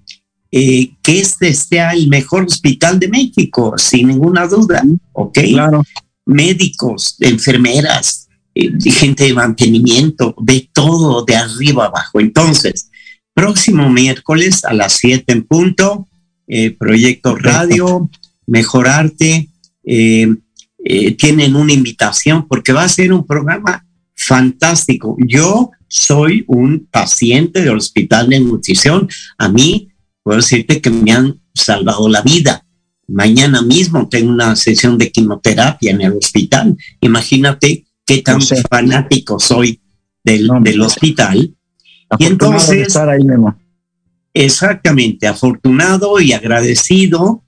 eh, 0.53 0.93
que 1.03 1.21
este 1.21 1.53
sea 1.55 1.93
el 1.93 2.09
mejor 2.09 2.45
hospital 2.45 3.01
de 3.01 3.09
México, 3.09 3.75
sin 3.77 4.09
ninguna 4.09 4.47
duda, 4.47 4.83
¿ok? 5.13 5.39
Claro. 5.51 5.85
Médicos, 6.25 7.17
enfermeras, 7.21 8.29
eh, 8.55 8.73
gente 8.91 9.25
de 9.25 9.35
mantenimiento, 9.35 10.35
de 10.41 10.69
todo, 10.73 11.25
de 11.25 11.37
arriba 11.37 11.87
abajo. 11.87 12.21
Entonces, 12.21 12.91
próximo 13.35 13.91
miércoles 13.91 14.65
a 14.65 14.73
las 14.73 14.95
7 14.95 15.33
en 15.33 15.45
punto, 15.45 16.07
eh, 16.47 16.71
Proyecto 16.71 17.37
Radio, 17.37 18.09
Mejorarte, 18.47 19.49
tienen 19.85 21.57
una 21.57 21.73
invitación 21.73 22.47
porque 22.49 22.73
va 22.73 22.85
a 22.85 22.89
ser 22.89 23.13
un 23.13 23.27
programa 23.27 23.86
fantástico. 24.27 25.17
Yo 25.27 25.71
soy 25.89 26.45
un 26.49 26.87
paciente 26.91 27.61
del 27.63 27.77
Hospital 27.77 28.29
de 28.29 28.41
Nutrición. 28.41 29.09
A 29.39 29.49
mí, 29.49 29.89
puedo 30.23 30.39
decirte 30.39 30.81
que 30.81 30.91
me 30.91 31.13
han 31.13 31.41
salvado 31.55 32.09
la 32.09 32.23
vida. 32.23 32.65
Mañana 33.09 33.63
mismo 33.63 34.09
tengo 34.09 34.33
una 34.33 34.57
sesión 34.57 34.99
de 34.99 35.13
quimioterapia 35.13 35.93
en 35.93 36.01
el 36.01 36.13
hospital. 36.15 36.77
Imagínate 37.01 37.87
qué 38.05 38.23
tan 38.23 38.41
fanático 38.69 39.39
soy 39.39 39.81
del, 40.25 40.47
No, 40.49 40.61
del 40.61 40.79
no. 40.79 40.87
hospital. 40.87 41.55
Y 42.19 42.25
de 42.25 42.31
entonces- 42.31 42.89
estar 42.89 43.09
ahí, 43.09 43.23
Memo. 43.25 43.57
Exactamente, 44.35 45.27
afortunado 45.27 46.21
y 46.21 46.33
agradecido. 46.33 47.43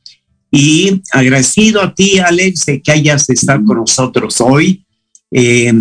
Y 0.50 1.02
agradecido 1.12 1.82
a 1.82 1.94
ti, 1.94 2.18
Alex, 2.18 2.64
de 2.66 2.80
que 2.80 2.92
hayas 2.92 3.28
estado 3.28 3.62
con 3.64 3.76
nosotros 3.78 4.40
hoy. 4.40 4.86
Eh, 5.30 5.74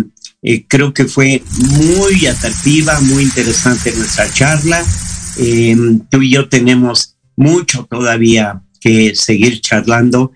eh, 0.50 0.64
creo 0.66 0.94
que 0.94 1.04
fue 1.04 1.42
muy 1.76 2.26
atractiva, 2.26 2.98
muy 3.02 3.24
interesante 3.24 3.92
nuestra 3.94 4.32
charla. 4.32 4.82
Eh, 5.36 5.76
tú 6.10 6.22
y 6.22 6.30
yo 6.30 6.48
tenemos 6.48 7.18
mucho 7.36 7.84
todavía 7.84 8.62
que 8.80 9.14
seguir 9.14 9.60
charlando 9.60 10.32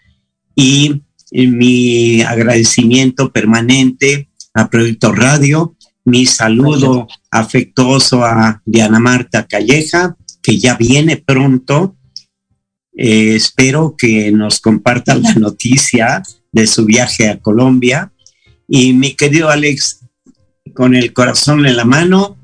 y 0.55 1.03
eh, 1.31 1.47
mi 1.47 2.21
agradecimiento 2.21 3.33
permanente 3.33 4.29
a 4.53 4.69
Proyecto 4.69 5.13
Radio, 5.13 5.77
mi 6.05 6.27
saludo 6.27 7.09
afectuoso 7.31 8.23
a 8.23 8.61
Diana 8.67 8.99
Marta 8.99 9.47
Calleja, 9.47 10.15
que 10.43 10.59
ya 10.59 10.77
viene 10.77 11.17
pronto. 11.17 11.97
Eh, 12.95 13.37
espero 13.37 13.95
que 13.97 14.31
nos 14.31 14.61
comparta 14.61 15.15
la 15.15 15.33
noticia 15.37 16.23
de 16.53 16.67
su 16.67 16.85
viaje 16.85 17.31
a 17.31 17.41
Colombia. 17.41 18.13
Y 18.69 18.93
mi 18.93 19.15
querido 19.15 19.49
Alex, 19.51 20.02
con 20.75 20.95
el 20.95 21.13
corazón 21.13 21.67
en 21.67 21.77
la 21.77 21.85
mano, 21.85 22.37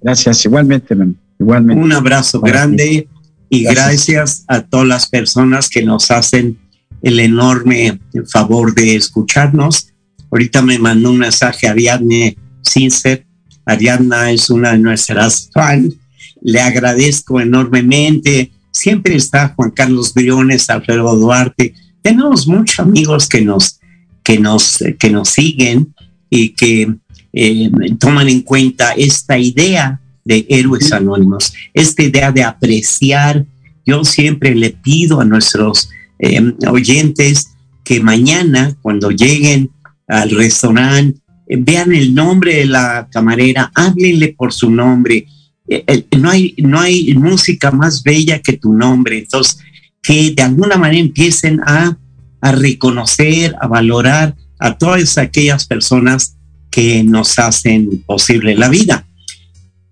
Gracias, 0.00 0.44
igualmente, 0.44 0.96
Memo. 0.96 1.14
Igualmente. 1.38 1.80
un 1.82 1.92
abrazo 1.92 2.40
Para 2.40 2.52
ti. 2.52 2.58
grande 2.58 3.08
y 3.48 3.62
Gracias. 3.62 3.84
gracias 3.86 4.44
a 4.48 4.62
todas 4.62 4.86
las 4.88 5.08
personas 5.08 5.68
que 5.68 5.84
nos 5.84 6.10
hacen 6.10 6.58
el 7.02 7.20
enorme 7.20 8.00
favor 8.32 8.74
de 8.74 8.96
escucharnos. 8.96 9.88
Ahorita 10.30 10.60
me 10.62 10.78
mandó 10.78 11.10
un 11.10 11.18
mensaje 11.18 11.68
Ariadne 11.68 12.36
Sincer. 12.62 13.26
Ariadna 13.64 14.30
es 14.32 14.50
una 14.50 14.72
de 14.72 14.78
nuestras 14.78 15.50
fans. 15.52 15.94
Le 16.40 16.60
agradezco 16.60 17.40
enormemente. 17.40 18.50
Siempre 18.72 19.14
está 19.14 19.52
Juan 19.54 19.70
Carlos 19.70 20.14
Briones, 20.14 20.68
Alfredo 20.70 21.14
Duarte. 21.16 21.74
Tenemos 22.02 22.48
muchos 22.48 22.80
amigos 22.80 23.28
que 23.28 23.42
nos, 23.42 23.78
que 24.24 24.38
nos, 24.38 24.82
que 24.98 25.10
nos 25.10 25.28
siguen 25.28 25.94
y 26.30 26.50
que 26.50 26.92
eh, 27.32 27.70
toman 27.98 28.28
en 28.28 28.42
cuenta 28.42 28.92
esta 28.92 29.38
idea 29.38 30.00
de 30.24 30.46
héroes 30.48 30.92
anónimos, 30.92 31.52
esta 31.74 32.02
idea 32.02 32.30
de 32.30 32.42
apreciar. 32.42 33.44
Yo 33.84 34.04
siempre 34.04 34.54
le 34.54 34.70
pido 34.70 35.20
a 35.20 35.24
nuestros 35.24 35.90
eh, 36.18 36.40
oyentes 36.68 37.48
que 37.84 38.00
mañana, 38.00 38.76
cuando 38.80 39.10
lleguen 39.10 39.70
al 40.06 40.30
restaurante, 40.30 41.20
eh, 41.48 41.56
vean 41.58 41.92
el 41.92 42.14
nombre 42.14 42.56
de 42.56 42.66
la 42.66 43.08
camarera, 43.10 43.70
háblenle 43.74 44.34
por 44.36 44.52
su 44.52 44.70
nombre. 44.70 45.26
Eh, 45.68 45.84
eh, 45.86 46.06
no, 46.18 46.30
hay, 46.30 46.54
no 46.58 46.80
hay 46.80 47.14
música 47.14 47.70
más 47.70 48.02
bella 48.02 48.38
que 48.38 48.54
tu 48.54 48.72
nombre. 48.72 49.18
Entonces, 49.18 49.58
que 50.02 50.32
de 50.32 50.42
alguna 50.42 50.76
manera 50.76 51.00
empiecen 51.00 51.60
a, 51.64 51.96
a 52.40 52.52
reconocer, 52.52 53.54
a 53.60 53.66
valorar 53.66 54.34
a 54.58 54.76
todas 54.76 55.18
aquellas 55.18 55.66
personas 55.66 56.36
que 56.72 57.04
nos 57.04 57.38
hacen 57.38 58.02
posible 58.06 58.56
la 58.56 58.68
vida 58.68 59.06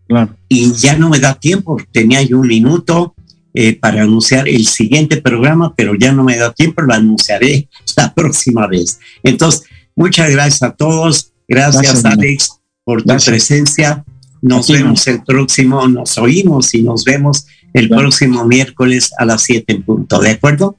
Claro. 0.09 0.35
y 0.49 0.73
ya 0.73 0.97
no 0.97 1.09
me 1.11 1.21
da 1.21 1.35
tiempo. 1.35 1.77
Tenía 1.93 2.21
yo 2.23 2.41
un 2.41 2.49
minuto 2.49 3.15
eh, 3.55 3.77
para 3.77 4.03
anunciar 4.03 4.49
el 4.49 4.67
siguiente 4.67 5.21
programa, 5.23 5.73
pero 5.77 5.95
ya 5.95 6.11
no 6.13 6.25
me 6.25 6.37
da 6.37 6.53
tiempo, 6.53 6.83
lo 6.83 6.93
anunciaré 6.95 7.69
la 7.97 8.13
próxima 8.13 8.67
vez. 8.67 8.99
Entonces, 9.23 9.63
muchas 9.95 10.31
gracias 10.31 10.63
a 10.65 10.73
todos. 10.75 11.33
Gracias, 11.47 11.83
Gracias, 12.03 12.05
Alex, 12.05 12.61
por 12.85 13.03
tu 13.03 13.09
Gracias. 13.09 13.29
presencia. 13.31 14.05
Nos 14.43 14.69
vemos 14.69 15.07
el 15.07 15.23
próximo, 15.23 15.87
nos 15.87 16.17
oímos 16.19 16.75
y 16.75 16.83
nos 16.83 17.05
vemos 17.05 17.47
el 17.75 17.89
Claro. 17.89 18.03
próximo 18.05 18.45
miércoles 18.47 19.13
a 19.19 19.25
las 19.27 19.43
7 19.43 19.73
en 19.75 19.83
punto. 19.83 20.19
¿De 20.19 20.31
acuerdo? 20.31 20.77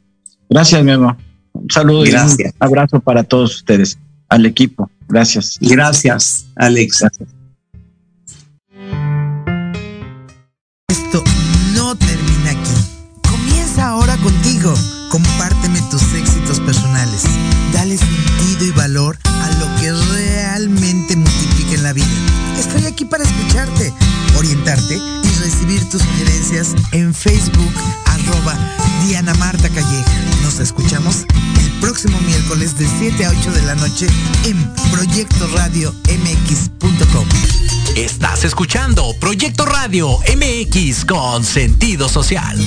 Gracias, 0.50 0.84
Memo. 0.84 1.16
Un 1.54 1.70
saludo 1.70 2.02
Gracias. 2.04 2.40
y 2.40 2.44
un 2.44 2.52
abrazo 2.60 3.00
para 3.02 3.24
todos 3.24 3.56
ustedes, 3.58 3.98
al 4.30 4.46
equipo. 4.46 4.90
Gracias. 5.12 5.58
Gracias, 5.60 6.46
Alex. 6.56 7.00
Gracias. 7.00 7.30
Esto 10.88 11.24
no 11.74 11.96
termina 11.98 12.52
aquí. 12.52 13.30
Comienza 13.30 13.90
ahora 13.90 14.16
contigo. 14.18 14.74
Compárteme 15.10 15.82
tus 15.92 16.02
éxitos 16.14 16.62
personales. 16.62 17.24
Dale 17.74 17.98
sentido 17.98 18.66
y 18.66 18.72
valor 18.72 19.18
a 19.26 19.50
lo 19.60 19.82
que 19.82 19.92
realmente 19.92 21.18
multiplica 21.18 21.76
en 21.76 21.84
la 21.84 21.92
vida. 21.92 22.08
Estoy 22.58 22.86
aquí 22.86 23.04
para 23.04 23.26
escucharte, 23.26 23.94
orientarte 24.38 24.96
y 24.96 25.44
recibir 25.44 25.84
tus 25.90 26.02
sugerencias 26.02 26.74
en 26.94 27.14
Facebook, 27.14 27.74
arroba 28.06 28.56
Diana 29.06 29.34
Marta 29.34 29.68
Calleja. 29.68 30.12
Nos 30.44 30.60
escuchamos 30.60 31.26
próximo 31.82 32.18
miércoles 32.22 32.78
de 32.78 32.88
7 32.88 33.26
a 33.26 33.32
8 33.32 33.52
de 33.52 33.62
la 33.64 33.76
noche 33.76 34.08
en 34.46 34.74
Proyecto 34.92 35.48
Radio 35.56 35.94
MX.com. 36.08 37.28
Estás 37.98 38.46
escuchando 38.46 39.14
Proyecto 39.20 39.66
Radio 39.66 40.20
MX 40.20 41.04
con 41.06 41.44
sentido 41.44 42.08
social. 42.08 42.58